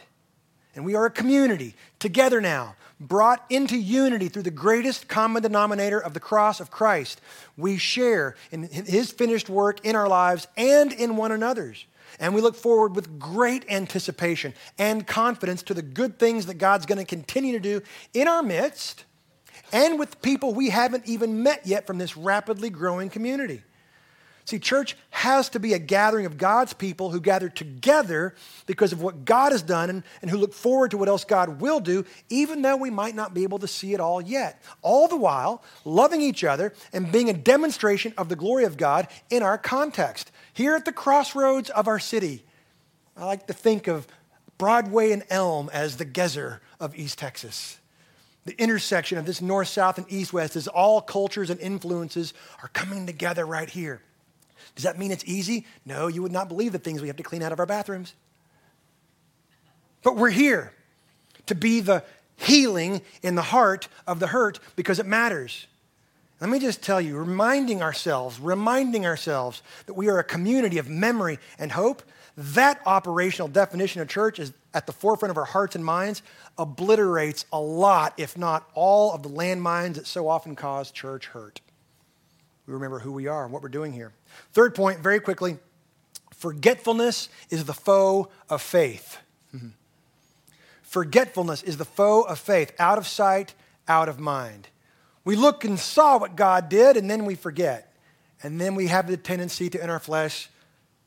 And 0.75 0.85
we 0.85 0.93
are 0.93 1.07
a 1.07 1.09
community 1.09 1.73
together 1.97 2.39
now 2.39 2.75
brought 2.99 3.45
into 3.49 3.77
unity 3.77 4.29
through 4.29 4.43
the 4.43 4.51
greatest 4.51 5.07
common 5.07 5.43
denominator 5.43 5.99
of 5.99 6.13
the 6.13 6.19
cross 6.19 6.59
of 6.59 6.71
Christ. 6.71 7.21
We 7.57 7.77
share 7.77 8.35
in 8.51 8.63
his 8.63 9.11
finished 9.11 9.49
work 9.49 9.85
in 9.85 9.95
our 9.95 10.07
lives 10.07 10.47
and 10.55 10.93
in 10.93 11.17
one 11.17 11.31
another's. 11.31 11.85
And 12.19 12.33
we 12.33 12.41
look 12.41 12.55
forward 12.55 12.95
with 12.95 13.19
great 13.19 13.65
anticipation 13.69 14.53
and 14.77 15.05
confidence 15.05 15.63
to 15.63 15.73
the 15.73 15.81
good 15.81 16.17
things 16.17 16.45
that 16.45 16.53
God's 16.55 16.85
going 16.85 16.99
to 16.99 17.05
continue 17.05 17.53
to 17.53 17.59
do 17.59 17.81
in 18.13 18.27
our 18.27 18.41
midst 18.41 19.03
and 19.73 19.99
with 19.99 20.21
people 20.21 20.53
we 20.53 20.69
haven't 20.69 21.05
even 21.07 21.43
met 21.43 21.65
yet 21.65 21.85
from 21.87 21.97
this 21.97 22.15
rapidly 22.15 22.69
growing 22.69 23.09
community. 23.09 23.63
See, 24.45 24.59
church 24.59 24.95
has 25.25 25.49
to 25.49 25.59
be 25.59 25.73
a 25.73 25.79
gathering 25.79 26.27
of 26.27 26.37
God's 26.37 26.73
people 26.73 27.09
who 27.09 27.19
gather 27.19 27.49
together 27.49 28.35
because 28.67 28.93
of 28.93 29.01
what 29.01 29.25
God 29.25 29.53
has 29.53 29.63
done 29.63 29.89
and, 29.89 30.03
and, 30.21 30.29
who 30.29 30.37
look 30.37 30.53
forward 30.53 30.91
to 30.91 30.97
what 30.97 31.09
else 31.09 31.25
God 31.25 31.59
will 31.59 31.79
do, 31.79 32.05
even 32.29 32.61
though 32.61 32.77
we 32.77 32.91
might 32.91 33.15
not 33.15 33.33
be 33.33 33.41
able 33.41 33.57
to 33.57 33.67
see 33.67 33.95
it 33.95 33.99
all 33.99 34.21
yet. 34.21 34.61
All 34.83 35.07
the 35.07 35.17
while, 35.17 35.63
loving 35.83 36.21
each 36.21 36.43
other 36.43 36.73
and 36.93 37.11
being 37.11 37.27
a 37.27 37.33
demonstration 37.33 38.13
of 38.19 38.29
the 38.29 38.35
glory 38.35 38.65
of 38.65 38.77
God 38.77 39.07
in 39.31 39.41
our 39.41 39.57
context. 39.57 40.31
Here 40.53 40.75
at 40.75 40.85
the 40.85 40.91
crossroads 40.91 41.71
of 41.71 41.87
our 41.87 41.99
city, 41.99 42.45
I 43.17 43.25
like 43.25 43.47
to 43.47 43.53
think 43.53 43.87
of 43.87 44.05
Broadway 44.59 45.11
and 45.11 45.23
Elm 45.31 45.71
as 45.73 45.97
the 45.97 46.05
Gezer 46.05 46.59
of 46.79 46.95
East 46.95 47.17
Texas 47.17 47.79
the 48.45 48.61
intersection 48.61 49.17
of 49.17 49.25
this 49.25 49.41
north, 49.41 49.69
south, 49.69 49.97
and 49.97 50.05
east, 50.07 50.31
west 50.31 50.55
as 50.55 50.67
all 50.67 51.01
cultures 51.01 51.49
and 51.49 51.59
influences 51.59 52.31
are 52.61 52.67
coming 52.67 53.07
together 53.07 53.43
right 53.43 53.71
here. 53.71 54.03
Does 54.75 54.83
that 54.83 54.99
mean 54.99 55.11
it's 55.11 55.23
easy? 55.25 55.65
No, 55.85 56.07
you 56.07 56.21
would 56.21 56.31
not 56.31 56.49
believe 56.49 56.71
the 56.71 56.79
things 56.79 57.01
we 57.01 57.07
have 57.07 57.17
to 57.17 57.23
clean 57.23 57.41
out 57.41 57.51
of 57.51 57.59
our 57.59 57.65
bathrooms. 57.65 58.13
But 60.03 60.17
we're 60.17 60.29
here 60.29 60.73
to 61.47 61.55
be 61.55 61.79
the 61.79 62.03
healing 62.35 63.01
in 63.23 63.35
the 63.35 63.41
heart 63.41 63.87
of 64.05 64.19
the 64.19 64.27
hurt 64.27 64.59
because 64.75 64.99
it 64.99 65.05
matters. 65.05 65.67
Let 66.41 66.49
me 66.49 66.59
just 66.59 66.83
tell 66.83 66.99
you, 66.99 67.17
reminding 67.17 67.81
ourselves, 67.81 68.39
reminding 68.39 69.05
ourselves 69.05 69.63
that 69.85 69.93
we 69.93 70.09
are 70.09 70.19
a 70.19 70.23
community 70.23 70.77
of 70.77 70.89
memory 70.89 71.39
and 71.57 71.71
hope, 71.71 72.03
that 72.37 72.81
operational 72.85 73.47
definition 73.47 74.01
of 74.01 74.09
church 74.09 74.39
is 74.39 74.51
at 74.73 74.85
the 74.85 74.91
forefront 74.91 75.31
of 75.31 75.37
our 75.37 75.45
hearts 75.45 75.75
and 75.75 75.85
minds, 75.85 76.21
obliterates 76.57 77.45
a 77.53 77.59
lot, 77.59 78.13
if 78.17 78.37
not 78.37 78.69
all, 78.73 79.13
of 79.13 79.23
the 79.23 79.29
landmines 79.29 79.95
that 79.95 80.05
so 80.05 80.27
often 80.27 80.55
cause 80.55 80.91
church 80.91 81.27
hurt. 81.27 81.61
We 82.67 82.73
remember 82.73 82.99
who 82.99 83.11
we 83.11 83.27
are 83.27 83.43
and 83.43 83.53
what 83.53 83.61
we're 83.61 83.69
doing 83.69 83.93
here. 83.93 84.11
Third 84.53 84.75
point, 84.75 84.99
very 84.99 85.19
quickly 85.19 85.57
forgetfulness 86.31 87.29
is 87.49 87.65
the 87.65 87.73
foe 87.73 88.29
of 88.49 88.61
faith. 88.61 89.19
Mm-hmm. 89.55 89.69
Forgetfulness 90.83 91.63
is 91.63 91.77
the 91.77 91.85
foe 91.85 92.21
of 92.21 92.39
faith, 92.39 92.73
out 92.77 92.97
of 92.97 93.07
sight, 93.07 93.53
out 93.87 94.09
of 94.09 94.19
mind. 94.19 94.67
We 95.23 95.35
look 95.35 95.63
and 95.65 95.79
saw 95.79 96.19
what 96.19 96.35
God 96.35 96.69
did, 96.69 96.97
and 96.97 97.09
then 97.09 97.25
we 97.25 97.35
forget. 97.35 97.93
And 98.43 98.61
then 98.61 98.75
we 98.75 98.87
have 98.87 99.07
the 99.07 99.17
tendency 99.17 99.69
to, 99.71 99.83
in 99.83 99.89
our 99.89 99.99
flesh, 99.99 100.49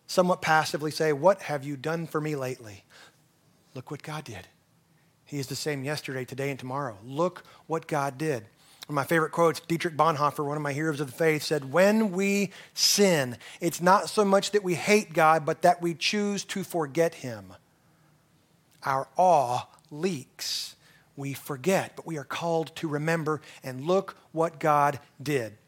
somewhat 0.06 0.42
passively 0.42 0.90
say, 0.90 1.12
What 1.12 1.42
have 1.42 1.64
you 1.64 1.76
done 1.76 2.06
for 2.06 2.20
me 2.20 2.34
lately? 2.34 2.84
Look 3.74 3.90
what 3.90 4.02
God 4.02 4.24
did. 4.24 4.48
He 5.24 5.38
is 5.38 5.46
the 5.46 5.54
same 5.56 5.84
yesterday, 5.84 6.24
today, 6.24 6.50
and 6.50 6.58
tomorrow. 6.58 6.98
Look 7.04 7.44
what 7.66 7.86
God 7.86 8.18
did. 8.18 8.46
One 8.88 8.94
of 8.94 9.04
my 9.04 9.04
favorite 9.04 9.32
quotes, 9.32 9.60
Dietrich 9.60 9.98
Bonhoeffer, 9.98 10.42
one 10.46 10.56
of 10.56 10.62
my 10.62 10.72
heroes 10.72 10.98
of 10.98 11.08
the 11.08 11.12
faith, 11.12 11.42
said, 11.42 11.72
When 11.72 12.10
we 12.10 12.52
sin, 12.72 13.36
it's 13.60 13.82
not 13.82 14.08
so 14.08 14.24
much 14.24 14.52
that 14.52 14.64
we 14.64 14.76
hate 14.76 15.12
God, 15.12 15.44
but 15.44 15.60
that 15.60 15.82
we 15.82 15.92
choose 15.92 16.42
to 16.46 16.64
forget 16.64 17.16
Him. 17.16 17.52
Our 18.84 19.06
awe 19.18 19.66
leaks. 19.90 20.74
We 21.16 21.34
forget, 21.34 21.96
but 21.96 22.06
we 22.06 22.16
are 22.16 22.24
called 22.24 22.74
to 22.76 22.88
remember 22.88 23.42
and 23.62 23.84
look 23.84 24.16
what 24.32 24.58
God 24.58 25.00
did. 25.22 25.58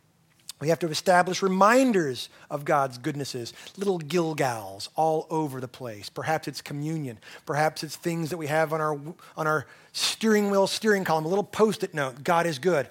We 0.58 0.70
have 0.70 0.78
to 0.78 0.88
establish 0.88 1.42
reminders 1.42 2.30
of 2.50 2.64
God's 2.64 2.96
goodnesses, 2.96 3.52
little 3.76 3.98
Gilgals 3.98 4.88
all 4.94 5.26
over 5.28 5.60
the 5.60 5.68
place. 5.68 6.08
Perhaps 6.08 6.48
it's 6.48 6.62
communion. 6.62 7.18
Perhaps 7.44 7.82
it's 7.82 7.96
things 7.96 8.30
that 8.30 8.38
we 8.38 8.46
have 8.46 8.72
on 8.72 8.80
our, 8.80 8.98
on 9.36 9.46
our 9.46 9.66
steering 9.92 10.50
wheel, 10.50 10.66
steering 10.66 11.04
column, 11.04 11.26
a 11.26 11.28
little 11.28 11.44
post 11.44 11.82
it 11.82 11.92
note 11.92 12.24
God 12.24 12.46
is 12.46 12.58
good. 12.58 12.88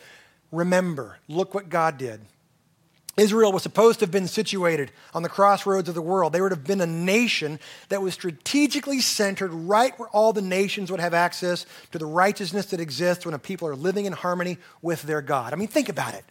Remember, 0.52 1.18
look 1.28 1.54
what 1.54 1.70
God 1.70 1.98
did. 1.98 2.22
Israel 3.18 3.52
was 3.52 3.64
supposed 3.64 4.00
to 4.00 4.06
have 4.06 4.12
been 4.12 4.28
situated 4.28 4.92
on 5.14 5.24
the 5.24 5.30
crossroads 5.30 5.90
of 5.90 5.96
the 5.96 6.02
world. 6.02 6.32
They 6.32 6.42
would 6.42 6.52
have 6.52 6.64
been 6.64 6.80
a 6.80 6.88
nation 6.88 7.60
that 7.90 8.02
was 8.02 8.14
strategically 8.14 9.02
centered 9.02 9.52
right 9.52 9.98
where 10.00 10.08
all 10.10 10.32
the 10.32 10.42
nations 10.42 10.90
would 10.90 11.02
have 11.02 11.14
access 11.14 11.66
to 11.92 11.98
the 11.98 12.06
righteousness 12.06 12.68
that 12.68 12.80
exists 12.80 13.26
when 13.26 13.36
a 13.36 13.40
people 13.40 13.68
are 13.68 13.76
living 13.76 14.06
in 14.06 14.14
harmony 14.14 14.58
with 14.82 15.02
their 15.04 15.22
God. 15.22 15.52
I 15.52 15.58
mean, 15.58 15.68
think 15.68 15.90
about 15.90 16.14
it. 16.14 16.24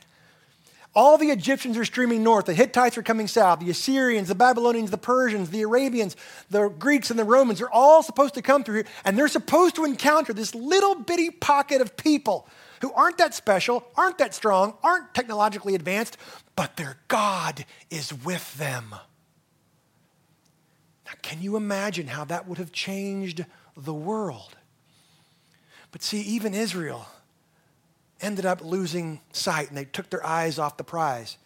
All 0.94 1.18
the 1.18 1.29
Egyptians 1.29 1.77
are 1.77 1.85
streaming 1.85 2.22
north. 2.22 2.46
The 2.46 2.55
Hittites 2.55 2.98
are 2.98 3.03
coming 3.03 3.29
south. 3.29 3.61
The 3.61 3.70
Assyrians, 3.70 4.29
the 4.29 4.35
Babylonians, 4.35 4.90
the 4.90 4.98
Persians, 4.98 5.51
the 5.51 5.62
Arabians, 5.62 6.16
the 6.51 6.68
Greeks, 6.68 7.11
and 7.11 7.18
the 7.18 7.24
Romans 7.24 7.61
are 7.61 7.70
all 7.70 8.03
supposed 8.03 8.35
to 8.35 8.42
come 8.42 8.64
through 8.64 8.77
here. 8.77 8.87
And 9.05 9.16
they're 9.16 9.29
supposed 9.29 9.77
to 9.77 9.85
encounter 9.85 10.33
this 10.33 10.55
little 10.55 10.94
bitty 10.96 11.31
pocket 11.31 11.81
of 11.81 11.96
people 11.96 12.48
who 12.81 12.92
aren't 12.92 13.18
that 13.18 13.35
special, 13.35 13.85
aren't 13.96 14.18
that 14.18 14.35
strong, 14.35 14.74
aren't 14.83 15.14
technologically 15.14 15.74
advanced, 15.74 16.16
but 16.57 16.77
their 16.77 16.96
God 17.09 17.64
is 17.90 18.12
with 18.12 18.57
them. 18.57 18.94
Now, 21.07 21.12
can 21.22 21.42
you 21.42 21.57
imagine 21.57 22.09
how 22.09 22.24
that 22.24 22.46
would 22.46 22.59
have 22.59 22.72
changed 22.72 23.44
the 23.77 23.94
world? 23.94 24.57
But 25.90 26.03
see, 26.03 26.20
even 26.20 26.55
Israel 26.55 27.07
ended 28.21 28.47
up 28.47 28.63
losing 28.63 29.21
sight 29.33 29.69
and 29.69 29.77
they 29.77 29.85
took 29.85 30.11
their 30.11 30.25
eyes 30.25 30.59
off 30.59 30.77
the 30.77 30.85
prize. 30.85 31.37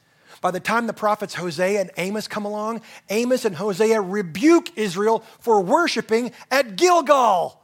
By 0.41 0.51
the 0.51 0.61
time 0.61 0.87
the 0.87 0.93
prophets 0.93 1.35
Hosea 1.35 1.81
and 1.81 1.91
Amos 1.97 2.27
come 2.27 2.45
along, 2.45 2.81
Amos 3.11 3.45
and 3.45 3.55
Hosea 3.55 4.01
rebuke 4.01 4.77
Israel 4.77 5.23
for 5.41 5.61
worshiping 5.61 6.33
at 6.51 6.77
Gilgal. 6.77 7.61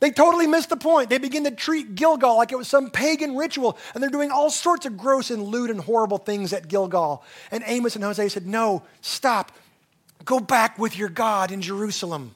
They 0.00 0.10
totally 0.10 0.46
missed 0.46 0.68
the 0.68 0.76
point. 0.76 1.10
They 1.10 1.18
begin 1.18 1.44
to 1.44 1.50
treat 1.50 1.94
Gilgal 1.94 2.36
like 2.36 2.52
it 2.52 2.58
was 2.58 2.68
some 2.68 2.90
pagan 2.90 3.36
ritual, 3.36 3.76
and 3.94 4.02
they're 4.02 4.10
doing 4.10 4.30
all 4.30 4.50
sorts 4.50 4.86
of 4.86 4.96
gross 4.96 5.30
and 5.30 5.42
lewd 5.42 5.70
and 5.70 5.80
horrible 5.80 6.18
things 6.18 6.52
at 6.52 6.68
Gilgal. 6.68 7.24
And 7.50 7.64
Amos 7.66 7.96
and 7.96 8.04
Hosea 8.04 8.30
said, 8.30 8.46
No, 8.46 8.84
stop. 9.00 9.52
Go 10.24 10.38
back 10.38 10.78
with 10.78 10.96
your 10.96 11.08
God 11.08 11.50
in 11.50 11.62
Jerusalem. 11.62 12.34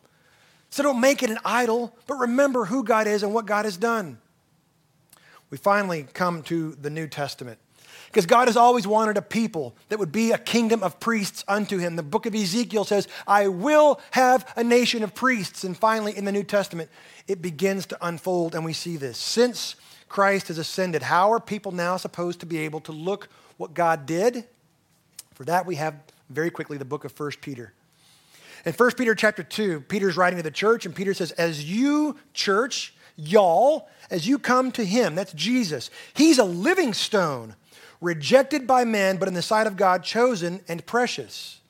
So 0.71 0.83
don't 0.83 1.01
make 1.01 1.23
it 1.23 1.31
an 1.31 1.39
idol, 1.45 1.95
but 2.07 2.15
remember 2.15 2.65
who 2.65 2.83
God 2.83 3.07
is 3.07 3.23
and 3.23 3.35
what 3.35 3.47
God 3.47 3.65
has 3.65 3.77
done. 3.77 4.19
We 5.53 5.59
finally 5.59 6.07
come 6.15 6.43
to 6.45 6.73
the 6.81 6.89
New 6.89 7.07
Testament. 7.07 7.59
Because 8.07 8.25
God 8.25 8.49
has 8.49 8.57
always 8.57 8.87
wanted 8.87 9.19
a 9.19 9.23
people 9.23 9.77
that 9.91 9.99
would 9.99 10.11
be 10.11 10.33
a 10.33 10.39
kingdom 10.39 10.83
of 10.83 10.99
priests 10.99 11.45
unto 11.47 11.77
him. 11.77 11.95
The 11.95 12.03
book 12.03 12.25
of 12.25 12.35
Ezekiel 12.35 12.85
says, 12.85 13.07
I 13.27 13.49
will 13.49 14.01
have 14.13 14.51
a 14.57 14.65
nation 14.65 15.03
of 15.03 15.15
priests. 15.15 15.63
And 15.63 15.77
finally, 15.77 16.17
in 16.17 16.25
the 16.25 16.33
New 16.33 16.43
Testament, 16.43 16.89
it 17.29 17.43
begins 17.43 17.85
to 17.87 17.99
unfold, 18.01 18.55
and 18.55 18.65
we 18.65 18.73
see 18.73 18.97
this. 18.97 19.19
Since 19.19 19.77
Christ 20.09 20.49
has 20.49 20.57
ascended, 20.57 21.03
how 21.03 21.31
are 21.33 21.41
people 21.41 21.71
now 21.71 21.99
supposed 21.99 22.41
to 22.41 22.47
be 22.47 22.57
able 22.59 22.81
to 22.81 22.93
look 22.93 23.29
what 23.59 23.75
God 23.75 24.07
did? 24.07 24.45
For 25.35 25.45
that, 25.45 25.67
we 25.67 25.77
have 25.77 25.97
very 26.31 26.51
quickly 26.51 26.79
the 26.79 26.87
book 26.87 27.05
of 27.05 27.19
1 27.19 27.31
Peter. 27.43 27.75
In 28.65 28.73
1 28.73 28.93
Peter 28.93 29.15
chapter 29.15 29.43
2, 29.43 29.83
Peter's 29.83 30.17
writing 30.17 30.39
to 30.39 30.43
the 30.43 30.51
church, 30.51 30.87
and 30.87 30.95
Peter 30.95 31.13
says, 31.13 31.31
As 31.33 31.63
you, 31.63 32.17
church, 32.33 32.95
y'all, 33.17 33.89
as 34.11 34.27
you 34.27 34.39
come 34.39 34.73
to 34.73 34.85
him, 34.85 35.15
that's 35.15 35.33
Jesus, 35.33 35.91
he's 36.15 36.39
a 36.39 36.45
living 36.45 36.93
stone 36.95 37.55
rejected 38.03 38.67
by 38.67 38.85
men, 38.85 39.17
but 39.17 39.29
in 39.29 39.35
the 39.35 39.43
sight 39.43 39.67
of 39.67 39.77
God, 39.77 40.03
chosen 40.03 40.61
and 40.69 40.85
precious. 40.85 41.61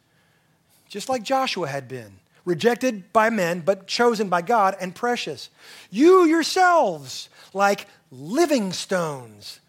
Just 0.88 1.08
like 1.08 1.22
Joshua 1.22 1.68
had 1.68 1.86
been, 1.86 2.18
rejected 2.44 3.12
by 3.12 3.30
men, 3.30 3.60
but 3.60 3.86
chosen 3.86 4.28
by 4.28 4.42
God 4.42 4.74
and 4.80 4.94
precious. 4.94 5.50
You 5.90 6.24
yourselves, 6.24 7.28
like 7.54 7.86
living 8.10 8.72
stones, 8.72 9.60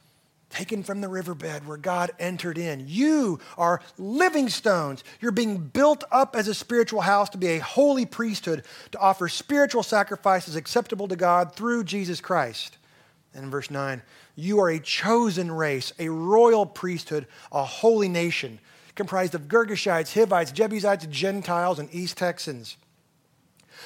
taken 0.53 0.83
from 0.83 1.01
the 1.01 1.07
riverbed 1.07 1.67
where 1.67 1.77
God 1.77 2.11
entered 2.19 2.59
in. 2.59 2.85
You 2.87 3.39
are 3.57 3.81
living 3.97 4.49
stones. 4.49 5.03
You're 5.19 5.31
being 5.31 5.57
built 5.57 6.03
up 6.11 6.35
as 6.35 6.47
a 6.47 6.53
spiritual 6.53 7.01
house 7.01 7.29
to 7.31 7.39
be 7.39 7.47
a 7.47 7.59
holy 7.59 8.05
priesthood, 8.05 8.63
to 8.91 8.99
offer 8.99 9.27
spiritual 9.27 9.81
sacrifices 9.81 10.55
acceptable 10.55 11.07
to 11.07 11.15
God 11.15 11.55
through 11.55 11.85
Jesus 11.85 12.21
Christ. 12.21 12.77
And 13.33 13.45
in 13.45 13.49
verse 13.49 13.71
9, 13.71 14.03
you 14.35 14.59
are 14.59 14.69
a 14.69 14.79
chosen 14.79 15.51
race, 15.51 15.91
a 15.97 16.09
royal 16.09 16.67
priesthood, 16.67 17.25
a 17.51 17.63
holy 17.63 18.07
nation, 18.07 18.59
comprised 18.93 19.33
of 19.33 19.47
Girgashites, 19.47 20.13
Hivites, 20.13 20.51
Jebusites, 20.51 21.07
Gentiles, 21.07 21.79
and 21.79 21.89
East 21.91 22.17
Texans. 22.17 22.77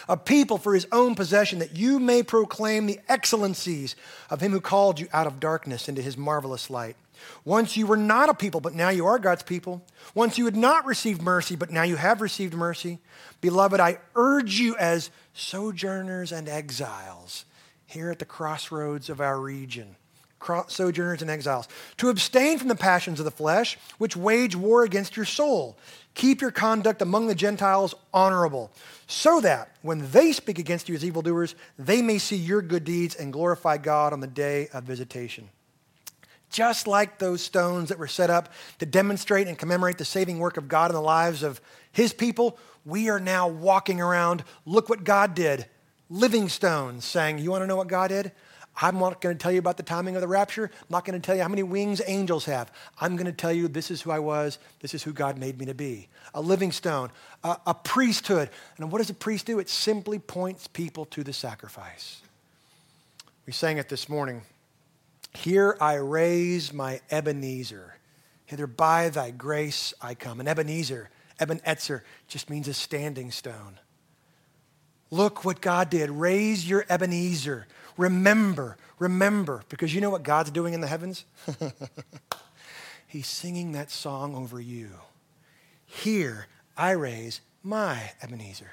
A 0.07 0.17
people 0.17 0.57
for 0.57 0.73
his 0.73 0.87
own 0.91 1.15
possession, 1.15 1.59
that 1.59 1.75
you 1.75 1.99
may 1.99 2.23
proclaim 2.23 2.85
the 2.85 2.99
excellencies 3.07 3.95
of 4.29 4.41
him 4.41 4.51
who 4.51 4.61
called 4.61 4.99
you 4.99 5.07
out 5.13 5.27
of 5.27 5.39
darkness 5.39 5.89
into 5.89 6.01
his 6.01 6.17
marvelous 6.17 6.69
light. 6.69 6.95
Once 7.43 7.75
you 7.75 7.87
were 7.87 7.97
not 7.97 8.29
a 8.29 8.33
people, 8.33 8.61
but 8.61 8.73
now 8.73 8.89
you 8.89 9.05
are 9.05 9.19
God's 9.19 9.43
people. 9.43 9.83
Once 10.13 10.37
you 10.37 10.45
had 10.45 10.55
not 10.55 10.85
received 10.85 11.21
mercy, 11.21 11.55
but 11.55 11.71
now 11.71 11.83
you 11.83 11.95
have 11.95 12.21
received 12.21 12.53
mercy. 12.53 12.99
Beloved, 13.41 13.79
I 13.79 13.99
urge 14.15 14.59
you 14.59 14.75
as 14.77 15.09
sojourners 15.33 16.31
and 16.31 16.47
exiles 16.47 17.45
here 17.85 18.11
at 18.11 18.19
the 18.19 18.25
crossroads 18.25 19.09
of 19.09 19.21
our 19.21 19.39
region 19.39 19.95
sojourners 20.67 21.21
and 21.21 21.31
exiles, 21.31 21.67
to 21.97 22.09
abstain 22.09 22.57
from 22.57 22.67
the 22.67 22.75
passions 22.75 23.19
of 23.19 23.25
the 23.25 23.31
flesh, 23.31 23.77
which 23.97 24.15
wage 24.15 24.55
war 24.55 24.83
against 24.83 25.15
your 25.15 25.25
soul. 25.25 25.77
Keep 26.13 26.41
your 26.41 26.51
conduct 26.51 27.01
among 27.01 27.27
the 27.27 27.35
Gentiles 27.35 27.93
honorable, 28.13 28.71
so 29.05 29.39
that 29.41 29.75
when 29.81 30.09
they 30.11 30.31
speak 30.31 30.57
against 30.57 30.89
you 30.89 30.95
as 30.95 31.05
evildoers, 31.05 31.55
they 31.77 32.01
may 32.01 32.17
see 32.17 32.35
your 32.35 32.61
good 32.61 32.83
deeds 32.83 33.15
and 33.15 33.31
glorify 33.31 33.77
God 33.77 34.13
on 34.13 34.19
the 34.19 34.27
day 34.27 34.67
of 34.73 34.83
visitation. 34.83 35.49
Just 36.49 36.87
like 36.87 37.19
those 37.19 37.41
stones 37.41 37.89
that 37.89 37.99
were 37.99 38.07
set 38.07 38.29
up 38.29 38.49
to 38.79 38.85
demonstrate 38.85 39.47
and 39.47 39.57
commemorate 39.57 39.97
the 39.97 40.05
saving 40.05 40.39
work 40.39 40.57
of 40.57 40.67
God 40.67 40.89
in 40.89 40.95
the 40.95 41.01
lives 41.01 41.43
of 41.43 41.61
his 41.91 42.13
people, 42.13 42.57
we 42.85 43.09
are 43.09 43.19
now 43.19 43.47
walking 43.47 43.99
around, 43.99 44.43
look 44.65 44.87
what 44.89 45.03
God 45.03 45.35
did, 45.35 45.65
living 46.09 46.47
stones, 46.47 47.03
saying, 47.03 47.39
You 47.39 47.51
want 47.51 47.63
to 47.63 47.67
know 47.67 47.75
what 47.75 47.89
God 47.89 48.07
did? 48.07 48.31
I'm 48.79 48.99
not 48.99 49.21
going 49.21 49.35
to 49.35 49.41
tell 49.41 49.51
you 49.51 49.59
about 49.59 49.77
the 49.77 49.83
timing 49.83 50.15
of 50.15 50.21
the 50.21 50.27
rapture. 50.27 50.65
I'm 50.65 50.87
not 50.89 51.03
going 51.03 51.19
to 51.19 51.25
tell 51.25 51.35
you 51.35 51.41
how 51.41 51.47
many 51.47 51.63
wings 51.63 52.01
angels 52.05 52.45
have. 52.45 52.71
I'm 53.01 53.15
going 53.15 53.25
to 53.25 53.31
tell 53.31 53.51
you 53.51 53.67
this 53.67 53.89
is 53.89 54.03
who 54.03 54.11
I 54.11 54.19
was. 54.19 54.59
This 54.81 54.93
is 54.93 55.01
who 55.01 55.13
God 55.13 55.39
made 55.39 55.57
me 55.57 55.65
to 55.65 55.73
be. 55.73 56.09
A 56.35 56.41
living 56.41 56.71
stone, 56.71 57.09
a, 57.43 57.57
a 57.65 57.73
priesthood. 57.73 58.49
And 58.77 58.91
what 58.91 58.99
does 58.99 59.09
a 59.09 59.15
priest 59.15 59.47
do? 59.47 59.57
It 59.57 59.69
simply 59.69 60.19
points 60.19 60.67
people 60.67 61.05
to 61.07 61.23
the 61.23 61.33
sacrifice. 61.33 62.21
We 63.47 63.53
sang 63.53 63.77
it 63.77 63.89
this 63.89 64.07
morning. 64.07 64.43
Here 65.33 65.75
I 65.81 65.95
raise 65.95 66.71
my 66.71 67.01
Ebenezer. 67.09 67.95
Hither 68.45 68.67
by 68.67 69.09
thy 69.09 69.31
grace 69.31 69.93
I 70.01 70.13
come. 70.13 70.39
And 70.39 70.47
Ebenezer, 70.47 71.09
Eben 71.39 71.59
Etzer, 71.59 72.01
just 72.27 72.49
means 72.49 72.67
a 72.67 72.73
standing 72.73 73.31
stone. 73.31 73.79
Look 75.09 75.45
what 75.45 75.61
God 75.61 75.89
did. 75.89 76.09
Raise 76.09 76.67
your 76.67 76.85
Ebenezer. 76.89 77.65
Remember, 77.97 78.77
remember, 78.99 79.63
because 79.69 79.93
you 79.93 80.01
know 80.01 80.09
what 80.09 80.23
God's 80.23 80.51
doing 80.51 80.73
in 80.73 80.81
the 80.81 80.87
heavens? 80.87 81.25
He's 83.07 83.27
singing 83.27 83.71
that 83.71 83.89
song 83.89 84.35
over 84.35 84.61
you. 84.61 84.89
Here 85.85 86.47
I 86.77 86.91
raise 86.91 87.41
my 87.63 88.11
Ebenezer. 88.21 88.71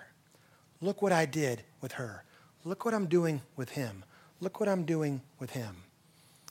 Look 0.81 1.01
what 1.01 1.13
I 1.13 1.25
did 1.25 1.63
with 1.81 1.93
her. 1.93 2.25
Look 2.65 2.85
what 2.85 2.93
I'm 2.93 3.07
doing 3.07 3.41
with 3.57 3.71
him. 3.71 4.05
Look 4.41 4.61
what 4.61 4.69
I'm 4.69 4.85
doing 4.85 5.23
with 5.39 5.51
him. 5.51 5.77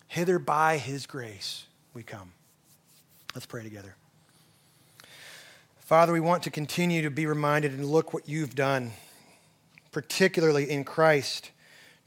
Hither 0.08 0.40
by 0.40 0.78
his 0.78 1.06
grace 1.06 1.66
we 1.94 2.04
come. 2.04 2.32
Let's 3.36 3.46
pray 3.46 3.64
together. 3.64 3.96
Father, 5.80 6.14
we 6.14 6.20
want 6.20 6.44
to 6.44 6.50
continue 6.50 7.02
to 7.02 7.12
be 7.12 7.26
reminded 7.26 7.74
and 7.74 7.86
look 7.86 8.14
what 8.14 8.28
you've 8.28 8.56
done, 8.56 8.94
particularly 9.92 10.70
in 10.70 10.84
Christ 10.84 11.52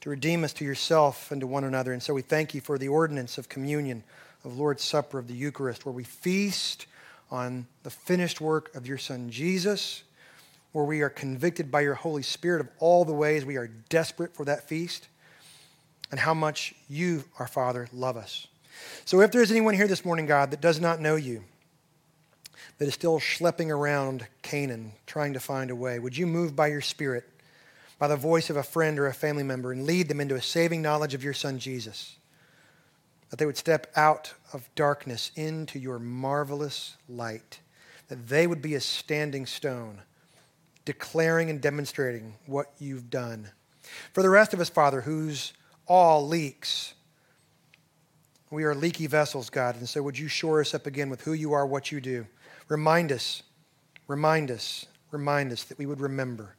to 0.07 0.11
redeem 0.11 0.45
us 0.45 0.53
to 0.53 0.65
yourself 0.65 1.33
and 1.33 1.41
to 1.41 1.49
one 1.49 1.65
another. 1.65 1.93
And 1.93 2.01
so 2.01 2.15
we 2.15 2.23
thank 2.23 2.55
you 2.55 2.61
for 2.61 2.79
the 2.79 2.87
ordinance 2.87 3.39
of 3.39 3.49
communion, 3.49 4.05
of 4.45 4.57
Lord's 4.57 4.85
Supper, 4.85 5.19
of 5.19 5.27
the 5.27 5.35
Eucharist, 5.35 5.85
where 5.85 5.93
we 5.93 6.05
feast 6.05 6.87
on 7.29 7.67
the 7.83 7.91
finished 7.91 8.41
work 8.41 8.73
of 8.77 8.87
your 8.87 8.99
Son 8.99 9.31
Jesus, 9.31 10.05
where 10.71 10.85
we 10.85 11.01
are 11.01 11.09
convicted 11.09 11.73
by 11.73 11.81
your 11.81 11.95
Holy 11.95 12.23
Spirit 12.23 12.61
of 12.61 12.69
all 12.79 13.05
the 13.05 13.13
ways 13.13 13.45
we 13.45 13.57
are 13.57 13.67
desperate 13.89 14.33
for 14.33 14.45
that 14.45 14.69
feast, 14.69 15.09
and 16.13 16.21
how 16.21 16.35
much 16.35 16.73
you, 16.89 17.25
our 17.41 17.49
Father, 17.49 17.89
love 17.93 18.17
us. 18.17 18.47
So 19.07 19.23
if 19.23 19.33
there's 19.33 19.51
anyone 19.51 19.75
here 19.75 19.89
this 19.89 20.05
morning, 20.05 20.27
God, 20.27 20.53
that 20.53 20.61
does 20.61 20.79
not 20.79 21.01
know 21.01 21.17
you, 21.17 21.43
that 22.79 22.87
is 22.87 22.95
still 22.95 23.19
schlepping 23.19 23.71
around 23.71 24.29
Canaan 24.43 24.93
trying 25.05 25.33
to 25.33 25.41
find 25.41 25.69
a 25.73 25.75
way, 25.75 25.99
would 25.99 26.17
you 26.17 26.29
move 26.29 26.55
by 26.55 26.69
your 26.69 26.81
Spirit? 26.81 27.29
By 27.99 28.09
the 28.09 28.17
voice 28.17 28.51
of 28.51 28.57
a 28.57 28.63
friend 28.63 28.99
or 28.99 29.07
a 29.07 29.15
family 29.15 29.43
member 29.43 29.73
and 29.73 29.87
lead 29.87 30.09
them 30.09 30.21
into 30.21 30.35
a 30.35 30.43
saving 30.43 30.83
knowledge 30.83 31.15
of 31.15 31.25
your 31.25 31.33
Son 31.33 31.59
Jesus. 31.59 32.17
That 33.31 33.39
they 33.39 33.47
would 33.47 33.57
step 33.57 33.91
out 33.97 34.35
of 34.53 34.69
darkness 34.75 35.33
into 35.35 35.79
your 35.79 35.99
marvelous 35.99 36.97
light. 37.09 37.61
That 38.09 38.29
they 38.29 38.47
would 38.47 38.63
be 38.63 38.75
a 38.75 38.81
standing 38.81 39.47
stone, 39.47 40.03
declaring 40.85 41.51
and 41.51 41.61
demonstrating 41.61 42.35
what 42.47 42.73
you've 42.79 43.11
done. 43.11 43.51
For 44.13 44.23
the 44.23 44.31
rest 44.31 44.55
of 44.55 44.61
us, 44.61 44.69
Father, 44.69 45.01
whose 45.01 45.53
all 45.87 46.27
leaks, 46.27 46.95
we 48.51 48.65
are 48.65 48.75
leaky 48.75 49.07
vessels, 49.07 49.51
God. 49.51 49.77
And 49.77 49.89
so 49.89 50.03
would 50.03 50.19
you 50.19 50.29
shore 50.29 50.61
us 50.61 50.75
up 50.75 50.87
again 50.87 51.11
with 51.11 51.23
who 51.23 51.33
you 51.33 51.53
are, 51.53 51.67
what 51.67 51.91
you 51.91 52.01
do? 52.01 52.27
Remind 52.69 53.11
us, 53.11 53.43
remind 54.07 54.51
us, 54.51 54.87
remind 55.11 55.53
us 55.53 55.65
that 55.65 55.79
we 55.79 55.87
would 55.87 56.01
remember. 56.01 56.57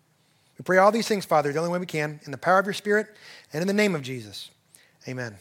We 0.58 0.64
pray 0.64 0.78
all 0.78 0.91
these 0.91 1.08
things, 1.08 1.26
Father, 1.26 1.53
the 1.53 1.60
only 1.60 1.72
way 1.72 1.80
we 1.80 1.86
can, 1.86 2.20
in 2.26 2.32
the 2.32 2.38
power 2.38 2.60
of 2.60 2.66
your 2.66 2.74
Spirit 2.74 3.08
and 3.53 3.62
in 3.62 3.68
the 3.68 3.74
name 3.74 3.95
of 3.95 4.01
Jesus. 4.01 4.49
Amen. 5.08 5.38